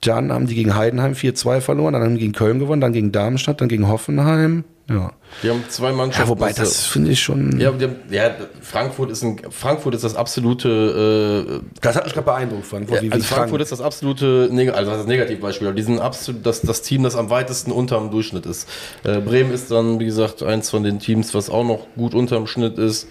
Dann 0.00 0.32
haben 0.32 0.46
die 0.46 0.54
gegen 0.54 0.74
Heidenheim 0.74 1.12
4-2 1.12 1.60
verloren, 1.60 1.92
dann 1.92 2.02
haben 2.02 2.14
die 2.14 2.20
gegen 2.20 2.32
Köln 2.32 2.58
gewonnen, 2.58 2.80
dann 2.80 2.92
gegen 2.92 3.12
Darmstadt, 3.12 3.60
dann 3.60 3.68
gegen 3.68 3.88
Hoffenheim. 3.88 4.64
Ja, 4.90 5.12
Die 5.42 5.48
haben 5.48 5.64
zwei 5.68 5.92
Mannschaften. 5.92 6.24
ja 6.24 6.28
wobei, 6.28 6.48
das- 6.48 6.58
das 6.58 6.86
finde 6.86 7.12
ich 7.12 7.20
schon. 7.22 7.58
Ja, 7.60 7.70
die 7.70 7.84
haben, 7.84 7.96
ja, 8.10 8.30
Frankfurt 8.60 9.10
ist 9.12 9.22
ein, 9.22 9.40
Frankfurt 9.50 9.94
ist 9.94 10.02
das 10.04 10.16
absolute 10.16 11.60
äh, 11.62 11.78
Das 11.80 11.96
hat 11.96 12.04
mich 12.04 12.12
gerade 12.12 12.24
beeindruckt, 12.26 12.66
Frankfurt. 12.66 13.02
Ja, 13.02 13.12
also 13.12 13.24
Frankfurt 13.24 13.60
ist 13.62 13.72
das 13.72 13.80
absolute, 13.80 14.48
Neg 14.50 14.74
also 14.74 14.90
das 14.90 15.06
Negativbeispiel, 15.06 15.68
aber 15.68 15.76
die 15.76 15.82
sind 15.82 16.00
absolut 16.00 16.44
das, 16.44 16.62
das 16.62 16.82
Team, 16.82 17.04
das 17.04 17.16
am 17.16 17.30
weitesten 17.30 17.70
unterm 17.70 18.10
Durchschnitt 18.10 18.44
ist. 18.44 18.68
Äh, 19.04 19.20
Bremen 19.20 19.52
ist 19.52 19.70
dann, 19.70 20.00
wie 20.00 20.04
gesagt, 20.04 20.42
eins 20.42 20.68
von 20.70 20.82
den 20.82 20.98
Teams, 20.98 21.32
was 21.32 21.48
auch 21.48 21.64
noch 21.64 21.86
gut 21.96 22.14
unterm 22.14 22.46
Schnitt 22.46 22.76
ist. 22.76 23.08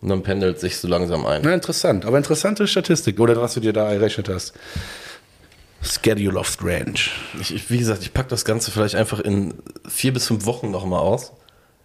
Und 0.00 0.08
dann 0.08 0.22
pendelt 0.24 0.58
sich 0.58 0.78
so 0.78 0.88
langsam 0.88 1.24
ein. 1.26 1.42
Na, 1.44 1.54
interessant, 1.54 2.04
aber 2.06 2.16
interessante 2.16 2.66
Statistik, 2.66 3.20
oder 3.20 3.40
was 3.40 3.54
du 3.54 3.60
dir 3.60 3.72
da 3.72 3.88
errechnet 3.92 4.28
hast. 4.28 4.52
Schedule 5.82 6.38
of 6.38 6.48
Strange. 6.48 6.94
Ich, 7.40 7.54
ich, 7.54 7.70
wie 7.70 7.78
gesagt, 7.78 8.02
ich 8.02 8.12
packe 8.14 8.28
das 8.28 8.44
Ganze 8.44 8.70
vielleicht 8.70 8.94
einfach 8.94 9.20
in 9.20 9.54
vier 9.88 10.12
bis 10.12 10.26
fünf 10.26 10.46
Wochen 10.46 10.70
nochmal 10.70 11.00
aus. 11.00 11.32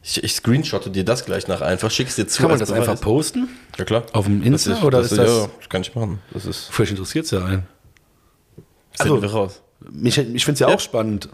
Ich, 0.03 0.23
ich 0.23 0.33
screenshotte 0.33 0.89
dir 0.91 1.03
das 1.03 1.25
gleich 1.25 1.47
nach 1.47 1.61
einfach, 1.61 1.89
schick's 1.91 2.15
dir 2.15 2.27
zu. 2.27 2.43
Kann 2.43 2.51
man 2.51 2.59
das 2.59 2.71
einfach 2.71 2.93
Beweis. 2.93 3.01
posten? 3.01 3.49
Ja, 3.77 3.85
klar. 3.85 4.03
Auf 4.13 4.25
dem 4.25 4.41
Insta 4.43 4.71
Das 4.71 4.83
oder 4.83 4.99
ist 5.01 5.17
das- 5.17 5.27
Ja, 5.29 5.49
das 5.59 5.69
kann 5.69 5.81
ich 5.81 5.93
machen. 5.95 6.19
Das 6.31 6.45
ist. 6.45 6.69
Vielleicht 6.71 6.91
interessiert 6.91 7.25
es 7.25 7.31
ja 7.31 7.43
einen. 7.43 7.67
Also- 8.99 9.21
wir 9.21 9.31
raus. 9.31 9.61
Mich, 9.91 10.17
ich 10.17 10.43
finde 10.45 10.53
es 10.53 10.59
ja, 10.59 10.69
Ja. 10.69 10.75
auch 10.75 10.79
spannend. 10.79 11.29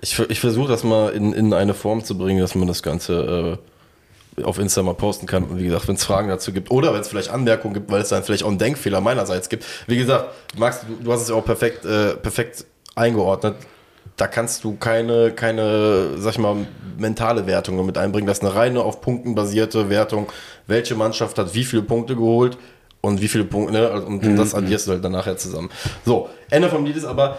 Ich, 0.00 0.18
ich 0.18 0.38
versuche 0.40 0.68
das 0.68 0.84
mal 0.84 1.10
in, 1.12 1.32
in 1.32 1.52
eine 1.54 1.74
Form 1.74 2.04
zu 2.04 2.16
bringen, 2.16 2.40
dass 2.40 2.54
man 2.54 2.68
das 2.68 2.82
Ganze 2.82 3.58
äh, 3.58 3.68
auf 4.44 4.58
Insta 4.58 4.82
mal 4.82 4.94
posten 4.94 5.26
kann. 5.26 5.44
Und 5.44 5.58
wie 5.58 5.64
gesagt, 5.64 5.88
wenn 5.88 5.96
es 5.96 6.04
Fragen 6.04 6.28
dazu 6.28 6.52
gibt 6.52 6.70
oder 6.70 6.92
wenn 6.94 7.00
es 7.00 7.08
vielleicht 7.08 7.30
Anmerkungen 7.30 7.74
gibt, 7.74 7.90
weil 7.90 8.02
es 8.02 8.08
dann 8.08 8.22
vielleicht 8.22 8.44
auch 8.44 8.48
einen 8.48 8.58
Denkfehler 8.58 9.00
meinerseits 9.00 9.48
gibt. 9.48 9.64
Wie 9.86 9.96
gesagt, 9.96 10.30
Max, 10.56 10.80
du, 10.86 11.02
du 11.02 11.12
hast 11.12 11.22
es 11.22 11.28
ja 11.28 11.34
auch 11.34 11.44
perfekt, 11.44 11.84
äh, 11.84 12.14
perfekt 12.14 12.64
eingeordnet. 12.94 13.56
Da 14.16 14.26
kannst 14.26 14.64
du 14.64 14.76
keine, 14.76 15.30
keine, 15.30 16.18
sag 16.18 16.32
ich 16.32 16.38
mal, 16.38 16.66
mentale 16.98 17.46
Wertungen 17.46 17.86
mit 17.86 17.96
einbringen. 17.98 18.26
Das 18.26 18.38
ist 18.38 18.44
eine 18.44 18.54
reine 18.54 18.82
auf 18.82 19.00
Punkten 19.00 19.34
basierte 19.34 19.88
Wertung. 19.90 20.26
Welche 20.66 20.96
Mannschaft 20.96 21.38
hat 21.38 21.54
wie 21.54 21.64
viele 21.64 21.82
Punkte 21.82 22.16
geholt 22.16 22.58
und 23.00 23.20
wie 23.20 23.28
viele 23.28 23.44
Punkte, 23.44 23.72
ne? 23.72 23.90
Und 24.02 24.36
das 24.36 24.54
addierst 24.54 24.88
du 24.88 24.92
halt 24.92 25.04
dann 25.04 25.12
nachher 25.12 25.36
zusammen. 25.36 25.70
So, 26.04 26.28
Ende 26.50 26.68
vom 26.68 26.84
Lied 26.84 26.96
ist 26.96 27.04
aber, 27.04 27.38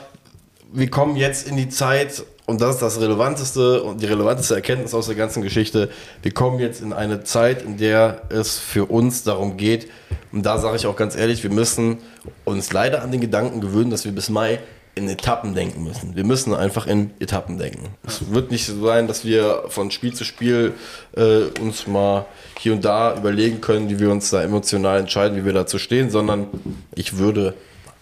wir 0.72 0.90
kommen 0.90 1.16
jetzt 1.16 1.48
in 1.48 1.58
die 1.58 1.70
Zeit, 1.70 2.24
und 2.50 2.62
das 2.62 2.76
ist 2.76 2.82
das 2.82 3.00
Relevanteste 3.00 3.84
und 3.84 4.02
die 4.02 4.08
relevanteste 4.08 4.56
Erkenntnis 4.56 4.96
aus 4.96 5.06
der 5.06 5.16
ganzen 5.16 5.44
Geschichte, 5.44 5.90
wir 6.24 6.34
kommen 6.34 6.60
jetzt 6.60 6.82
in 6.82 6.94
eine 6.94 7.24
Zeit, 7.24 7.62
in 7.62 7.78
der 7.78 8.24
es 8.30 8.58
für 8.58 8.86
uns 8.86 9.24
darum 9.24 9.56
geht, 9.56 9.88
und 10.32 10.46
da 10.46 10.58
sage 10.58 10.76
ich 10.76 10.88
auch 10.88 10.96
ganz 10.96 11.16
ehrlich, 11.16 11.44
wir 11.44 11.52
müssen 11.52 12.00
uns 12.46 12.74
leider 12.74 13.04
an 13.04 13.12
den 13.12 13.22
Gedanken 13.22 13.62
gewöhnen, 13.62 13.92
dass 13.92 14.04
wir 14.06 14.12
bis 14.12 14.30
Mai 14.30 14.60
in 14.96 15.08
Etappen 15.08 15.54
denken 15.54 15.84
müssen. 15.84 16.16
Wir 16.16 16.26
müssen 16.26 16.54
einfach 16.54 16.88
in 16.88 17.12
Etappen 17.20 17.60
denken. 17.60 17.90
Es 18.06 18.32
wird 18.32 18.52
nicht 18.52 18.66
so 18.66 18.84
sein, 18.84 19.08
dass 19.08 19.24
wir 19.24 19.66
von 19.70 19.92
Spiel 19.92 20.14
zu 20.14 20.24
Spiel 20.24 20.74
äh, 21.16 21.44
uns 21.62 21.86
mal 21.86 22.26
hier 22.60 22.74
und 22.74 22.84
da 22.84 23.16
überlegen 23.16 23.62
können, 23.62 23.90
wie 23.90 24.00
wir 24.00 24.12
uns 24.12 24.32
da 24.32 24.42
emotional 24.42 25.00
entscheiden, 25.00 25.38
wie 25.38 25.46
wir 25.46 25.54
dazu 25.54 25.78
stehen, 25.78 26.10
sondern 26.10 26.48
ich 26.96 27.18
würde 27.18 27.54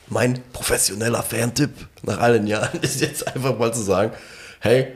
mein 0.07 0.39
professioneller 0.53 1.21
Fan-Tipp 1.21 1.71
nach 2.03 2.19
allen 2.19 2.47
Jahren 2.47 2.79
ist 2.81 3.01
jetzt 3.01 3.27
einfach 3.27 3.57
mal 3.57 3.73
zu 3.73 3.81
sagen, 3.81 4.11
hey, 4.59 4.87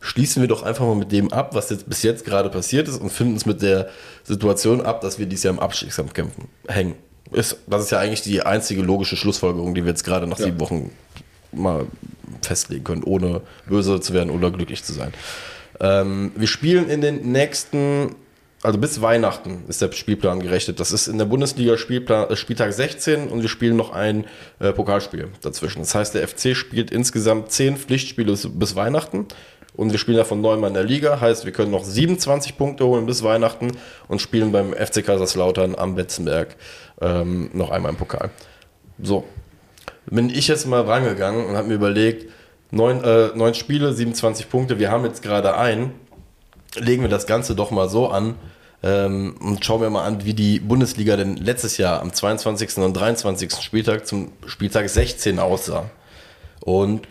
schließen 0.00 0.42
wir 0.42 0.48
doch 0.48 0.62
einfach 0.62 0.84
mal 0.84 0.94
mit 0.94 1.12
dem 1.12 1.32
ab, 1.32 1.54
was 1.54 1.70
jetzt 1.70 1.88
bis 1.88 2.02
jetzt 2.02 2.24
gerade 2.24 2.48
passiert 2.48 2.88
ist 2.88 3.00
und 3.00 3.10
finden 3.10 3.34
uns 3.34 3.46
mit 3.46 3.62
der 3.62 3.88
Situation 4.22 4.80
ab, 4.80 5.00
dass 5.00 5.18
wir 5.18 5.26
dieses 5.26 5.44
Jahr 5.44 5.54
im 5.54 5.60
Abstiegskampf 5.60 6.12
kämpfen, 6.12 6.48
hängen. 6.68 6.94
Ist, 7.32 7.58
das 7.66 7.84
ist 7.84 7.90
ja 7.90 7.98
eigentlich 7.98 8.22
die 8.22 8.42
einzige 8.42 8.82
logische 8.82 9.16
Schlussfolgerung, 9.16 9.74
die 9.74 9.82
wir 9.82 9.90
jetzt 9.90 10.04
gerade 10.04 10.28
nach 10.28 10.38
sieben 10.38 10.60
Wochen 10.60 10.92
mal 11.50 11.86
festlegen 12.42 12.84
können, 12.84 13.02
ohne 13.02 13.40
böse 13.68 14.00
zu 14.00 14.12
werden 14.12 14.30
oder 14.30 14.50
glücklich 14.50 14.84
zu 14.84 14.92
sein. 14.92 15.12
Ähm, 15.80 16.32
wir 16.36 16.46
spielen 16.46 16.88
in 16.88 17.00
den 17.00 17.32
nächsten, 17.32 18.14
also 18.66 18.80
bis 18.80 19.00
Weihnachten 19.00 19.62
ist 19.68 19.80
der 19.80 19.92
Spielplan 19.92 20.40
gerechnet. 20.40 20.80
Das 20.80 20.90
ist 20.90 21.06
in 21.06 21.18
der 21.18 21.24
Bundesliga 21.24 21.76
Spielplan, 21.76 22.30
äh, 22.30 22.34
Spieltag 22.34 22.72
16 22.72 23.28
und 23.28 23.40
wir 23.42 23.48
spielen 23.48 23.76
noch 23.76 23.92
ein 23.92 24.24
äh, 24.58 24.72
Pokalspiel 24.72 25.28
dazwischen. 25.40 25.78
Das 25.78 25.94
heißt, 25.94 26.16
der 26.16 26.26
FC 26.26 26.56
spielt 26.56 26.90
insgesamt 26.90 27.52
10 27.52 27.76
Pflichtspiele 27.76 28.32
bis, 28.32 28.74
Weihnachten. 28.74 29.26
Und 29.76 29.92
wir 29.92 30.00
spielen 30.00 30.16
davon 30.16 30.40
neunmal 30.40 30.68
in 30.70 30.74
der 30.74 30.82
Liga, 30.82 31.20
heißt, 31.20 31.44
wir 31.44 31.52
können 31.52 31.70
noch 31.70 31.84
27 31.84 32.58
Punkte 32.58 32.84
holen 32.84 33.06
bis 33.06 33.22
Weihnachten 33.22 33.70
und 34.08 34.20
spielen 34.20 34.50
beim 34.50 34.72
FC 34.72 35.04
Kaiserslautern 35.06 35.76
am 35.76 35.94
Betzenberg 35.94 36.56
ähm, 37.00 37.50
noch 37.52 37.70
einmal 37.70 37.92
im 37.92 37.98
Pokal. 37.98 38.30
So, 39.00 39.22
bin 40.06 40.28
ich 40.28 40.48
jetzt 40.48 40.66
mal 40.66 40.80
rangegangen 40.80 41.46
und 41.46 41.56
habe 41.56 41.68
mir 41.68 41.74
überlegt, 41.74 42.32
neun, 42.72 43.04
äh, 43.04 43.28
neun 43.36 43.54
Spiele, 43.54 43.92
27 43.92 44.50
Punkte, 44.50 44.80
wir 44.80 44.90
haben 44.90 45.04
jetzt 45.04 45.22
gerade 45.22 45.56
ein, 45.56 45.92
legen 46.74 47.02
wir 47.02 47.10
das 47.10 47.28
Ganze 47.28 47.54
doch 47.54 47.70
mal 47.70 47.88
so 47.88 48.08
an 48.08 48.34
ähm, 48.82 49.36
und 49.40 49.64
schauen 49.64 49.80
wir 49.80 49.90
mal 49.90 50.04
an, 50.04 50.24
wie 50.24 50.34
die 50.34 50.60
Bundesliga 50.60 51.16
denn 51.16 51.36
letztes 51.36 51.78
Jahr 51.78 52.00
am 52.00 52.12
22. 52.12 52.78
und 52.78 52.94
23. 52.94 53.52
Spieltag 53.60 54.06
zum 54.06 54.32
Spieltag 54.46 54.88
16 54.88 55.38
aussah. 55.38 55.90
Und 56.60 57.06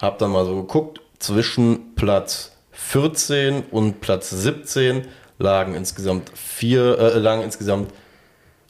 habe 0.00 0.16
dann 0.18 0.30
mal 0.30 0.44
so 0.44 0.56
geguckt, 0.56 1.00
zwischen 1.18 1.94
Platz 1.96 2.52
14 2.72 3.64
und 3.70 4.00
Platz 4.00 4.30
17 4.30 5.08
lagen 5.38 5.74
insgesamt 5.74 6.30
vier, 6.34 6.98
äh, 6.98 7.18
lagen 7.18 7.42
insgesamt 7.42 7.92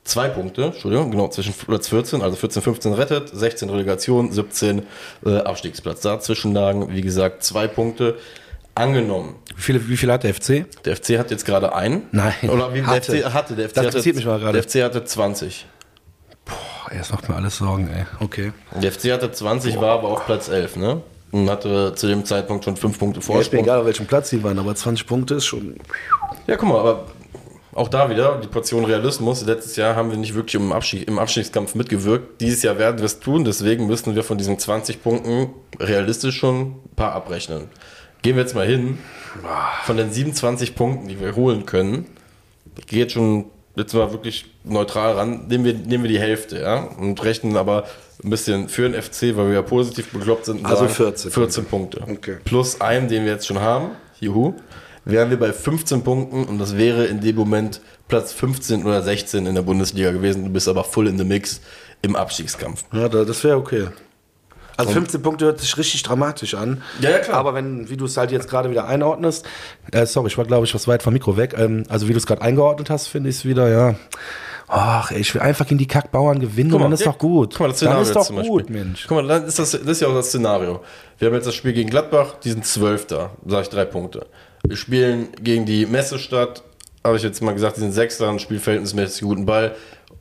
zwei 0.05 0.29
Punkte, 0.29 0.65
Entschuldigung, 0.65 1.11
genau, 1.11 1.29
zwischen 1.29 1.53
Platz 1.53 1.89
14, 1.89 2.23
also 2.23 2.37
14, 2.37 2.63
15 2.63 2.93
rettet, 2.95 3.29
16 3.29 3.69
Relegation, 3.69 4.33
17 4.33 4.87
äh, 5.25 5.37
Abstiegsplatz. 5.39 6.01
Dazwischen 6.01 6.55
lagen, 6.55 6.95
wie 6.95 7.03
gesagt, 7.03 7.43
zwei 7.43 7.67
Punkte. 7.67 8.17
Angenommen. 8.79 9.35
Wie 9.57 9.63
viele, 9.63 9.89
wie 9.89 9.97
viele 9.97 10.13
hat 10.13 10.23
der 10.23 10.35
FC? 10.35 10.67
Der 10.85 10.97
FC 10.97 11.19
hat 11.19 11.31
jetzt 11.31 11.45
gerade 11.45 11.75
einen. 11.75 12.05
Nein. 12.13 12.33
Oder 12.49 12.73
wie 12.73 12.83
hatte. 12.85 13.13
der 13.13 13.23
FC 13.23 13.35
hatte. 13.35 13.57
Der 13.57 13.69
FC 13.69 13.75
Das 13.75 13.79
hatte, 13.79 13.87
interessiert 13.89 14.17
mich 14.17 14.25
mal 14.25 14.39
gerade. 14.39 14.53
Der 14.53 14.63
FC 14.63 14.85
hatte 14.85 15.05
20. 15.05 15.67
Boah, 16.45 16.97
das 16.97 17.11
macht 17.11 17.29
mir 17.29 17.35
alles 17.35 17.57
Sorgen, 17.59 17.89
ey. 17.89 18.07
Okay. 18.21 18.53
Der 18.81 18.93
FC 18.93 19.11
hatte 19.13 19.33
20, 19.33 19.81
war 19.81 19.99
aber 19.99 20.09
auf 20.09 20.25
Platz 20.27 20.49
11, 20.49 20.77
ne? 20.77 21.03
Und 21.31 21.51
hatte 21.51 21.93
zu 21.95 22.07
dem 22.07 22.25
Zeitpunkt 22.25 22.65
schon 22.65 22.77
fünf 22.77 22.99
Punkte 22.99 23.21
Ja, 23.21 23.41
ist 23.41 23.53
mir 23.53 23.59
egal, 23.59 23.81
auf 23.81 23.87
welchem 23.87 24.07
Platz 24.07 24.31
sie 24.31 24.43
waren, 24.43 24.59
aber 24.59 24.75
20 24.75 25.07
Punkte 25.07 25.35
ist 25.35 25.45
schon. 25.45 25.77
Ja, 26.47 26.57
guck 26.57 26.69
mal, 26.69 26.79
aber 26.79 27.05
auch 27.75 27.89
da 27.89 28.09
wieder 28.09 28.41
die 28.43 28.49
Portion 28.49 28.85
Realismus. 28.85 29.45
Letztes 29.45 29.77
Jahr 29.77 29.95
haben 29.95 30.11
wir 30.11 30.17
nicht 30.17 30.35
wirklich 30.35 30.55
im, 30.55 30.73
Abstieg, 30.73 31.07
im 31.07 31.19
Abstiegskampf 31.19 31.75
mitgewirkt. 31.75 32.41
Dieses 32.41 32.63
Jahr 32.63 32.79
werden 32.79 32.99
wir 32.99 33.05
es 33.05 33.21
tun, 33.21 33.45
deswegen 33.45 33.87
müssen 33.87 34.15
wir 34.15 34.25
von 34.25 34.39
diesen 34.39 34.59
20 34.59 35.03
Punkten 35.03 35.51
realistisch 35.79 36.37
schon 36.37 36.61
ein 36.61 36.97
paar 36.97 37.13
abrechnen. 37.13 37.69
Gehen 38.23 38.37
wir 38.37 38.43
jetzt 38.43 38.55
mal 38.55 38.67
hin. 38.67 38.99
Von 39.85 39.97
den 39.97 40.11
27 40.13 40.75
Punkten, 40.75 41.09
die 41.09 41.21
wir 41.21 41.37
holen 41.37 41.67
können, 41.67 42.07
ich 42.79 42.87
gehe 42.87 43.01
jetzt 43.01 43.13
schon 43.13 43.47
jetzt 43.77 43.95
mal 43.95 44.11
wirklich 44.13 44.47
neutral 44.65 45.13
ran, 45.13 45.47
nehmen 45.49 45.65
wir, 45.65 45.75
nehmen 45.75 46.03
wir 46.05 46.11
die 46.11 46.19
Hälfte, 46.19 46.61
ja, 46.61 46.79
und 46.99 47.23
rechnen 47.23 47.57
aber 47.57 47.85
ein 48.25 48.31
bisschen 48.31 48.69
für 48.69 48.89
den 48.89 49.01
FC, 49.01 49.37
weil 49.37 49.47
wir 49.49 49.55
ja 49.55 49.63
positiv 49.63 50.09
bekloppt 50.11 50.47
sind. 50.47 50.67
Also 50.67 50.89
14 50.89 51.31
14 51.31 51.65
Punkte. 51.67 52.03
Okay. 52.09 52.39
Plus 52.45 52.81
einen, 52.81 53.07
den 53.09 53.25
wir 53.25 53.33
jetzt 53.33 53.47
schon 53.47 53.61
haben, 53.61 53.91
juhu, 54.19 54.55
wären 55.05 55.31
wir 55.31 55.39
bei 55.39 55.53
15 55.53 56.03
Punkten 56.03 56.45
und 56.45 56.59
das 56.59 56.77
wäre 56.77 57.07
in 57.07 57.21
dem 57.21 57.37
Moment 57.37 57.81
Platz 58.09 58.33
15 58.33 58.85
oder 58.85 59.03
16 59.03 59.47
in 59.47 59.55
der 59.55 59.63
Bundesliga 59.63 60.11
gewesen. 60.11 60.43
Du 60.45 60.51
bist 60.51 60.67
aber 60.67 60.83
full 60.83 61.07
in 61.07 61.17
the 61.19 61.25
mix 61.25 61.61
im 62.03 62.17
Abstiegskampf. 62.17 62.85
Ja, 62.93 63.09
da- 63.09 63.25
das 63.25 63.45
wäre 63.45 63.57
okay. 63.59 63.89
Also 64.79 64.93
15 64.93 65.23
Punkte 65.23 65.45
hört 65.47 65.59
sich 65.59 65.77
richtig 65.77 66.05
dramatisch 66.05 66.55
an. 66.55 66.83
Ja, 67.01 67.11
ja, 67.11 67.19
klar. 67.19 67.37
Aber 67.39 67.53
wenn, 67.53 67.91
wie 67.91 67.97
du 67.97 68.05
es 68.05 68.17
halt 68.17 68.31
jetzt 68.31 68.49
gerade 68.49 68.71
wieder 68.71 68.87
einordnest, 68.87 69.45
äh, 69.91 70.07
sorry, 70.07 70.29
ich 70.29 70.39
war 70.39 70.45
glaube 70.45 70.67
ich 70.67 70.75
was 70.75 70.87
weit 70.87 71.03
vom 71.03 71.13
Mikro 71.13 71.37
weg. 71.37 71.55
Ähm, 71.59 71.83
also 71.89 72.07
wie 72.07 72.13
du 72.13 72.19
es 72.19 72.27
gerade 72.27 72.43
eingeordnet 72.43 72.89
hast, 72.89 73.09
finde 73.09 73.29
ich 73.29 73.37
es 73.37 73.45
wieder, 73.45 73.69
ja. 73.69 73.97
Ach, 74.69 75.11
ey, 75.11 75.19
ich 75.19 75.35
will 75.35 75.41
einfach 75.41 75.67
gegen 75.67 75.79
die 75.79 75.89
Kackbauern 75.89 76.39
gewinnen 76.39 76.73
und 76.75 76.83
dann 76.83 76.93
ist 76.93 77.01
ja, 77.01 77.07
doch 77.07 77.19
gut. 77.19 77.55
Guck 77.55 77.61
mal, 77.61 77.69
das 77.69 77.81
dann 77.81 77.89
Szenario 77.89 78.03
ist 78.03 78.09
jetzt 78.09 78.17
doch 78.17 78.27
zum 78.27 78.37
gut, 78.37 78.67
Beispiel. 78.67 78.85
Mensch. 78.85 79.07
Guck 79.09 79.17
mal, 79.17 79.27
dann 79.27 79.45
ist 79.47 79.59
das, 79.59 79.71
das 79.73 79.81
ist 79.81 80.01
ja 80.01 80.09
auch 80.09 80.15
das 80.15 80.29
Szenario. 80.29 80.81
Wir 81.19 81.27
haben 81.27 81.35
jetzt 81.35 81.47
das 81.47 81.55
Spiel 81.57 81.73
gegen 81.73 81.91
Gladbach, 81.91 82.37
die 82.45 82.51
sind 82.51 82.65
Zwölfter, 82.65 83.31
sage 83.47 83.63
ich 83.63 83.69
drei 83.71 83.85
Punkte. 83.85 84.27
Wir 84.65 84.77
spielen 84.77 85.29
gegen 85.43 85.67
die 85.67 85.87
Messestadt, 85.87 86.63
habe 87.03 87.17
ich 87.17 87.23
jetzt 87.25 87.43
mal 87.43 87.53
gesagt, 87.53 87.79
die 87.79 87.81
sind 87.81 87.93
Sechster, 87.93 88.29
ein 88.29 88.39
Spiel 88.39 88.61
verhältnismäßig 88.61 89.23
guten 89.23 89.47
Ball. 89.47 89.75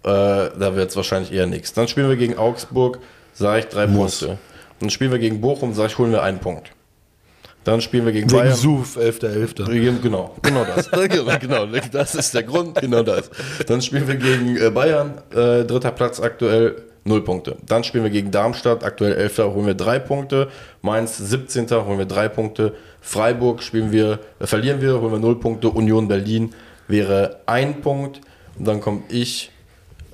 Äh, 0.03 0.07
da 0.07 0.75
wird 0.75 0.89
es 0.89 0.95
wahrscheinlich 0.95 1.31
eher 1.31 1.45
nichts. 1.45 1.73
Dann 1.73 1.87
spielen 1.87 2.09
wir 2.09 2.15
gegen 2.15 2.37
Augsburg, 2.37 2.99
sage 3.37 3.59
ich 3.59 3.65
drei 3.67 3.87
Muss. 3.87 4.19
Punkte. 4.19 4.37
Dann 4.79 4.89
spielen 4.89 5.11
wir 5.11 5.19
gegen 5.19 5.41
Bochum, 5.41 5.73
sage 5.73 5.87
ich, 5.89 5.97
holen 5.97 6.11
wir 6.11 6.21
einen 6.23 6.39
Punkt. 6.39 6.71
Dann 7.63 7.81
spielen 7.81 8.05
wir 8.05 8.13
gegen 8.13 8.29
Wegen 8.31 8.39
Bayern. 8.39 8.55
Suf, 8.55 8.95
11.11. 8.97 9.65
Gegen- 9.69 10.01
Genau, 10.01 10.35
genau 10.41 10.63
das. 10.63 10.89
genau, 11.39 11.65
das 11.91 12.15
ist 12.15 12.33
der 12.33 12.43
Grund, 12.43 12.79
genau 12.79 13.03
das. 13.03 13.29
Dann 13.67 13.81
spielen 13.81 14.07
wir 14.07 14.15
gegen 14.15 14.55
äh, 14.55 14.69
Bayern, 14.69 15.15
äh, 15.31 15.65
dritter 15.65 15.91
Platz 15.91 16.21
aktuell, 16.21 16.81
null 17.03 17.23
Punkte. 17.25 17.57
Dann 17.65 17.83
spielen 17.83 18.03
wir 18.05 18.11
gegen 18.11 18.31
Darmstadt, 18.31 18.83
aktuell 18.85 19.13
11. 19.15 19.39
holen 19.39 19.65
wir 19.65 19.73
drei 19.73 19.99
Punkte. 19.99 20.47
Mainz, 20.81 21.17
17. 21.17 21.69
holen 21.71 21.97
wir 21.97 22.05
drei 22.05 22.29
Punkte. 22.29 22.73
Freiburg 23.01 23.61
spielen 23.63 23.91
wir, 23.91 24.19
äh, 24.39 24.47
verlieren 24.47 24.79
wir, 24.79 25.01
holen 25.01 25.11
wir 25.13 25.19
null 25.19 25.39
Punkte. 25.39 25.69
Union 25.69 26.07
Berlin 26.07 26.53
wäre 26.87 27.39
ein 27.47 27.81
Punkt. 27.81 28.21
Und 28.57 28.65
dann 28.65 28.79
komme 28.79 29.01
ich 29.09 29.51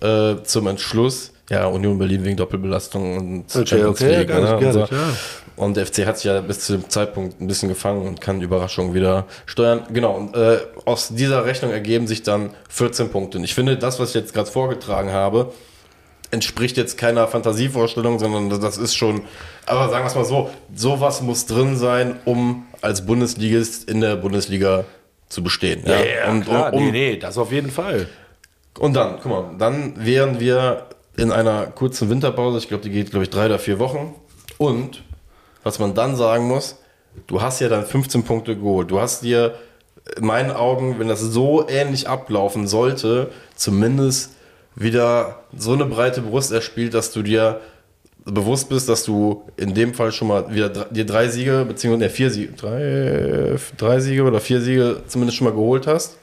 äh, 0.01 0.35
zum 0.43 0.65
Entschluss. 0.67 1.32
Ja, 1.49 1.65
Union 1.65 1.97
Berlin 1.97 2.23
wegen 2.23 2.37
Doppelbelastung 2.37 3.17
und 3.17 3.55
Okay, 3.55 3.65
Champions 3.65 4.01
okay, 4.01 4.17
League, 4.17 4.29
nicht, 4.29 4.41
ne, 4.41 4.55
und 4.57 4.73
so. 4.73 4.79
nicht, 4.81 4.91
ja. 4.91 4.97
Und 5.55 5.77
der 5.77 5.85
FC 5.85 6.05
hat 6.05 6.17
sich 6.17 6.25
ja 6.25 6.41
bis 6.41 6.61
zu 6.61 6.73
dem 6.73 6.89
Zeitpunkt 6.89 7.39
ein 7.39 7.47
bisschen 7.47 7.69
gefangen 7.69 8.07
und 8.07 8.21
kann 8.21 8.41
Überraschungen 8.41 8.93
wieder 8.93 9.25
steuern. 9.45 9.83
Genau, 9.91 10.15
und 10.15 10.35
äh, 10.35 10.57
aus 10.85 11.09
dieser 11.09 11.45
Rechnung 11.45 11.71
ergeben 11.71 12.07
sich 12.07 12.23
dann 12.23 12.51
14 12.69 13.09
Punkte. 13.09 13.37
Und 13.37 13.43
ich 13.43 13.53
finde, 13.53 13.77
das, 13.77 13.99
was 13.99 14.09
ich 14.09 14.15
jetzt 14.15 14.33
gerade 14.33 14.49
vorgetragen 14.49 15.11
habe, 15.11 15.53
entspricht 16.31 16.77
jetzt 16.77 16.97
keiner 16.97 17.27
Fantasievorstellung, 17.27 18.17
sondern 18.17 18.49
das 18.61 18.77
ist 18.79 18.95
schon, 18.95 19.21
aber 19.67 19.89
sagen 19.89 20.03
wir 20.03 20.07
es 20.07 20.15
mal 20.15 20.25
so, 20.25 20.49
sowas 20.73 21.21
muss 21.21 21.45
drin 21.45 21.77
sein, 21.77 22.19
um 22.25 22.65
als 22.81 23.05
Bundesligist 23.05 23.87
in 23.87 24.01
der 24.01 24.15
Bundesliga 24.15 24.85
zu 25.29 25.43
bestehen. 25.43 25.83
Ja, 25.85 26.31
und, 26.31 26.45
klar, 26.45 26.73
um, 26.73 26.85
nee, 26.85 26.91
nee, 26.91 27.17
das 27.17 27.37
auf 27.37 27.51
jeden 27.51 27.69
Fall. 27.69 28.07
und 28.79 28.95
dann, 28.95 29.19
guck 29.21 29.31
mal, 29.31 29.55
dann 29.59 29.93
wären 30.03 30.39
wir 30.39 30.87
in 31.15 31.31
einer 31.31 31.67
kurzen 31.67 32.09
Winterpause. 32.09 32.57
Ich 32.57 32.67
glaube, 32.67 32.83
die 32.83 32.89
geht, 32.89 33.11
glaube 33.11 33.23
ich, 33.23 33.29
drei 33.29 33.45
oder 33.45 33.59
vier 33.59 33.79
Wochen. 33.79 34.15
Und 34.57 35.03
was 35.63 35.79
man 35.79 35.93
dann 35.93 36.15
sagen 36.15 36.47
muss, 36.47 36.77
du 37.27 37.41
hast 37.41 37.59
ja 37.59 37.69
dann 37.69 37.85
15 37.85 38.23
Punkte 38.23 38.55
geholt. 38.55 38.91
Du 38.91 38.99
hast 38.99 39.23
dir 39.23 39.55
in 40.17 40.25
meinen 40.25 40.51
Augen, 40.51 40.99
wenn 40.99 41.07
das 41.07 41.21
so 41.21 41.67
ähnlich 41.67 42.07
ablaufen 42.09 42.67
sollte, 42.67 43.31
zumindest 43.55 44.31
wieder 44.75 45.43
so 45.55 45.73
eine 45.73 45.85
breite 45.85 46.21
Brust 46.21 46.51
erspielt, 46.51 46.93
dass 46.93 47.11
du 47.11 47.21
dir 47.21 47.61
bewusst 48.25 48.69
bist, 48.69 48.89
dass 48.89 49.03
du 49.03 49.43
in 49.57 49.73
dem 49.73 49.93
Fall 49.93 50.11
schon 50.11 50.29
mal 50.29 50.53
wieder 50.53 50.69
dir 50.69 51.05
drei 51.05 51.27
Siege, 51.27 51.65
beziehungsweise 51.67 52.09
vier 52.09 52.29
Siege, 52.29 52.53
drei, 52.53 53.57
drei 53.77 53.99
Siege 53.99 54.23
oder 54.23 54.39
vier 54.39 54.61
Siege 54.61 55.03
zumindest 55.07 55.37
schon 55.37 55.45
mal 55.45 55.53
geholt 55.53 55.87
hast. 55.87 56.17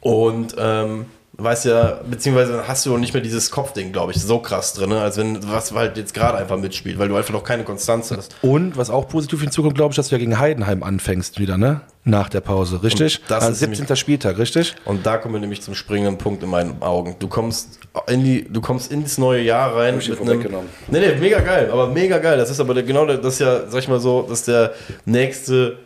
Und 0.00 0.54
ähm, 0.58 1.06
weißt 1.32 1.64
ja, 1.66 2.00
beziehungsweise 2.08 2.66
hast 2.66 2.84
du 2.86 2.94
auch 2.94 2.98
nicht 2.98 3.14
mehr 3.14 3.22
dieses 3.22 3.50
Kopfding, 3.50 3.92
glaube 3.92 4.12
ich, 4.12 4.20
so 4.20 4.38
krass 4.38 4.74
drin, 4.74 4.90
ne? 4.90 5.00
als 5.00 5.16
wenn 5.16 5.38
was 5.50 5.72
halt 5.72 5.96
jetzt 5.96 6.14
gerade 6.14 6.38
einfach 6.38 6.58
mitspielt, 6.58 6.98
weil 6.98 7.08
du 7.08 7.16
einfach 7.16 7.32
noch 7.32 7.44
keine 7.44 7.64
Konstanz 7.64 8.10
hast. 8.10 8.36
Und 8.42 8.76
was 8.76 8.90
auch 8.90 9.08
positiv 9.08 9.40
hinzukommt, 9.40 9.74
glaube 9.74 9.92
ich, 9.92 9.96
dass 9.96 10.08
du 10.08 10.14
ja 10.16 10.18
gegen 10.18 10.38
Heidenheim 10.38 10.82
anfängst 10.82 11.38
wieder, 11.38 11.56
ne? 11.56 11.82
Nach 12.02 12.30
der 12.30 12.40
Pause, 12.40 12.82
richtig? 12.82 13.20
Und 13.20 13.30
das 13.30 13.44
An 13.44 13.52
ist 13.52 13.58
17. 13.58 13.94
Spieltag, 13.94 14.38
richtig? 14.38 14.74
Und 14.86 15.04
da 15.04 15.18
kommen 15.18 15.34
wir 15.34 15.40
nämlich 15.40 15.60
zum 15.60 15.74
springenden 15.74 16.16
Punkt 16.16 16.42
in 16.42 16.48
meinen 16.48 16.80
Augen. 16.80 17.16
Du 17.18 17.28
kommst 17.28 17.78
in 18.06 18.24
die, 18.24 18.50
du 18.50 18.62
kommst 18.62 18.90
ins 18.90 19.18
neue 19.18 19.42
Jahr 19.42 19.76
rein. 19.76 19.98
ich 19.98 20.06
dir 20.06 20.12
mit 20.12 20.22
einem-. 20.22 20.40
Nee, 20.88 21.00
nee, 21.00 21.14
mega 21.16 21.40
geil, 21.40 21.68
aber 21.70 21.88
mega 21.88 22.18
geil. 22.18 22.38
Das 22.38 22.50
ist 22.50 22.58
aber 22.58 22.72
der, 22.72 22.84
genau 22.84 23.04
das 23.04 23.34
ist 23.34 23.40
ja, 23.40 23.68
sag 23.68 23.80
ich 23.80 23.88
mal 23.88 24.00
so, 24.00 24.22
das 24.22 24.40
ist 24.40 24.48
der 24.48 24.72
nächste, 25.04 25.78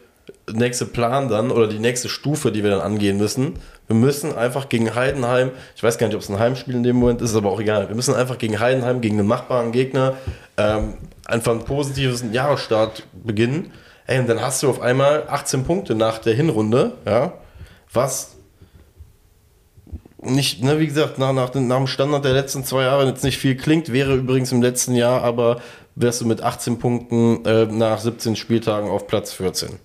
nächste 0.53 0.87
Plan 0.87 1.29
dann 1.29 1.51
oder 1.51 1.67
die 1.67 1.81
nächste 1.81 2.09
Stufe, 2.09 2.53
die 2.53 2.63
wir 2.63 2.71
dann 2.71 2.81
angehen 2.81 3.17
müssen. 3.17 3.55
Wir 3.87 3.97
müssen 3.97 4.35
einfach 4.35 4.69
gegen 4.71 4.95
Heidenheim, 4.95 5.51
ich 5.77 5.83
weiß 5.83 5.99
gar 5.99 6.07
nicht, 6.07 6.17
ob 6.17 6.23
es 6.23 6.31
ein 6.31 6.39
Heimspiel 6.39 6.75
in 6.75 6.83
dem 6.83 6.97
Moment 6.97 7.21
ist, 7.21 7.35
aber 7.37 7.51
auch 7.51 7.61
egal. 7.61 7.89
Wir 7.89 7.95
müssen 7.97 8.15
einfach 8.15 8.39
gegen 8.39 8.59
Heidenheim, 8.59 9.01
gegen 9.03 9.19
einen 9.19 9.29
machbaren 9.29 9.73
Gegner, 9.73 10.15
ähm, 10.57 10.95
einfach 11.27 11.53
ein 11.53 11.65
positives 11.65 12.25
Jahresstart 12.33 13.03
beginnen. 13.13 13.73
Ey, 14.07 14.19
und 14.21 14.29
dann 14.29 14.41
hast 14.41 14.63
du 14.63 14.71
auf 14.71 14.81
einmal 14.81 15.25
18 15.29 15.65
Punkte 15.65 15.95
nach 15.95 16.19
der 16.19 16.35
Hinrunde, 16.35 16.93
ja, 17.07 17.35
was 17.93 18.37
nicht, 20.23 20.63
ne, 20.63 20.79
wie 20.81 20.87
gesagt, 20.87 21.19
nach, 21.19 21.33
nach, 21.35 21.51
dem- 21.51 21.69
nach 21.69 21.77
dem 21.77 21.87
Standard 21.87 22.25
der 22.25 22.33
letzten 22.33 22.65
zwei 22.65 22.83
Jahre 22.85 23.07
jetzt 23.07 23.25
nicht 23.25 23.37
viel 23.39 23.57
klingt, 23.57 23.93
wäre 23.93 24.15
übrigens 24.15 24.53
im 24.53 24.63
letzten 24.63 24.95
Jahr, 24.95 25.23
aber 25.23 25.61
wärst 25.97 26.23
du 26.23 26.27
mit 26.27 26.43
18 26.43 26.79
Punkten 26.79 27.45
äh, 27.45 27.67
nach 27.67 27.99
17 28.01 28.35
Spieltagen 28.37 28.89
auf 28.89 29.07
Platz 29.07 29.33
14. 29.33 29.79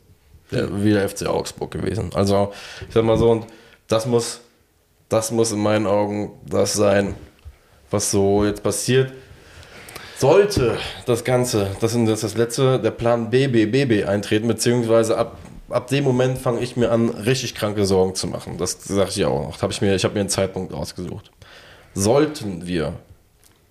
Der, 0.51 0.83
wie 0.83 0.91
der 0.93 1.07
FC 1.07 1.27
Augsburg 1.27 1.71
gewesen. 1.71 2.11
Also, 2.15 2.51
ich 2.87 2.93
sag 2.93 3.03
mal 3.03 3.17
so, 3.17 3.29
und 3.31 3.45
das 3.89 4.05
muss, 4.05 4.39
das 5.09 5.31
muss 5.31 5.51
in 5.51 5.59
meinen 5.59 5.85
Augen 5.85 6.31
das 6.45 6.73
sein, 6.73 7.15
was 7.91 8.11
so 8.11 8.45
jetzt 8.45 8.63
passiert. 8.63 9.11
Sollte 10.17 10.77
das 11.05 11.23
Ganze, 11.23 11.75
das 11.81 11.95
ist 11.95 12.23
das 12.23 12.35
letzte, 12.35 12.79
der 12.79 12.91
Plan 12.91 13.29
BB, 13.29 14.05
eintreten, 14.05 14.47
beziehungsweise 14.47 15.17
ab, 15.17 15.37
ab 15.69 15.87
dem 15.87 16.03
Moment 16.03 16.37
fange 16.37 16.61
ich 16.61 16.77
mir 16.77 16.91
an, 16.91 17.09
richtig 17.09 17.55
kranke 17.55 17.85
Sorgen 17.85 18.15
zu 18.15 18.27
machen. 18.27 18.57
Das 18.57 18.83
sage 18.83 19.09
ich 19.09 19.25
auch 19.25 19.47
noch. 19.47 19.61
Hab 19.61 19.71
ich, 19.71 19.81
ich 19.81 20.03
habe 20.03 20.13
mir 20.13 20.19
einen 20.21 20.29
Zeitpunkt 20.29 20.73
ausgesucht. 20.73 21.31
Sollten 21.93 22.67
wir 22.67 22.93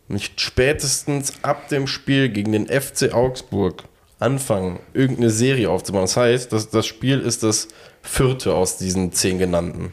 nicht 0.09 0.41
spätestens 0.41 1.35
ab 1.43 1.69
dem 1.69 1.87
Spiel 1.87 2.31
gegen 2.31 2.53
den 2.53 2.66
FC 2.66 3.12
Augsburg 3.12 3.85
anfangen, 4.19 4.81
irgendeine 4.95 5.31
Serie 5.31 5.71
aufzubauen. 5.71 6.05
Das 6.05 6.16
heißt, 6.16 6.53
das, 6.53 6.71
das 6.71 6.87
Spiel 6.87 7.21
ist 7.21 7.43
das 7.43 7.69
vierte 8.03 8.55
aus 8.55 8.79
diesen 8.79 9.12
zehn 9.12 9.39
genannten. 9.39 9.93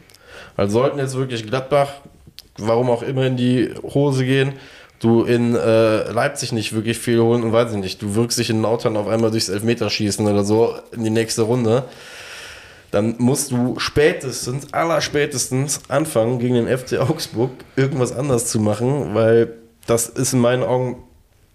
Also 0.56 0.80
sollten 0.80 0.98
jetzt 0.98 1.16
wirklich 1.16 1.46
Gladbach, 1.46 1.92
warum 2.58 2.90
auch 2.90 3.02
immer, 3.02 3.26
in 3.26 3.36
die 3.36 3.70
Hose 3.82 4.24
gehen, 4.24 4.54
du 5.00 5.24
in 5.24 5.54
äh, 5.54 6.10
Leipzig 6.10 6.52
nicht 6.52 6.72
wirklich 6.72 6.98
viel 6.98 7.20
holen 7.20 7.42
und 7.42 7.52
weiß 7.52 7.72
ich 7.72 7.78
nicht, 7.78 8.00
du 8.00 8.14
wirkst 8.14 8.38
dich 8.38 8.50
in 8.50 8.62
Lautern 8.62 8.96
auf 8.96 9.08
einmal 9.08 9.30
durchs 9.30 9.48
Elfmeterschießen 9.48 10.26
oder 10.26 10.44
so 10.44 10.74
in 10.92 11.04
die 11.04 11.10
nächste 11.10 11.42
Runde, 11.42 11.84
dann 12.90 13.16
musst 13.18 13.50
du 13.50 13.78
spätestens, 13.78 14.72
allerspätestens 14.72 15.80
anfangen, 15.88 16.38
gegen 16.38 16.54
den 16.54 16.78
FC 16.78 16.98
Augsburg 16.98 17.50
irgendwas 17.76 18.12
anders 18.12 18.46
zu 18.46 18.58
machen, 18.58 19.14
weil 19.14 19.52
das 19.86 20.08
ist 20.08 20.32
in 20.32 20.40
meinen 20.40 20.62
Augen 20.62 21.02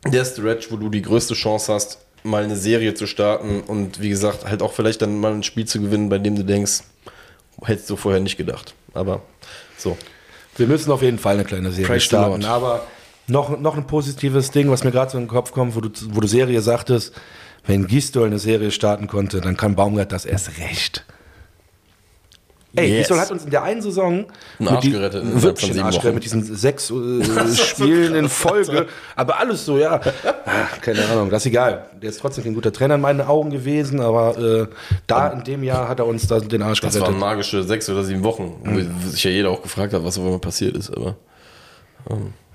der 0.05 0.25
Stretch, 0.25 0.71
wo 0.71 0.77
du 0.77 0.89
die 0.89 1.01
größte 1.01 1.33
Chance 1.33 1.73
hast, 1.73 1.99
mal 2.23 2.43
eine 2.43 2.55
Serie 2.55 2.93
zu 2.93 3.07
starten 3.07 3.61
und 3.61 4.01
wie 4.01 4.09
gesagt, 4.09 4.45
halt 4.45 4.61
auch 4.61 4.73
vielleicht 4.73 5.01
dann 5.01 5.19
mal 5.19 5.33
ein 5.33 5.43
Spiel 5.43 5.65
zu 5.65 5.81
gewinnen, 5.81 6.09
bei 6.09 6.19
dem 6.19 6.35
du 6.35 6.43
denkst, 6.43 6.81
hättest 7.63 7.89
du 7.89 7.95
vorher 7.95 8.21
nicht 8.21 8.37
gedacht. 8.37 8.75
Aber 8.93 9.21
so. 9.77 9.97
Wir 10.57 10.67
müssen 10.67 10.91
auf 10.91 11.01
jeden 11.01 11.17
Fall 11.17 11.35
eine 11.35 11.45
kleine 11.45 11.71
Serie 11.71 11.87
Praise 11.87 12.05
starten. 12.05 12.45
Aber 12.45 12.85
noch, 13.27 13.57
noch 13.59 13.77
ein 13.77 13.87
positives 13.87 14.51
Ding, 14.51 14.69
was 14.69 14.83
mir 14.83 14.91
gerade 14.91 15.11
so 15.11 15.17
in 15.17 15.25
den 15.25 15.29
Kopf 15.29 15.51
kommt, 15.51 15.75
wo 15.75 15.81
du, 15.81 15.89
wo 16.09 16.19
du 16.19 16.27
Serie 16.27 16.61
sagtest, 16.61 17.13
wenn 17.65 17.87
Gisdol 17.87 18.27
eine 18.27 18.39
Serie 18.39 18.71
starten 18.71 19.07
konnte, 19.07 19.41
dann 19.41 19.55
kann 19.55 19.75
Baumgart 19.75 20.11
das 20.11 20.25
erst 20.25 20.57
recht. 20.59 21.05
Ey, 22.73 22.87
Yes. 22.89 22.99
Gisdol 22.99 23.19
hat 23.19 23.31
uns 23.31 23.43
in 23.43 23.49
der 23.51 23.63
einen 23.63 23.81
Saison 23.81 24.25
Einen 24.59 24.67
Arsch 24.69 24.79
die- 24.81 24.91
gerettet 24.91 25.41
wirklich 25.41 25.73
sieben 25.73 25.83
Arsch 25.85 25.95
gerettet 25.95 26.13
mit 26.15 26.23
diesen 26.23 26.43
sechs 26.43 26.89
äh, 26.89 27.55
Spielen 27.55 28.15
in 28.15 28.29
Folge. 28.29 28.87
Aber 29.17 29.39
alles 29.39 29.65
so, 29.65 29.77
ja. 29.77 29.99
Ah, 30.45 30.67
Keine 30.81 31.03
Ahnung, 31.07 31.29
das 31.29 31.41
ist 31.43 31.47
egal. 31.47 31.85
Der 32.01 32.09
ist 32.09 32.21
trotzdem 32.21 32.45
kein 32.45 32.53
guter 32.53 32.71
Trainer 32.71 32.95
in 32.95 33.01
meinen 33.01 33.19
Augen 33.21 33.49
gewesen, 33.49 33.99
aber 33.99 34.37
äh, 34.37 34.67
da 35.05 35.27
in 35.31 35.43
dem 35.43 35.63
Jahr 35.63 35.89
hat 35.89 35.99
er 35.99 36.05
uns 36.07 36.27
da 36.27 36.39
den 36.39 36.61
Arsch 36.61 36.79
Das 36.79 36.93
gerettet. 36.93 37.13
waren 37.13 37.19
magische 37.19 37.61
sechs 37.63 37.89
oder 37.89 38.03
sieben 38.05 38.23
Wochen, 38.23 38.53
wo 38.63 39.09
sich 39.09 39.23
ja 39.25 39.31
jeder 39.31 39.49
auch 39.49 39.61
gefragt 39.61 39.91
hat, 39.93 40.03
was 40.05 40.17
auf 40.17 40.23
einmal 40.23 40.39
passiert 40.39 40.77
ist. 40.77 40.91
Aber 40.95 41.17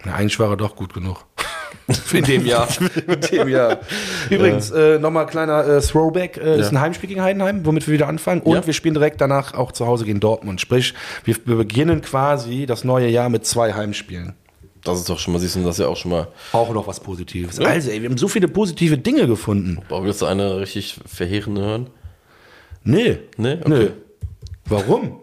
Na, 0.04 0.14
eigentlich 0.14 0.38
war 0.40 0.48
er 0.50 0.56
doch 0.56 0.76
gut 0.76 0.94
genug. 0.94 1.24
In 2.12 2.24
dem 2.24 2.46
Jahr. 2.46 2.68
In 3.06 3.20
dem 3.20 3.48
Jahr. 3.48 3.80
Übrigens, 4.30 4.70
äh, 4.70 4.98
nochmal 4.98 5.26
kleiner 5.26 5.66
äh, 5.66 5.80
Throwback. 5.80 6.36
Äh, 6.36 6.58
Ist 6.60 6.70
ein 6.72 6.80
Heimspiel 6.80 7.08
gegen 7.08 7.22
Heidenheim, 7.22 7.64
womit 7.64 7.86
wir 7.86 7.94
wieder 7.94 8.08
anfangen. 8.08 8.40
Und 8.42 8.66
wir 8.66 8.72
spielen 8.74 8.94
direkt 8.94 9.20
danach 9.20 9.54
auch 9.54 9.72
zu 9.72 9.86
Hause 9.86 10.04
gegen 10.04 10.18
Dortmund. 10.20 10.60
Sprich, 10.60 10.94
wir, 11.24 11.36
wir 11.44 11.56
beginnen 11.56 12.00
quasi 12.02 12.66
das 12.66 12.84
neue 12.84 13.08
Jahr 13.08 13.28
mit 13.28 13.46
zwei 13.46 13.72
Heimspielen. 13.74 14.34
das 14.84 14.98
ist 14.98 15.08
doch 15.08 15.18
schon 15.18 15.32
mal, 15.32 15.38
siehst 15.38 15.56
du, 15.56 15.62
das 15.64 15.76
ist 15.78 15.82
ja 15.84 15.88
auch 15.88 15.96
schon 15.96 16.10
mal. 16.10 16.28
Auch 16.52 16.72
noch 16.72 16.86
was 16.86 17.00
Positives. 17.00 17.58
Also, 17.60 17.90
ey, 17.90 18.02
wir 18.02 18.08
haben 18.08 18.18
so 18.18 18.28
viele 18.28 18.48
positive 18.48 18.98
Dinge 18.98 19.26
gefunden. 19.26 19.78
Boah, 19.88 20.02
willst 20.04 20.22
du 20.22 20.26
eine 20.26 20.58
richtig 20.58 20.98
verheerende 21.06 21.60
hören? 21.62 21.90
Nee. 22.84 23.18
Nee? 23.36 23.54
Okay. 23.60 23.68
Nö. 23.68 23.90
Warum? 24.68 25.20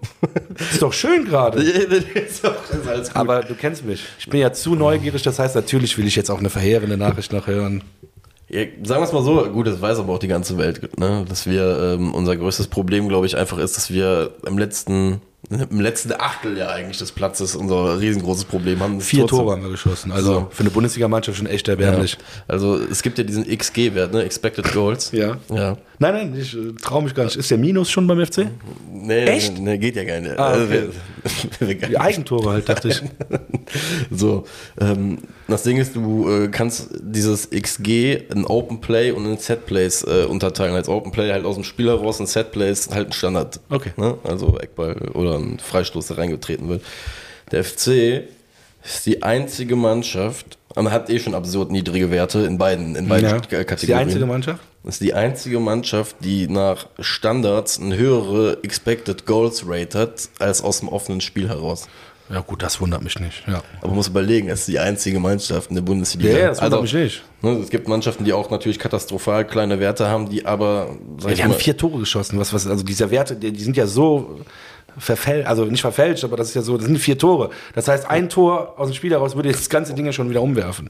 ist 0.71 0.81
doch 0.81 0.93
schön 0.93 1.25
gerade. 1.25 1.63
Aber 3.13 3.41
du 3.41 3.55
kennst 3.55 3.85
mich. 3.85 4.03
Ich 4.19 4.29
bin 4.29 4.39
ja 4.39 4.53
zu 4.53 4.75
neugierig. 4.75 5.21
Das 5.23 5.39
heißt, 5.39 5.55
natürlich 5.55 5.97
will 5.97 6.07
ich 6.07 6.15
jetzt 6.15 6.29
auch 6.29 6.39
eine 6.39 6.49
verheerende 6.49 6.97
Nachricht 6.97 7.33
noch 7.33 7.47
hören. 7.47 7.83
Ja, 8.49 8.61
sagen 8.83 9.01
wir 9.01 9.07
es 9.07 9.13
mal 9.13 9.23
so, 9.23 9.49
gut, 9.51 9.67
das 9.67 9.81
weiß 9.81 9.99
aber 9.99 10.13
auch 10.13 10.19
die 10.19 10.27
ganze 10.27 10.57
Welt, 10.59 10.97
ne? 10.99 11.25
dass 11.27 11.47
wir, 11.47 11.95
ähm, 11.95 12.13
unser 12.13 12.35
größtes 12.37 12.67
Problem, 12.67 13.09
glaube 13.09 13.25
ich, 13.25 13.35
einfach 13.35 13.57
ist, 13.57 13.77
dass 13.77 13.89
wir 13.89 14.35
im 14.45 14.59
letzten, 14.59 15.21
im 15.49 15.81
letzten 15.81 16.13
Achteljahr 16.13 16.71
eigentlich 16.73 16.97
des 16.97 17.11
Platzes 17.11 17.55
unser 17.55 17.99
riesengroßes 17.99 18.45
Problem 18.45 18.79
haben. 18.79 19.01
Vier 19.01 19.27
Tore 19.27 19.51
haben 19.51 19.63
wir 19.63 19.71
geschossen. 19.71 20.11
Also 20.11 20.33
So. 20.33 20.47
für 20.51 20.61
eine 20.61 20.69
Bundesligamannschaft 20.69 21.37
schon 21.37 21.47
echt 21.47 21.67
erbärmlich. 21.67 22.17
Also 22.47 22.77
es 22.77 23.03
gibt 23.03 23.17
ja 23.17 23.23
diesen 23.25 23.45
XG-Wert, 23.45 24.13
ne? 24.13 24.23
Expected 24.23 24.71
Goals. 24.71 25.11
Ja. 25.11 25.37
Ja. 25.53 25.77
Nein, 25.99 26.13
nein, 26.15 26.35
ich 26.39 26.55
äh, 26.55 26.73
traue 26.81 27.03
mich 27.03 27.13
gar 27.13 27.25
nicht. 27.25 27.35
Ist 27.35 27.51
der 27.51 27.57
Minus 27.57 27.91
schon 27.91 28.07
beim 28.07 28.25
FC? 28.25 28.47
Nee, 28.91 29.25
Echt? 29.25 29.57
Nee, 29.59 29.77
geht 29.77 29.95
ja 29.95 30.03
gar 30.05 30.19
nicht. 30.21 30.37
Ah, 30.39 30.47
Also, 30.47 30.63
okay. 31.61 31.77
Die 31.89 31.97
Eigentore 31.97 32.49
halt, 32.51 32.67
dachte 32.69 32.87
ich. 32.89 33.01
So, 34.11 34.43
ähm, 34.79 35.19
das 35.47 35.63
Ding 35.63 35.77
ist, 35.77 35.95
du 35.95 36.29
äh, 36.29 36.47
kannst 36.49 36.89
dieses 37.01 37.49
XG 37.49 38.13
in 38.33 38.45
Open 38.45 38.81
Play 38.81 39.11
und 39.11 39.25
in 39.25 39.37
Set 39.37 39.65
Plays 39.65 40.03
äh, 40.03 40.25
unterteilen. 40.25 40.75
Als 40.75 40.89
Open 40.89 41.11
Play 41.11 41.31
halt 41.31 41.45
aus 41.45 41.55
dem 41.55 41.63
Spiel 41.63 41.87
heraus 41.87 42.19
und 42.19 42.27
Set 42.27 42.51
Plays 42.51 42.89
halt 42.91 43.07
ein 43.09 43.13
Standard. 43.13 43.59
Okay. 43.69 43.91
Ne? 43.97 44.17
Also 44.23 44.57
Eckball 44.59 44.95
oder 45.13 45.32
ein 45.37 45.59
Freistoß, 45.59 46.07
der 46.07 46.17
reingetreten 46.17 46.69
wird. 46.69 46.83
Der 47.51 47.63
FC 47.63 48.23
ist 48.83 49.05
die 49.05 49.23
einzige 49.23 49.75
Mannschaft, 49.75 50.57
und 50.75 50.91
hat 50.91 51.09
eh 51.09 51.19
schon 51.19 51.35
absurd 51.35 51.71
niedrige 51.71 52.11
Werte 52.11 52.39
in 52.39 52.57
beiden, 52.57 52.95
in 52.95 53.07
beiden 53.07 53.29
Ja. 53.29 53.39
Kategorien. 53.39 53.75
Ist 53.75 53.87
die 53.87 53.93
einzige 53.93 54.25
Mannschaft? 54.25 54.61
Das 54.83 54.95
ist 54.95 55.01
die 55.01 55.13
einzige 55.13 55.59
Mannschaft, 55.59 56.15
die 56.21 56.47
nach 56.47 56.87
Standards 56.99 57.79
eine 57.79 57.97
höhere 57.97 58.57
Expected 58.63 59.25
Goals 59.25 59.63
Rate 59.67 59.97
hat, 59.97 60.29
als 60.39 60.61
aus 60.61 60.79
dem 60.79 60.89
offenen 60.89 61.21
Spiel 61.21 61.47
heraus. 61.47 61.87
Ja 62.29 62.39
gut, 62.39 62.63
das 62.63 62.81
wundert 62.81 63.03
mich 63.03 63.19
nicht. 63.19 63.43
Ja, 63.47 63.61
Aber 63.79 63.89
man 63.89 63.97
muss 63.97 64.07
überlegen, 64.07 64.49
es 64.49 64.61
ist 64.61 64.69
die 64.69 64.79
einzige 64.79 65.19
Mannschaft 65.19 65.69
in 65.69 65.75
der 65.75 65.83
Bundesliga. 65.83 66.29
ja, 66.37 66.47
das 66.47 66.61
wundert 66.61 66.81
mich 66.81 66.93
nicht. 66.93 67.23
Ne, 67.41 67.51
es 67.59 67.69
gibt 67.69 67.87
Mannschaften, 67.87 68.23
die 68.23 68.33
auch 68.33 68.49
natürlich 68.49 68.79
katastrophal 68.79 69.45
kleine 69.45 69.79
Werte 69.79 70.07
haben, 70.07 70.29
die 70.29 70.45
aber, 70.45 70.97
Ja, 71.21 71.33
die 71.33 71.43
haben 71.43 71.51
mal, 71.51 71.57
vier 71.59 71.77
Tore 71.77 71.99
geschossen. 71.99 72.39
Was, 72.39 72.53
was, 72.53 72.65
also 72.65 72.83
diese 72.83 73.11
Werte, 73.11 73.35
die, 73.35 73.51
die 73.51 73.63
sind 73.63 73.77
ja 73.77 73.85
so 73.85 74.39
verfälscht, 74.97 75.47
also 75.47 75.65
nicht 75.65 75.81
verfälscht, 75.81 76.23
aber 76.23 76.37
das 76.37 76.49
ist 76.49 76.55
ja 76.55 76.61
so, 76.61 76.77
das 76.77 76.85
sind 76.87 76.97
vier 76.99 77.17
Tore. 77.17 77.49
Das 77.75 77.87
heißt, 77.87 78.09
ein 78.09 78.29
Tor 78.29 78.73
aus 78.77 78.89
dem 78.89 78.93
Spiel 78.95 79.11
heraus 79.11 79.35
würde 79.35 79.51
das 79.51 79.69
ganze 79.69 79.93
Ding 79.93 80.05
ja 80.05 80.11
schon 80.13 80.29
wieder 80.29 80.41
umwerfen. 80.41 80.89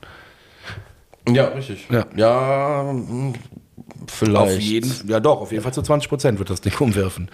ja, 1.28 1.46
richtig. 1.50 1.88
Ja. 1.90 2.06
ja 2.16 2.94
vielleicht. 4.08 4.38
Auf 4.38 4.60
jeden, 4.60 4.92
ja 5.08 5.20
doch, 5.20 5.42
auf 5.42 5.52
jeden 5.52 5.64
Fall 5.64 5.74
zu 5.74 5.82
20 5.82 6.10
Prozent 6.10 6.40
wird 6.40 6.50
das 6.50 6.62
Ding 6.62 6.74
umwerfen. 6.80 7.30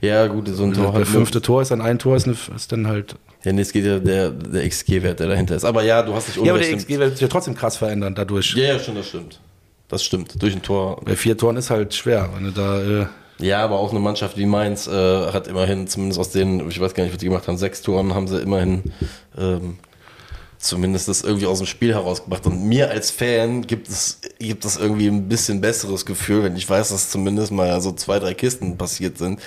Ja, 0.00 0.26
gut, 0.28 0.48
so 0.48 0.64
ein 0.64 0.72
Tor 0.72 0.84
Der 0.84 0.92
halt. 0.94 1.08
fünfte 1.08 1.42
Tor 1.42 1.60
ist 1.60 1.70
dann 1.70 1.82
ein 1.82 1.98
Tor, 1.98 2.16
ist, 2.16 2.26
eine, 2.26 2.36
ist 2.56 2.72
dann 2.72 2.86
halt. 2.86 3.16
Ja, 3.44 3.52
nee, 3.52 3.60
es 3.60 3.70
geht 3.72 3.84
ja 3.84 3.98
der, 3.98 4.30
der 4.30 4.66
XG-Wert, 4.66 5.20
der 5.20 5.28
dahinter 5.28 5.56
ist. 5.56 5.64
Aber 5.66 5.82
ja, 5.82 6.02
du 6.02 6.14
hast 6.14 6.28
dich 6.28 6.36
Ja, 6.36 6.52
aber 6.52 6.58
der 6.58 6.68
unrecht. 6.68 6.86
XG 6.88 6.98
wird 6.98 7.12
sich 7.12 7.20
ja 7.20 7.28
trotzdem 7.28 7.54
krass 7.54 7.76
verändern 7.76 8.14
dadurch. 8.14 8.54
ja, 8.56 8.64
ja, 8.64 8.78
schon, 8.78 8.94
das 8.94 9.08
stimmt. 9.08 9.40
Das 9.88 10.02
stimmt. 10.02 10.40
Durch 10.42 10.54
ein 10.54 10.62
Tor. 10.62 11.02
Bei 11.04 11.14
vier 11.14 11.36
Toren 11.36 11.56
ist 11.58 11.68
halt 11.68 11.92
schwer, 11.94 12.30
wenn 12.34 12.44
du 12.44 12.50
da. 12.52 13.02
Äh, 13.02 13.06
Ja, 13.38 13.64
aber 13.64 13.78
auch 13.78 13.90
eine 13.90 14.00
Mannschaft 14.00 14.36
wie 14.36 14.46
Mainz 14.46 14.86
äh, 14.86 15.32
hat 15.32 15.48
immerhin, 15.48 15.88
zumindest 15.88 16.20
aus 16.20 16.30
den, 16.30 16.68
ich 16.68 16.80
weiß 16.80 16.94
gar 16.94 17.02
nicht, 17.02 17.12
was 17.12 17.18
die 17.18 17.26
gemacht 17.26 17.48
haben, 17.48 17.58
sechs 17.58 17.82
Toren 17.82 18.14
haben 18.14 18.28
sie 18.28 18.40
immerhin 18.40 18.92
ähm, 19.36 19.78
zumindest 20.64 21.08
das 21.08 21.22
irgendwie 21.22 21.46
aus 21.46 21.58
dem 21.58 21.66
Spiel 21.66 21.92
herausgebracht. 21.92 22.46
Und 22.46 22.64
mir 22.64 22.90
als 22.90 23.10
Fan 23.10 23.66
gibt 23.66 23.88
es, 23.88 24.20
gibt 24.38 24.64
es 24.64 24.76
irgendwie 24.76 25.08
ein 25.08 25.28
bisschen 25.28 25.60
besseres 25.60 26.06
Gefühl, 26.06 26.44
wenn 26.44 26.56
ich 26.56 26.68
weiß, 26.68 26.88
dass 26.88 27.10
zumindest 27.10 27.52
mal 27.52 27.80
so 27.80 27.92
zwei, 27.92 28.18
drei 28.18 28.34
Kisten 28.34 28.78
passiert 28.78 29.18
sind, 29.18 29.40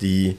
die 0.00 0.36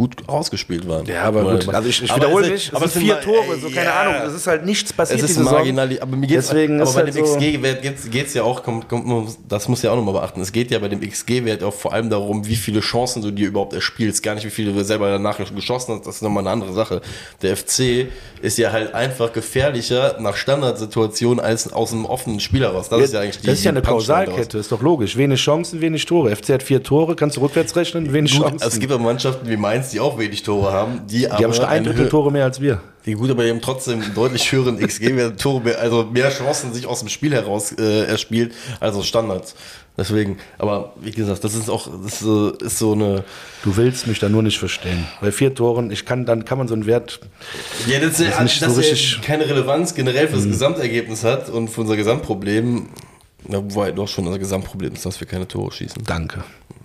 gut 0.00 0.16
ausgespielt 0.28 0.88
waren. 0.88 1.04
Ja, 1.04 1.24
aber 1.24 1.42
gut. 1.42 1.68
Also 1.74 1.86
ich, 1.90 2.02
ich 2.02 2.16
wiederhole 2.16 2.46
es- 2.46 2.50
mich. 2.52 2.68
Es 2.68 2.74
aber 2.74 2.88
sind 2.88 3.02
es 3.02 3.02
vier 3.04 3.14
mal- 3.16 3.20
Tore, 3.44 3.58
so 3.60 3.68
keine 3.68 3.84
ja. 3.84 4.00
Ahnung. 4.00 4.14
Es 4.28 4.32
ist 4.34 4.46
halt 4.46 4.64
nichts 4.64 4.92
passiert 4.94 5.22
Es 5.22 5.30
ist 5.30 5.38
marginal, 5.40 5.98
aber 6.00 6.16
mir 6.16 6.26
geht's, 6.26 6.48
Deswegen 6.48 6.80
aber 6.80 6.84
ist 6.88 6.94
bei 6.96 7.02
halt 7.02 7.14
dem 7.14 7.26
so- 7.26 7.34
XG-Wert 7.34 7.82
geht's, 7.82 8.10
geht's 8.10 8.32
ja 8.32 8.42
auch, 8.44 8.62
kommt, 8.62 8.88
kommt, 8.88 9.36
das 9.46 9.68
muss 9.68 9.82
ja 9.82 9.90
auch 9.92 9.96
nochmal 9.96 10.14
beachten. 10.14 10.40
Es 10.40 10.52
geht 10.52 10.70
ja 10.70 10.78
bei 10.78 10.88
dem 10.88 11.00
XG-Wert 11.02 11.62
auch 11.62 11.74
vor 11.74 11.92
allem 11.92 12.08
darum, 12.08 12.46
wie 12.46 12.56
viele 12.56 12.80
Chancen 12.80 13.20
du 13.20 13.30
dir 13.30 13.48
überhaupt 13.48 13.74
erspielst. 13.74 14.22
Gar 14.22 14.36
nicht, 14.36 14.46
wie 14.46 14.50
viele 14.50 14.72
du 14.72 14.82
selber 14.84 15.10
danach 15.10 15.36
geschossen 15.54 15.94
hast, 15.96 16.06
das 16.06 16.16
ist 16.16 16.22
nochmal 16.22 16.44
eine 16.44 16.50
andere 16.50 16.72
Sache. 16.72 17.02
Der 17.42 17.54
FC 17.58 18.06
ist 18.40 18.56
ja 18.56 18.72
halt 18.72 18.94
einfach 18.94 19.34
gefährlicher 19.34 20.16
nach 20.20 20.36
Standardsituationen 20.36 21.44
als 21.44 21.72
aus 21.72 21.92
einem 21.92 22.06
offenen 22.06 22.40
Spiel 22.40 22.62
heraus. 22.62 22.88
Das 22.88 23.00
ist 23.02 23.12
ja 23.12 23.20
eigentlich 23.20 23.38
die 23.40 23.46
das 23.48 23.58
ist 23.58 23.64
ja 23.64 23.70
eine. 23.70 23.82
Kausalkette, 23.82 24.56
ist 24.58 24.72
doch 24.72 24.80
logisch. 24.82 25.16
Wenig 25.16 25.40
Chancen, 25.42 25.80
wenig 25.80 26.06
Tore. 26.06 26.34
FC 26.34 26.50
hat 26.54 26.62
vier 26.62 26.82
Tore, 26.82 27.16
kannst 27.16 27.36
du 27.36 27.40
rückwärts 27.42 27.74
rechnen, 27.76 28.12
wenig 28.12 28.32
Gut, 28.32 28.42
Chancen. 28.48 28.66
es 28.68 28.78
gibt 28.78 28.92
aber 28.92 29.02
Mannschaften 29.02 29.48
wie 29.48 29.56
Mainz, 29.56 29.89
die 29.90 30.00
auch 30.00 30.18
wenig 30.18 30.42
Tore 30.42 30.72
haben, 30.72 31.02
die, 31.06 31.18
die 31.20 31.28
haben 31.30 31.52
schon 31.54 31.64
ein 31.66 31.84
Drittel 31.84 32.08
Tore 32.08 32.30
mehr 32.32 32.44
als 32.44 32.60
wir. 32.60 32.80
Die 33.06 33.12
gut, 33.14 33.30
aber 33.30 33.44
die 33.44 33.50
haben 33.50 33.60
trotzdem 33.62 34.02
deutlich 34.14 34.50
höheren 34.52 34.78
XG-Wert, 34.86 35.40
Tore 35.40 35.60
mehr, 35.62 35.78
also 35.80 36.04
mehr 36.04 36.30
Chancen 36.30 36.72
sich 36.74 36.86
aus 36.86 37.00
dem 37.00 37.08
Spiel 37.08 37.32
heraus 37.32 37.72
äh, 37.72 38.04
erspielt, 38.04 38.52
als 38.78 38.94
aus 38.96 39.06
Standards. 39.06 39.54
Deswegen, 39.96 40.38
aber 40.58 40.94
wie 41.00 41.10
gesagt, 41.10 41.42
das 41.44 41.54
ist 41.54 41.68
auch, 41.68 41.88
das 42.02 42.12
ist, 42.14 42.20
so- 42.20 42.50
ist 42.52 42.78
so 42.78 42.92
eine. 42.92 43.24
Du 43.64 43.76
willst 43.76 44.06
mich 44.06 44.18
da 44.18 44.28
nur 44.28 44.42
nicht 44.42 44.58
verstehen. 44.58 45.06
Bei 45.20 45.30
vier 45.32 45.54
Toren, 45.54 45.90
ich 45.90 46.06
kann, 46.06 46.24
dann 46.24 46.44
kann 46.44 46.56
man 46.58 46.68
so 46.68 46.74
einen 46.74 46.86
Wert. 46.86 47.20
Ja, 47.86 47.98
das, 48.00 48.18
ist 48.20 48.30
ja- 48.30 48.42
nicht 48.42 48.60
so 48.60 48.66
dass 48.66 48.76
er 48.76 48.82
richtig- 48.92 49.18
Mhm. 49.18 49.22
keine 49.22 49.46
Relevanz 49.48 49.94
generell 49.94 50.28
für 50.28 50.36
das 50.36 50.44
Gesamtergebnis 50.46 51.24
hat 51.24 51.48
und 51.50 51.68
für 51.68 51.82
unser 51.82 51.96
Gesamtproblem. 51.96 52.88
Na, 53.48 53.58
wobei 53.58 53.90
doch 53.92 54.06
schon 54.08 54.26
unser 54.26 54.38
Gesamtproblem 54.38 54.92
ist, 54.94 55.04
dass 55.06 55.18
wir 55.20 55.26
keine 55.26 55.48
Tore 55.48 55.72
schießen. 55.72 56.02
Danke. 56.06 56.44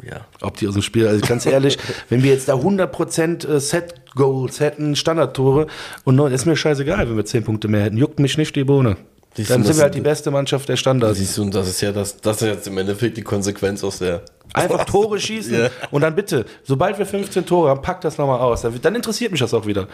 Ja. 0.10 0.26
Ob 0.42 0.58
die 0.58 0.68
aus 0.68 0.74
dem 0.74 0.84
Spiel, 0.84 1.08
also 1.08 1.26
ganz 1.26 1.46
ehrlich, 1.46 1.78
wenn 2.10 2.24
wir 2.24 2.32
jetzt 2.32 2.48
da 2.48 2.56
100% 2.56 3.48
äh, 3.48 3.60
Set-Goals 3.60 4.60
hätten, 4.60 4.96
Standardtore 4.96 5.68
und 6.04 6.16
neun, 6.16 6.32
ist 6.32 6.46
mir 6.46 6.56
scheißegal, 6.56 7.10
wenn 7.10 7.18
wir 7.18 7.26
10 7.26 7.44
Punkte 7.44 7.68
mehr 7.68 7.82
hätten. 7.84 7.98
Juckt 7.98 8.20
mich 8.20 8.38
nicht 8.38 8.56
die 8.56 8.64
Bohne. 8.64 8.98
Siehst 9.36 9.50
du, 9.50 9.54
Dann 9.54 9.62
das 9.64 9.68
sind 9.68 9.78
wir 9.78 9.84
halt 9.84 9.96
die 9.96 10.02
beste 10.02 10.32
Mannschaft 10.32 10.70
der 10.70 10.78
Standards. 10.78 11.18
Siehst 11.20 11.38
du, 11.38 11.42
und 11.42 11.54
das 11.54 11.68
ist 11.68 11.82
ja 11.82 11.92
das, 11.92 12.18
das 12.18 12.42
ist 12.42 12.48
jetzt 12.48 12.68
im 12.68 12.78
Endeffekt 12.78 13.18
die 13.18 13.22
Konsequenz 13.22 13.84
aus 13.84 13.98
der. 14.00 14.22
Einfach 14.54 14.86
Tore 14.86 15.20
schießen 15.20 15.54
Ja. 15.54 15.70
und 15.92 16.02
dann 16.02 16.16
bitte, 16.16 16.46
sobald 16.64 16.98
wir 16.98 17.06
15 17.06 17.46
Tore 17.46 17.70
haben, 17.70 17.82
packt 17.82 18.06
das 18.06 18.18
nochmal 18.18 18.40
aus. 18.40 18.62
Dann, 18.62 18.96
interessiert 18.96 19.32
mich 19.32 19.42
das 19.42 19.54
auch 19.54 19.66
wieder, 19.66 19.90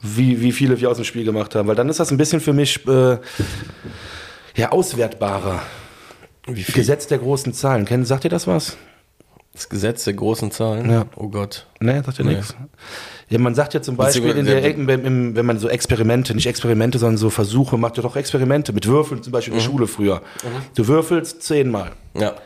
wie, 0.00 0.40
wie 0.40 0.52
viele 0.52 0.80
wir 0.80 0.88
aus 0.90 0.96
dem 0.96 1.04
Spiel 1.04 1.24
gemacht 1.24 1.54
haben. 1.54 1.68
Weil 1.68 1.74
dann 1.74 1.90
ist 1.90 2.00
das 2.00 2.10
ein 2.10 2.16
bisschen 2.16 2.40
für 2.40 2.54
mich 2.54 2.86
äh, 2.88 3.18
ja, 4.56 4.72
auswertbarer. 4.72 5.60
Gesetz 6.46 7.06
der 7.06 7.18
großen 7.18 7.52
Zahlen. 7.52 7.84
Kennen, 7.84 8.06
sagt 8.06 8.24
ihr 8.24 8.30
das 8.30 8.46
was? 8.46 8.78
Das 9.60 9.68
Gesetz 9.68 10.04
der 10.04 10.14
großen 10.14 10.50
Zahlen? 10.50 10.90
Ja. 10.90 11.04
Oh 11.16 11.28
Gott. 11.28 11.66
Ne, 11.80 12.02
sagt 12.02 12.18
ihr 12.18 12.24
Nee. 12.24 12.36
nichts. 12.36 12.56
Ja, 13.28 13.38
man 13.38 13.54
sagt 13.54 13.74
ja 13.74 13.82
zum 13.82 13.94
Beispiel, 13.94 14.30
in 14.30 14.46
der, 14.46 14.62
wenn 14.64 15.44
man 15.44 15.58
so 15.58 15.68
Experimente, 15.68 16.34
nicht 16.34 16.46
Experimente, 16.46 16.98
sondern 16.98 17.18
so 17.18 17.28
Versuche 17.28 17.76
macht, 17.76 17.98
ja 17.98 18.02
doch 18.02 18.16
Experimente 18.16 18.72
mit 18.72 18.86
Würfeln, 18.86 19.22
zum 19.22 19.34
Beispiel 19.34 19.52
in 19.52 19.58
der 19.58 19.64
Schule 19.66 19.86
früher. 19.86 20.22
Du 20.76 20.88
würfelst 20.88 21.42
zehnmal. 21.42 21.92
Ja. 22.18 22.36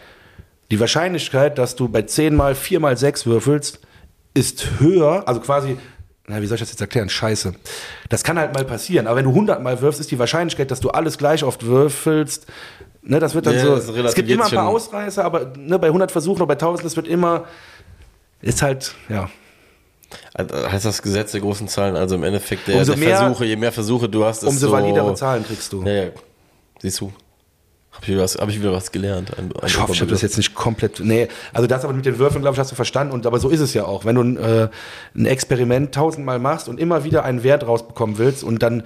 Die 0.72 0.80
Wahrscheinlichkeit, 0.80 1.56
dass 1.56 1.76
du 1.76 1.88
bei 1.88 2.02
zehnmal 2.02 2.56
viermal 2.56 2.96
sechs 2.96 3.26
würfelst, 3.26 3.78
ist 4.34 4.80
höher, 4.80 5.22
also 5.28 5.38
quasi, 5.38 5.76
na, 6.26 6.42
wie 6.42 6.46
soll 6.48 6.56
ich 6.56 6.62
das 6.62 6.70
jetzt 6.70 6.80
erklären? 6.80 7.08
Scheiße. 7.08 7.54
Das 8.08 8.24
kann 8.24 8.40
halt 8.40 8.54
mal 8.54 8.64
passieren, 8.64 9.06
aber 9.06 9.18
wenn 9.18 9.24
du 9.26 9.34
hundertmal 9.34 9.80
wirfst, 9.80 10.00
ist 10.00 10.10
die 10.10 10.18
Wahrscheinlichkeit, 10.18 10.72
dass 10.72 10.80
du 10.80 10.90
alles 10.90 11.16
gleich 11.16 11.44
oft 11.44 11.64
würfelst, 11.64 12.46
ne, 13.04 13.18
das 13.20 13.34
wird 13.34 13.46
dann 13.46 13.54
Ja, 13.54 13.76
so. 13.80 13.92
Es 14.02 14.14
gibt 14.14 14.28
immer 14.30 14.44
ein 14.46 14.50
paar. 14.50 14.68
Ausreißer, 14.68 15.24
aber 15.24 15.52
ne, 15.56 15.78
bei 15.78 15.86
100 15.88 16.10
Versuchen 16.10 16.38
oder 16.38 16.46
bei 16.46 16.54
1000, 16.54 16.84
das 16.86 16.96
wird 16.96 17.06
immer, 17.08 17.44
ist 18.40 18.62
halt, 18.62 18.94
ja. 19.08 19.28
Also 20.32 20.54
Heißt 20.70 20.84
das 20.84 21.02
Gesetz 21.02 21.32
der 21.32 21.40
großen 21.40 21.66
Zahlen, 21.68 21.96
also 21.96 22.14
im 22.14 22.22
Endeffekt 22.22 22.68
der, 22.68 22.84
der 22.84 22.96
mehr- 22.96 23.16
Versuche, 23.18 23.44
je 23.46 23.56
mehr 23.56 23.72
Versuche 23.72 24.08
du 24.08 24.24
hast, 24.24 24.44
Umso 24.44 24.66
desto- 24.66 24.72
validere 24.72 25.14
Zahlen 25.14 25.44
kriegst 25.44 25.72
du. 25.72 25.82
Ja, 25.82 25.92
ja. 25.92 26.10
Siehst 26.80 27.00
du. 27.00 27.12
Habe 27.90 28.02
ich, 28.02 28.08
wieder 28.10 28.22
was- 28.22 28.34
hab 28.36 28.48
ich 28.48 28.58
wieder 28.60 28.72
was 28.72 28.90
gelernt. 28.92 29.30
Ein, 29.38 29.52
ein 29.52 29.66
Ich 29.66 29.80
hoffe, 29.80 29.92
ich 29.92 30.00
habe 30.00 30.10
das 30.10 30.20
jetzt 30.22 30.36
nicht 30.36 30.54
komplett. 30.54 30.98
Nee, 31.00 31.28
also 31.52 31.66
das 31.68 31.84
aber 31.84 31.92
mit 31.94 32.04
den 32.04 32.18
Würfeln, 32.18 32.42
glaube 32.42 32.54
ich, 32.54 32.58
hast 32.60 32.70
du 32.72 32.74
verstanden. 32.76 33.12
Und 33.12 33.24
aber 33.26 33.38
so 33.38 33.48
ist 33.48 33.60
es 33.60 33.72
ja 33.72 33.84
auch. 33.84 34.04
Wenn 34.04 34.16
du 34.16 34.40
äh, 34.40 34.68
ein 35.16 35.26
Experiment 35.26 35.94
tausendmal 35.94 36.38
machst 36.40 36.68
und 36.68 36.80
immer 36.80 37.04
wieder 37.04 37.24
einen 37.24 37.44
Wert 37.44 37.66
rausbekommen 37.66 38.18
willst 38.18 38.42
und 38.42 38.62
dann 38.64 38.82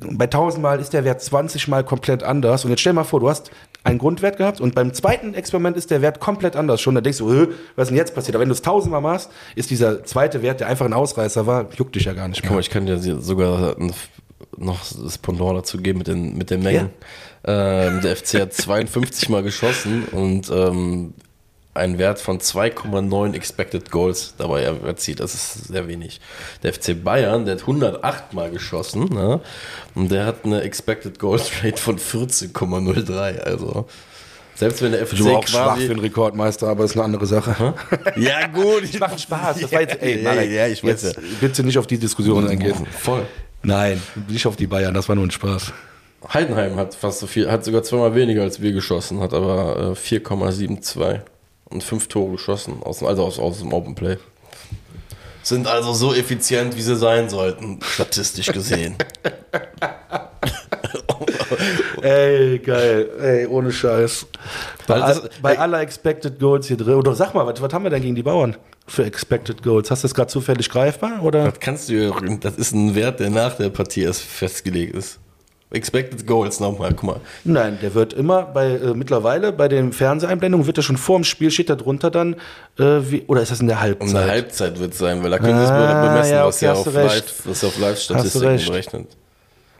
bei 0.00 0.26
tausendmal 0.26 0.80
ist 0.80 0.92
der 0.92 1.04
Wert 1.04 1.20
20 1.22 1.68
Mal 1.68 1.84
komplett 1.84 2.22
anders. 2.22 2.64
Und 2.64 2.70
jetzt 2.70 2.80
stell 2.80 2.92
mal 2.92 3.04
vor, 3.04 3.20
du 3.20 3.28
hast 3.28 3.50
einen 3.84 3.98
Grundwert 3.98 4.36
gehabt 4.36 4.60
und 4.60 4.74
beim 4.74 4.92
zweiten 4.92 5.34
Experiment 5.34 5.76
ist 5.76 5.90
der 5.90 6.02
Wert 6.02 6.20
komplett 6.20 6.56
anders 6.56 6.80
schon. 6.80 6.94
Da 6.94 7.00
denkst 7.00 7.18
du, 7.18 7.30
"Hö, 7.30 7.48
was 7.76 7.84
ist 7.84 7.88
denn 7.90 7.96
jetzt 7.96 8.14
passiert? 8.14 8.34
Aber 8.36 8.42
wenn 8.42 8.48
du 8.48 8.54
es 8.54 8.62
tausendmal 8.62 9.00
machst, 9.00 9.30
ist 9.54 9.70
dieser 9.70 10.04
zweite 10.04 10.42
Wert, 10.42 10.60
der 10.60 10.68
einfach 10.68 10.84
ein 10.86 10.92
Ausreißer 10.92 11.46
war, 11.46 11.66
juckt 11.76 11.94
dich 11.94 12.04
ja 12.04 12.12
gar 12.12 12.28
nicht 12.28 12.42
Guck 12.42 12.50
mal, 12.50 12.56
mehr. 12.56 12.60
ich 12.60 12.70
kann 12.70 12.86
dir 12.86 12.98
sogar 12.98 13.76
noch 14.56 14.78
das 15.02 15.18
Pendant 15.18 15.56
dazu 15.58 15.78
geben 15.78 15.98
mit 15.98 16.08
den, 16.08 16.36
mit 16.36 16.50
den 16.50 16.62
Mengen. 16.62 16.90
Ähm, 17.44 18.00
der 18.02 18.16
FC 18.16 18.40
hat 18.40 18.52
52 18.52 19.28
Mal 19.28 19.42
geschossen 19.42 20.04
und 20.10 20.50
ähm, 20.50 21.14
einen 21.78 21.98
Wert 21.98 22.20
von 22.20 22.38
2,9 22.40 23.34
Expected 23.34 23.90
Goals 23.90 24.34
dabei 24.36 24.62
er- 24.62 24.82
erzielt. 24.84 25.20
Das 25.20 25.34
ist 25.34 25.68
sehr 25.68 25.88
wenig. 25.88 26.20
Der 26.62 26.72
FC 26.74 26.94
Bayern, 27.02 27.44
der 27.44 27.54
hat 27.54 27.62
108 27.62 28.34
Mal 28.34 28.50
geschossen 28.50 29.04
ne? 29.12 29.40
und 29.94 30.10
der 30.10 30.26
hat 30.26 30.44
eine 30.44 30.60
Expected 30.62 31.18
Goals 31.18 31.50
Rate 31.62 31.80
von 31.80 31.98
14,03. 31.98 33.38
Also 33.40 33.86
selbst 34.54 34.82
wenn 34.82 34.90
der 34.90 35.06
FC 35.06 35.18
bin 35.18 35.28
auch 35.28 35.46
schwach 35.46 35.74
quasi... 35.74 35.86
für 35.86 35.92
einen 35.92 36.00
Rekordmeister, 36.00 36.66
aber 36.66 36.84
ist 36.84 36.96
eine 36.96 37.04
andere 37.04 37.26
Sache. 37.26 37.74
Ja 38.16 38.48
gut, 38.48 38.82
Ich 38.82 38.98
mache 38.98 39.18
Spaß. 39.18 39.60
Das 39.60 39.72
war 39.72 39.80
jetzt, 39.82 40.02
ey, 40.02 40.22
ja, 40.22 40.34
Marek, 40.34 40.50
ja, 40.50 40.66
ich 40.66 40.82
weiß 40.82 41.02
jetzt 41.02 41.16
ja. 41.16 41.22
bitte 41.40 41.62
nicht 41.62 41.78
auf 41.78 41.86
die 41.86 41.98
Diskussion 41.98 42.48
eingehen. 42.48 42.74
Voll. 42.98 43.24
Nein, 43.62 44.02
nicht 44.28 44.46
auf 44.46 44.56
die 44.56 44.66
Bayern, 44.66 44.94
das 44.94 45.08
war 45.08 45.14
nur 45.14 45.26
ein 45.26 45.30
Spaß. 45.30 45.72
Heidenheim 46.32 46.76
hat 46.76 46.94
fast 46.96 47.20
so 47.20 47.28
viel, 47.28 47.48
hat 47.50 47.64
sogar 47.64 47.84
zweimal 47.84 48.14
weniger 48.16 48.42
als 48.42 48.60
wir 48.60 48.72
geschossen, 48.72 49.20
hat 49.20 49.32
aber 49.32 49.94
äh, 49.96 50.16
4,72 50.18 51.20
und 51.70 51.82
fünf 51.84 52.08
Tore 52.08 52.32
geschossen, 52.32 52.82
aus, 52.82 52.98
dem- 52.98 53.08
also 53.08 53.24
aus, 53.24 53.38
aus 53.38 53.58
dem 53.60 53.72
Open 53.72 53.94
Play. 53.94 54.16
Sind 55.42 55.66
also 55.66 55.92
so 55.94 56.12
effizient, 56.14 56.76
wie 56.76 56.82
sie 56.82 56.96
sein 56.96 57.28
sollten, 57.30 57.78
statistisch 57.82 58.52
gesehen. 58.52 58.96
Ey, 62.02 62.58
geil. 62.58 63.08
Ey, 63.20 63.46
ohne 63.46 63.72
Scheiß. 63.72 64.26
Bei, 64.86 64.94
all, 65.00 65.30
bei 65.42 65.52
ey- 65.52 65.58
aller 65.58 65.80
Expected 65.80 66.38
Goals 66.38 66.66
hier 66.68 66.76
drin. 66.76 66.94
Oder 66.94 67.14
sag 67.14 67.34
mal, 67.34 67.46
was, 67.46 67.60
was 67.60 67.72
haben 67.72 67.82
wir 67.84 67.90
denn 67.90 68.02
gegen 68.02 68.14
die 68.14 68.22
Bauern 68.22 68.56
für 68.86 69.04
Expected 69.04 69.62
Goals? 69.62 69.90
Hast 69.90 70.02
du 70.04 70.08
das 70.08 70.14
gerade 70.14 70.28
zufällig 70.30 70.68
greifbar? 70.70 71.22
Oder? 71.22 71.44
Das 71.50 71.60
kannst 71.60 71.88
du, 71.88 71.94
ja- 71.94 72.36
das 72.40 72.56
ist 72.56 72.72
ein 72.72 72.94
Wert, 72.94 73.20
der 73.20 73.30
nach 73.30 73.56
der 73.56 73.70
Partie 73.70 74.02
erst 74.02 74.22
festgelegt 74.22 74.94
ist. 74.94 75.18
Expected 75.70 76.26
Goals 76.26 76.60
nochmal, 76.60 76.90
guck 76.94 77.02
mal. 77.02 77.20
Nein, 77.44 77.78
der 77.82 77.92
wird 77.94 78.14
immer 78.14 78.42
bei 78.42 78.70
äh, 78.76 78.94
mittlerweile 78.94 79.52
bei 79.52 79.68
den 79.68 79.92
Fernseheinblendungen 79.92 80.66
wird 80.66 80.78
er 80.78 80.82
schon 80.82 80.96
vorm 80.96 81.24
Spiel 81.24 81.50
steht 81.50 81.68
da 81.68 81.74
drunter 81.76 82.10
dann 82.10 82.36
äh, 82.78 83.00
wie, 83.10 83.24
oder 83.26 83.42
ist 83.42 83.50
das 83.50 83.60
in 83.60 83.66
der 83.66 83.80
Halbzeit? 83.80 84.16
eine 84.16 84.30
Halbzeit 84.30 84.78
wird 84.80 84.92
es 84.94 84.98
sein, 84.98 85.22
weil 85.22 85.30
da 85.30 85.38
können 85.38 85.58
sie 85.58 85.64
es 85.64 85.70
Ah, 85.70 86.06
bemessen, 86.08 86.32
ja, 86.32 86.46
was 86.46 86.56
okay, 86.56 86.64
ja 86.64 86.70
hast 86.72 86.86
auf. 86.88 86.94
Live, 86.94 87.42
was 87.44 87.64
auf 87.64 87.78
Live-Statistiken 87.78 88.56
berechnet. 88.66 89.08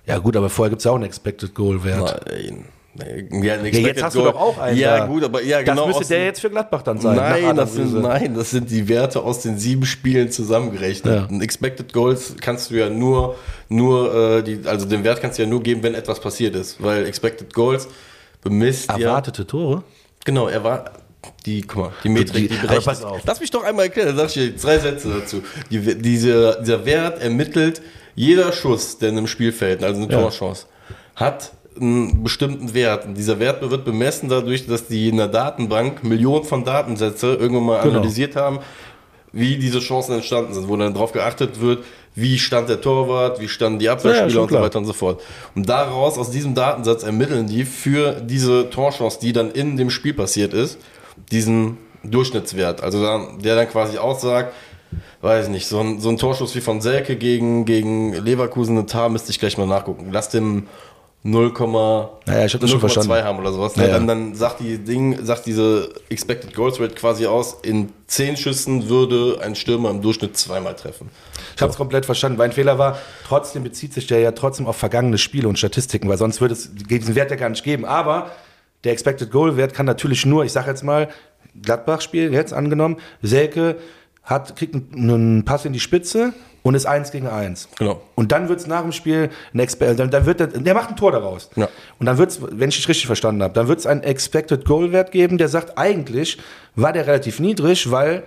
ja 0.07 0.18
gut, 0.18 0.36
aber 0.36 0.51
vorher 0.51 0.70
gibt 0.70 0.80
es 0.80 0.86
auch 0.86 0.95
einen 0.97 1.05
Expected 1.05 1.55
Goal 1.55 1.82
Wert. 1.84 2.22
Nein. 2.26 2.64
Nee, 2.95 3.28
Ja, 3.47 3.57
Ja, 3.57 3.64
jetzt 3.64 4.03
hast 4.03 4.16
du 4.16 4.20
Goal. 4.22 4.32
doch 4.32 4.41
auch 4.41 4.59
einen. 4.59 4.76
Ja, 4.78 4.99
da. 4.99 5.07
gut, 5.07 5.22
aber 5.22 5.43
ja, 5.43 5.59
das 5.62 5.66
genau. 5.68 5.86
müsste 5.86 6.03
aus 6.03 6.09
der 6.09 6.24
jetzt 6.24 6.41
für 6.41 6.51
Gladbach 6.51 6.82
dann 6.82 6.99
sein. 7.01 7.16
Nein 7.16 7.55
das, 7.57 7.74
sind, 7.74 8.01
nein, 8.03 8.34
das 8.34 8.51
sind 8.51 8.70
die 8.70 8.89
Werte 8.89 9.22
aus 9.22 9.43
den 9.43 9.59
sieben 9.59 9.84
Spielen 9.86 10.30
zusammengerechnet. 10.32 11.14
Ja. 11.14 11.26
Ein 11.26 11.41
Expected 11.41 11.93
Goals 11.93 12.34
kannst 12.41 12.70
du 12.70 12.74
ja 12.76 12.89
nur, 12.89 13.36
nur 13.68 14.39
äh, 14.39 14.43
die, 14.43 14.61
also 14.66 14.86
den 14.86 15.05
Wert 15.05 15.20
kannst 15.20 15.39
du 15.39 15.43
ja 15.43 15.49
nur 15.49 15.62
geben, 15.62 15.82
wenn 15.82 15.95
etwas 15.95 16.18
passiert 16.18 16.57
ist. 16.57 16.82
Weil 16.82 17.07
Expected 17.07 17.53
Goals 17.55 17.89
bemisst 18.43 18.91
ja. 18.91 18.99
Erwartete 18.99 19.47
Tore? 19.47 19.82
Genau, 20.24 20.49
er 20.49 20.64
war. 20.64 20.84
Die, 21.47 21.62
guck 21.62 21.76
mal, 21.76 21.93
die 22.05 22.09
Metrik, 22.09 22.49
Die- 22.49 22.49
die, 22.49 22.55
berechnet. 22.57 22.84
pass 22.84 23.03
auf. 23.05 23.20
Lass 23.26 23.41
mich 23.41 23.51
doch 23.51 23.64
einmal 23.64 23.86
erklären, 23.86 24.09
dann 24.09 24.16
sag 24.16 24.26
ich 24.28 24.34
dir 24.34 24.57
drei 24.57 24.78
Sätze 24.78 25.09
dazu. 25.20 25.43
Die, 25.70 25.80
diese, 26.01 26.59
dieser 26.62 26.84
Wert 26.86 27.20
ermittelt, 27.20 27.82
jeder 28.14 28.53
Schuss, 28.53 28.99
der 28.99 29.11
in 29.11 29.18
einem 29.18 29.26
Spiel 29.26 29.53
fällt, 29.53 29.82
also 29.84 30.01
eine 30.03 30.11
Ja. 30.12 30.20
Torchance, 30.20 30.66
hat 31.16 31.53
einen 31.81 32.22
bestimmten 32.22 32.74
Wert. 32.74 33.07
Und 33.07 33.14
dieser 33.14 33.39
Wert 33.39 33.68
wird 33.68 33.85
bemessen 33.85 34.29
dadurch, 34.29 34.66
dass 34.66 34.87
die 34.87 35.09
in 35.09 35.16
der 35.16 35.29
Datenbank 35.29 36.05
Millionen 36.05 36.45
von 36.45 36.64
Datensätze 36.64 37.35
irgendwann 37.35 37.64
mal 37.64 37.83
Genau. 37.83 37.97
analysiert 37.99 38.37
haben, 38.37 38.59
wie 39.33 39.57
diese 39.57 39.79
Chancen 39.81 40.14
entstanden 40.14 40.55
sind, 40.55 40.68
wo 40.68 40.76
dann 40.76 40.95
darauf 40.95 41.12
geachtet 41.12 41.61
wird, 41.61 41.85
wie 42.14 42.39
stand 42.39 42.68
der 42.68 42.81
Torwart, 42.81 43.41
wie 43.41 43.47
standen 43.49 43.79
die 43.79 43.85
Ja, 43.85 43.93
Abwehrspieler 43.93 44.31
schon 44.31 44.43
und 44.45 44.49
so 44.51 44.61
weiter 44.61 44.79
und 44.79 44.85
so 44.87 44.93
fort. 44.93 45.20
Und 45.55 45.68
daraus, 45.68 46.18
aus 46.18 46.31
diesem 46.31 46.55
Datensatz 46.55 47.03
ermitteln 47.03 47.47
die 47.47 47.64
für 47.64 48.12
diese 48.20 48.70
Torchance, 48.70 49.18
die 49.20 49.33
dann 49.33 49.51
in 49.51 49.76
dem 49.76 49.91
Spiel 49.91 50.14
passiert 50.14 50.53
ist, 50.55 50.79
diesen 51.31 51.76
Durchschnittswert. 52.03 52.83
Also 52.83 53.03
dann, 53.03 53.39
der 53.41 53.55
dann 53.57 53.68
quasi 53.68 53.99
aussagt, 53.99 54.53
weiß 55.20 55.47
ich 55.47 55.51
nicht, 55.53 55.66
so 55.68 55.81
ein, 55.81 56.01
so 56.01 56.09
ein 56.09 56.16
Torschuss 56.16 56.55
wie 56.55 56.61
von 56.61 56.81
Selke 56.81 57.16
gegen, 57.16 57.64
gegen 57.66 58.14
Leverkusen 58.14 58.76
in 58.79 58.87
Tar 58.87 59.11
müsste 59.11 59.31
ich 59.31 59.39
gleich 59.39 59.59
mal 59.59 59.66
nachgucken. 59.66 60.09
Lass 60.11 60.31
dem 60.31 60.66
0, 61.25 61.53
Naja, 62.27 62.47
ich 62.47 62.55
hab 62.55 62.61
das 62.61 62.71
schon 62.71 62.79
0,2 62.79 62.81
verstanden. 62.81 63.12
haben 63.25 63.39
oder 63.41 63.53
sowas. 63.53 63.75
Ja, 63.77 63.87
ja. 63.87 63.89
Dann, 63.95 64.07
dann 64.07 64.35
sagt 64.35 64.61
die 64.61 64.79
Ding, 64.79 65.25
sagt 65.25 65.47
diese 65.47 65.93
Expected 66.11 66.55
Goals 66.55 66.81
Rate 66.81 66.95
quasi 66.95 67.27
aus, 67.27 67.57
in 67.62 67.91
10 68.07 68.37
Schüssen 68.37 68.89
würde 68.89 69.41
ein 69.43 69.57
Stürmer 69.57 69.91
im 69.91 70.01
Durchschnitt 70.01 70.37
zweimal 70.37 70.77
treffen. 70.77 71.11
Ich 71.57 71.61
habe 71.61 71.73
es 71.73 71.77
komplett 71.77 72.07
verstanden. 72.07 72.39
Mein 72.39 72.53
Fehler 72.53 72.79
war, 72.79 72.99
trotzdem 73.27 73.64
bezieht 73.64 73.93
sich 73.93 74.07
der 74.07 74.21
ja 74.21 74.31
trotzdem 74.31 74.66
auf 74.66 74.77
vergangene 74.77 75.19
Spiele 75.19 75.49
und 75.49 75.59
Statistiken, 75.59 76.09
weil 76.09 76.19
sonst 76.19 76.41
würde 76.41 76.55
es 76.55 76.71
diesen 76.73 77.16
Wert 77.16 77.31
ja 77.31 77.37
gar 77.37 77.49
nicht 77.49 77.64
geben. 77.64 77.85
Aber 77.85 78.31
der 78.85 78.93
Expected 78.93 79.31
Goal 79.33 79.57
Wert 79.57 79.75
kann 79.75 79.87
natürlich 79.87 80.25
nur, 80.25 80.45
ich 80.45 80.53
sage 80.53 80.71
jetzt 80.71 80.85
mal, 80.85 81.09
Gladbach-Spiel 81.61 82.33
jetzt 82.33 82.53
angenommen, 82.53 82.99
Selke 83.23 83.77
hat, 84.23 84.55
kriegt 84.57 84.75
einen 84.75 85.45
Pass 85.45 85.64
in 85.64 85.73
die 85.73 85.81
Spitze 85.81 86.33
und 86.69 86.75
ist 86.75 86.85
eins 86.85 87.11
gegen 87.11 87.27
eins. 87.27 87.66
Genau. 87.79 88.03
Und 88.14 88.31
dann 88.31 88.51
wird 88.51 88.61
es 88.61 88.66
nach 88.66 88.83
dem 88.83 88.93
Spiel 88.93 89.31
ein 89.55 89.59
Expe 89.59 89.95
dann, 89.95 90.11
dann 90.11 90.27
wird 90.27 90.39
der, 90.41 90.49
der 90.49 90.75
macht 90.75 90.91
ein 90.91 90.97
Tor 90.97 91.12
daraus. 91.12 91.49
Ja. 91.57 91.66
Und 91.99 92.05
dann 92.05 92.19
wird 92.19 92.29
es, 92.29 92.41
wenn 92.43 92.69
ich 92.69 92.77
dich 92.77 92.87
richtig 92.87 93.07
verstanden 93.07 93.43
habe, 93.43 93.55
dann 93.55 93.69
wird 93.69 93.79
es 93.79 93.87
einen 93.87 94.03
Expected 94.03 94.66
Goal 94.66 94.93
Wert 94.93 95.11
geben, 95.11 95.39
der 95.39 95.49
sagt, 95.49 95.79
eigentlich 95.79 96.37
war 96.77 96.93
der 96.93 97.07
relativ 97.07 97.41
niedrig, 97.41 97.91
weil 97.91 98.23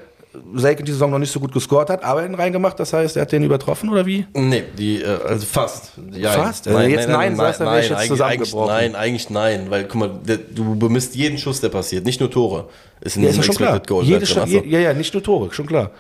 Selke 0.56 0.82
die 0.84 0.92
Saison 0.92 1.12
noch 1.12 1.20
nicht 1.20 1.32
so 1.32 1.40
gut 1.40 1.52
gescored 1.52 1.90
hat, 1.90 2.04
aber 2.04 2.26
ihn 2.26 2.34
reingemacht, 2.34 2.80
das 2.80 2.94
heißt, 2.94 3.16
er 3.18 3.24
hat 3.24 3.32
den 3.32 3.44
übertroffen 3.44 3.90
oder 3.90 4.06
wie? 4.06 4.26
Nee, 4.34 4.64
die, 4.76 5.04
äh, 5.04 5.20
also 5.28 5.46
fast. 5.46 5.92
Ja, 6.14 6.32
Fast? 6.32 6.68
Also 6.68 6.80
jetzt 6.80 7.10
nein 7.10 7.36
sagst, 7.36 7.60
dann 7.60 7.68
wär 7.68 7.80
ich 7.82 7.90
jetzt 7.90 8.08
zusammengebrochen. 8.08 8.72
Eigentlich, 8.72 8.94
nein, 8.94 8.96
eigentlich 8.96 9.30
nein, 9.30 9.66
weil 9.70 9.84
guck 9.84 9.96
mal, 9.96 10.10
der, 10.26 10.38
du 10.38 10.76
bemisst 10.76 11.16
jeden 11.16 11.38
Schuss, 11.38 11.60
der 11.62 11.70
passiert, 11.70 12.06
nicht 12.06 12.20
nur 12.20 12.32
Tore. 12.32 12.70
Ist 13.02 13.18
in 13.18 13.24
Ja, 13.24 13.30
ist 13.30 13.46
schon 13.46 13.56
klar. 13.56 13.76
Expected 13.76 13.88
Goal 13.90 14.06
Jede 14.06 14.26
je, 14.26 14.40
also. 14.40 14.64
ja, 14.66 14.80
ja, 14.80 14.94
nicht 14.94 15.14
nur 15.14 15.22
Tore, 15.22 15.52
schon 15.52 15.68
klar. 15.68 15.92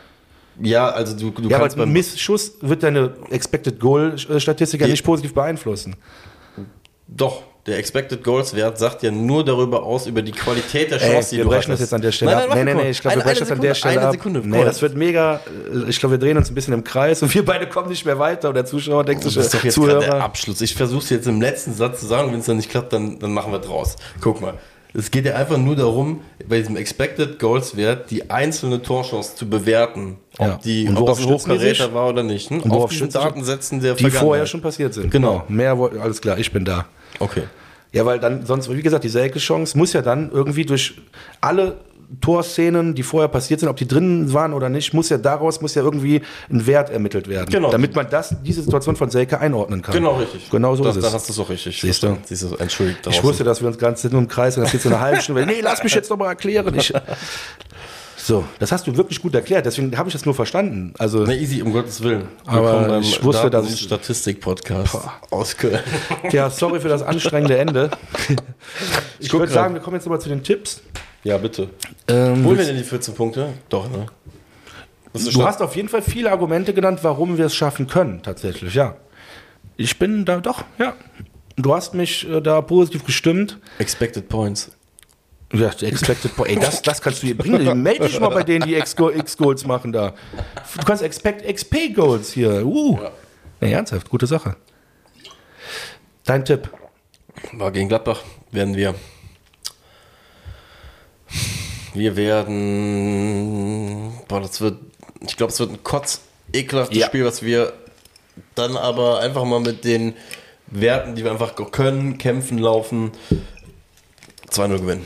Ja, 0.59 0.89
also 0.89 1.15
du, 1.17 1.31
du 1.31 1.49
Ja, 1.49 1.59
kannst 1.59 1.75
aber 1.75 1.85
beim 1.85 1.93
Missschuss 1.93 2.53
wird 2.61 2.83
deine 2.83 3.13
Expected 3.29 3.79
Goal 3.79 4.17
Statistik 4.17 4.81
ja 4.81 4.87
nicht 4.87 5.03
positiv 5.03 5.33
beeinflussen. 5.33 5.95
Doch, 7.07 7.43
Der 7.67 7.77
Expected 7.77 8.23
Goals 8.23 8.55
Wert 8.55 8.79
sagt 8.79 9.03
ja 9.03 9.11
nur 9.11 9.45
darüber 9.45 9.83
aus, 9.83 10.07
über 10.07 10.21
die 10.23 10.31
Qualität 10.31 10.89
der 10.89 10.99
Ey, 11.01 11.11
Chance, 11.13 11.29
die 11.31 11.37
wir 11.37 11.43
du 11.43 11.49
brechen 11.51 11.69
das 11.71 11.79
hattest. 11.79 11.81
jetzt 11.81 11.93
an 11.93 12.01
der 12.01 12.11
Stelle 12.11 12.31
Nein, 12.31 12.43
ab. 12.43 12.49
nein, 12.49 12.57
Nee, 12.57 12.63
nee, 12.63 12.67
warte 12.69 12.77
nee, 12.79 12.83
mal. 12.85 12.91
ich 12.91 13.01
glaube, 13.01 13.17
wir 13.17 13.23
brechen 13.23 13.39
das 13.39 13.51
an 13.51 13.61
der 13.61 13.73
Stelle 13.75 13.97
eine 13.99 14.07
ab. 14.07 14.11
Sekunde. 14.13 14.39
Nee, 14.43 14.57
Cool. 14.59 14.65
das 14.65 14.81
wird 14.81 14.95
mega. 14.95 15.39
äh, 15.85 15.89
Ich 15.89 15.99
glaube, 15.99 16.13
wir 16.13 16.19
drehen 16.19 16.37
uns 16.37 16.49
ein 16.49 16.55
bisschen 16.55 16.73
im 16.73 16.83
Kreis 16.83 17.21
und 17.21 17.31
wir 17.33 17.45
beide 17.45 17.67
kommen 17.67 17.89
nicht 17.89 18.03
mehr 18.05 18.17
weiter 18.17 18.49
und 18.49 18.55
der 18.55 18.65
Zuschauer 18.65 19.03
denkt 19.05 19.23
sich, 19.23 19.35
Das 19.35 19.45
ist 19.45 19.53
doch 19.53 19.63
jetzt 19.63 19.77
der 19.77 19.83
Zuhörer. 19.83 20.23
Abschluss. 20.23 20.59
Ich 20.61 20.73
versuche 20.73 21.03
es 21.03 21.09
jetzt 21.11 21.27
im 21.27 21.39
letzten 21.39 21.73
Satz 21.73 21.99
zu 21.99 22.07
sagen, 22.07 22.31
wenn 22.31 22.39
es 22.39 22.45
dann 22.47 22.57
nicht 22.57 22.69
klappt, 22.71 22.93
dann, 22.93 23.19
dann 23.19 23.31
machen 23.31 23.51
wir 23.51 23.59
draus. 23.59 23.95
Guck 24.21 24.41
mal. 24.41 24.55
Es 24.93 25.09
geht 25.09 25.25
ja 25.25 25.35
einfach 25.35 25.57
nur 25.57 25.75
darum, 25.75 26.21
bei 26.47 26.57
diesem 26.59 26.75
Expected 26.75 27.39
Goals 27.39 27.77
Wert 27.77 28.11
die 28.11 28.29
einzelne 28.29 28.81
Torchance 28.81 29.35
zu 29.35 29.49
bewerten. 29.49 30.17
Ob, 30.37 30.47
Ja. 30.47 30.59
die, 30.63 30.87
Und 30.87 30.97
ob 30.97 31.07
das 31.07 31.19
ein? 31.19 31.25
Hochkaräter 31.27 31.93
war 31.93 32.09
oder 32.09 32.23
nicht. 32.23 32.49
Hm? 32.49 32.61
worauf 32.65 32.83
Auf 32.85 32.89
diesen? 32.91 33.09
Datensätzen 33.09 33.79
der 33.81 33.93
Die 33.95 34.09
vorher 34.11 34.45
schon 34.45 34.61
passiert 34.61 34.93
sind. 34.93 35.09
Genau. 35.11 35.43
Mehr, 35.47 35.77
alles 36.01 36.19
klar, 36.21 36.37
ich 36.37 36.51
bin 36.51 36.65
da. 36.65 36.85
Okay. 37.19 37.43
Ja, 37.93 38.05
weil 38.05 38.19
dann 38.19 38.45
sonst, 38.45 38.69
wie 38.73 38.81
gesagt, 38.81 39.03
die 39.03 39.09
Selke-Chance 39.09 39.77
muss 39.77 39.93
ja 39.93 40.01
dann 40.01 40.31
irgendwie 40.31 40.65
durch 40.65 40.95
alle 41.41 41.77
Torszenen, 42.19 42.93
die 42.95 43.03
vorher 43.03 43.29
passiert 43.29 43.59
sind, 43.61 43.69
ob 43.69 43.77
die 43.77 43.87
drin 43.87 44.33
waren 44.33 44.53
oder 44.53 44.69
nicht, 44.69 44.93
muss 44.93 45.09
ja 45.09 45.17
daraus 45.17 45.61
muss 45.61 45.75
ja 45.75 45.81
irgendwie 45.83 46.21
ein 46.51 46.65
Wert 46.67 46.89
ermittelt 46.89 47.27
werden, 47.29 47.49
Genau. 47.49 47.69
damit 47.71 47.95
man 47.95 48.09
das 48.09 48.35
diese 48.43 48.61
Situation 48.63 48.95
von 48.95 49.09
Selke 49.09 49.39
einordnen 49.39 49.81
kann. 49.81 49.93
Genau 49.95 50.15
richtig. 50.17 50.49
Genau 50.49 50.75
so 50.75 50.83
das, 50.83 50.97
ist 50.97 51.05
es. 51.05 51.13
hast 51.13 51.29
du 51.29 51.33
es 51.33 51.39
auch 51.39 51.49
richtig. 51.49 51.79
Siehst 51.79 52.03
du? 52.03 52.17
Siehst 52.25 52.43
du, 52.43 52.55
entschuldigt 52.57 52.97
Ich 52.99 53.03
draußen. 53.05 53.23
wusste, 53.23 53.43
dass 53.43 53.61
wir 53.61 53.67
uns 53.67 53.77
ganz 53.77 54.03
im 54.03 54.27
Kreis 54.27 54.57
und 54.57 54.63
das 54.63 54.71
geht 54.71 54.81
so 54.81 54.89
eine 54.89 54.99
halbe 54.99 55.21
Stunde. 55.21 55.45
Nee, 55.45 55.61
lass 55.61 55.81
mich 55.83 55.93
jetzt 55.95 56.09
noch 56.09 56.17
mal 56.17 56.27
erklären. 56.27 56.73
Ich, 56.75 56.91
so, 58.17 58.43
das 58.59 58.71
hast 58.71 58.85
du 58.87 58.95
wirklich 58.97 59.21
gut 59.21 59.33
erklärt. 59.33 59.65
Deswegen 59.65 59.97
habe 59.97 60.09
ich 60.09 60.13
das 60.13 60.25
nur 60.25 60.35
verstanden. 60.35 60.93
Also 60.99 61.19
Na 61.25 61.33
easy, 61.33 61.61
um 61.61 61.71
Gottes 61.73 62.01
Willen. 62.03 62.27
Aber 62.45 62.63
Willkommen 62.63 62.87
beim 62.87 63.01
ich 63.01 63.23
wusste, 63.23 63.49
Daten- 63.49 63.67
dass- 63.67 63.79
Statistik-Podcast 63.79 64.97
aus 65.31 65.55
Köln. 65.57 65.79
ja, 66.31 66.49
sorry 66.49 66.79
für 66.79 66.89
das 66.89 67.01
anstrengende 67.03 67.57
Ende. 67.57 67.89
Ich 69.19 69.29
guck 69.29 69.41
würde 69.41 69.51
sagen, 69.53 69.73
wir 69.75 69.81
kommen 69.81 69.95
jetzt 69.97 70.05
nochmal 70.05 70.19
zu 70.19 70.29
den 70.29 70.41
Tipps. 70.43 70.81
Ja, 71.23 71.37
bitte. 71.37 71.69
Ähm, 72.11 72.45
Holen 72.45 72.57
wir 72.57 72.65
denn 72.65 72.77
die 72.77 72.83
14 72.83 73.13
Punkte? 73.13 73.53
Doch, 73.69 73.89
ne? 73.89 74.05
Du 75.13 75.43
hast 75.45 75.61
auf 75.61 75.75
jeden 75.75 75.89
Fall 75.89 76.01
viele 76.01 76.31
Argumente 76.31 76.73
genannt, 76.73 76.99
warum 77.03 77.37
wir 77.37 77.45
es 77.45 77.55
schaffen 77.55 77.87
können, 77.87 78.21
tatsächlich, 78.23 78.73
ja. 78.73 78.95
Ich 79.77 79.99
bin 79.99 80.25
da 80.25 80.39
doch, 80.39 80.63
ja. 80.77 80.93
Du 81.57 81.73
hast 81.75 81.93
mich 81.93 82.27
äh, 82.29 82.41
da 82.41 82.61
positiv 82.61 83.03
gestimmt. 83.05 83.59
Expected 83.77 84.29
Points. 84.29 84.71
Ja, 85.53 85.69
die 85.69 85.85
Expected 85.87 86.33
Point. 86.35 86.49
Ey, 86.51 86.55
das, 86.59 86.81
das 86.81 87.01
kannst 87.01 87.21
du 87.23 87.27
hier 87.27 87.37
bringen. 87.37 87.83
Melde 87.83 88.07
dich 88.07 88.19
mal 88.19 88.29
bei 88.29 88.43
denen, 88.43 88.65
die 88.65 88.75
X-Go- 88.75 89.09
X-Goals 89.11 89.65
machen 89.65 89.91
da. 89.91 90.13
Du 90.77 90.85
kannst 90.85 91.03
Expect 91.03 91.45
XP-Goals 91.45 92.31
hier. 92.31 92.65
Uh. 92.65 92.97
Ja. 93.01 93.11
Nee, 93.59 93.73
ernsthaft, 93.73 94.09
gute 94.09 94.27
Sache. 94.27 94.55
Dein 96.25 96.45
Tipp. 96.45 96.69
War 97.53 97.71
gegen 97.71 97.89
Gladbach 97.89 98.21
werden 98.51 98.75
wir. 98.75 98.95
Wir 101.93 102.15
werden. 102.15 104.13
Boah, 104.27 104.41
das 104.41 104.61
wird. 104.61 104.77
Ich 105.27 105.37
glaube, 105.37 105.51
es 105.51 105.59
wird 105.59 105.71
ein 105.71 105.83
kotz 105.83 106.21
ekelhaftes 106.53 106.97
Ja. 106.97 107.05
Spiel, 107.07 107.25
was 107.25 107.43
wir 107.43 107.73
dann 108.55 108.75
aber 108.77 109.19
einfach 109.19 109.43
mal 109.45 109.59
mit 109.59 109.83
den 109.83 110.13
Werten, 110.67 111.15
die 111.15 111.23
wir 111.23 111.31
einfach 111.31 111.55
können, 111.71 112.17
kämpfen, 112.17 112.57
laufen, 112.57 113.11
2-0 114.49 114.79
gewinnen. 114.79 115.05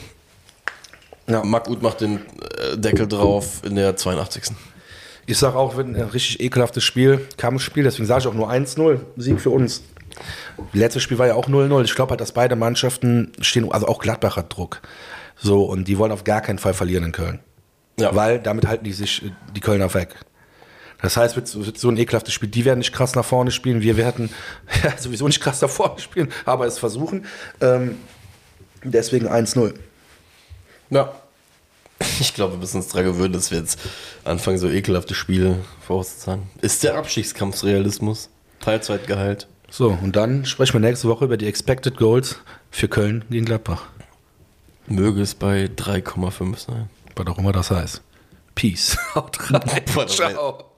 Ja. 1.28 1.44
Marc 1.44 1.68
Uth 1.70 1.82
macht 1.82 2.02
den 2.02 2.18
äh, 2.18 2.78
Deckel 2.78 3.08
drauf 3.08 3.62
in 3.64 3.76
der 3.76 3.96
82. 3.98 4.44
Ich 5.26 5.40
sage 5.40 5.58
auch, 5.58 5.76
wird 5.76 5.88
ein 5.88 5.96
richtig 5.96 6.40
ekelhaftes 6.40 6.84
Spiel, 6.84 7.28
Kampfspiel, 7.38 7.84
deswegen 7.84 8.06
sage 8.06 8.22
ich 8.22 8.28
auch 8.28 8.36
nur 8.36 8.52
1-0, 8.52 9.00
Sieg 9.18 9.42
für 9.42 9.50
uns. 9.50 9.82
Letztes 10.72 11.02
Spiel 11.02 11.18
war 11.18 11.26
ja 11.28 11.34
auch 11.34 11.50
0-0. 11.50 11.84
Ich 11.84 11.96
glaube 11.96 12.12
halt, 12.12 12.22
dass 12.22 12.32
beide 12.32 12.56
Mannschaften 12.56 13.32
stehen, 13.42 13.72
also 13.72 13.88
auch 13.88 14.00
Gladbach 14.00 14.38
hat 14.38 14.56
Druck. 14.56 14.82
So, 15.38 15.64
und 15.66 15.88
die 15.88 15.98
wollen 15.98 16.12
auf 16.12 16.24
gar 16.24 16.42
keinen 16.42 16.60
Fall 16.60 16.74
verlieren 16.74 17.04
in 17.06 17.12
Köln. 17.12 17.40
Ja. 18.00 18.16
Weil 18.16 18.40
damit 18.40 18.68
halten 18.68 18.84
die 18.86 18.94
sich 18.94 19.24
äh, 19.24 19.32
die 19.56 19.60
Kölner 19.62 19.94
weg. 19.94 20.16
Das 21.02 21.18
heißt, 21.18 21.36
wird, 21.36 21.48
so- 21.48 21.66
wird 21.66 21.78
so 21.78 21.90
ein 21.90 21.98
ekelhaftes 21.98 22.34
Spiel. 22.34 22.50
Die 22.50 22.66
werden 22.66 22.80
nicht 22.80 22.94
krass 22.94 23.16
nach 23.16 23.26
vorne 23.26 23.52
spielen. 23.52 23.82
Wir 23.82 23.98
werden 23.98 24.30
ja, 24.84 24.98
sowieso 24.98 25.28
nicht 25.28 25.42
krass 25.42 25.62
nach 25.62 25.70
vorne 25.70 26.00
spielen, 26.00 26.30
aber 26.46 26.66
es 26.66 26.80
versuchen. 26.80 27.26
Ähm, 27.62 27.98
deswegen 28.84 29.28
1-0. 29.28 29.74
Ja. 30.90 31.14
Ich 32.20 32.34
glaube, 32.34 32.54
wir 32.54 32.58
müssen 32.60 32.78
uns 32.78 32.90
daran 32.90 33.06
gewöhnen, 33.06 33.32
dass 33.34 33.52
wir 33.52 33.58
jetzt 33.58 33.80
anfangen, 34.26 34.58
so 34.58 34.70
ekelhafte 34.70 35.16
Spiele 35.16 35.60
vorauszusagen. 35.80 36.44
Ist 36.62 36.84
der 36.84 36.96
Abstiegskampfsrealismus? 36.98 38.30
Teilzeitgehalt? 38.60 39.48
So, 39.70 39.98
und 40.02 40.16
dann 40.18 40.46
sprechen 40.46 40.74
wir 40.74 40.82
nächste 40.82 41.08
Woche 41.08 41.24
über 41.24 41.38
die 41.38 41.48
Expected 41.48 41.96
Goals 41.98 42.38
für 42.70 42.90
Köln 42.90 43.24
gegen 43.30 43.46
Gladbach. 43.46 43.88
Möge 44.88 45.22
es 45.22 45.36
bei 45.36 45.66
3,5 45.66 46.58
sein. 46.58 46.90
Was 47.16 47.28
auch 47.28 47.38
immer 47.38 47.52
das 47.52 47.72
heißt. 47.72 48.02
Peace. 48.54 48.98
Haut 49.16 49.38
rein. 49.52 50.08
Ciao. 50.08 50.72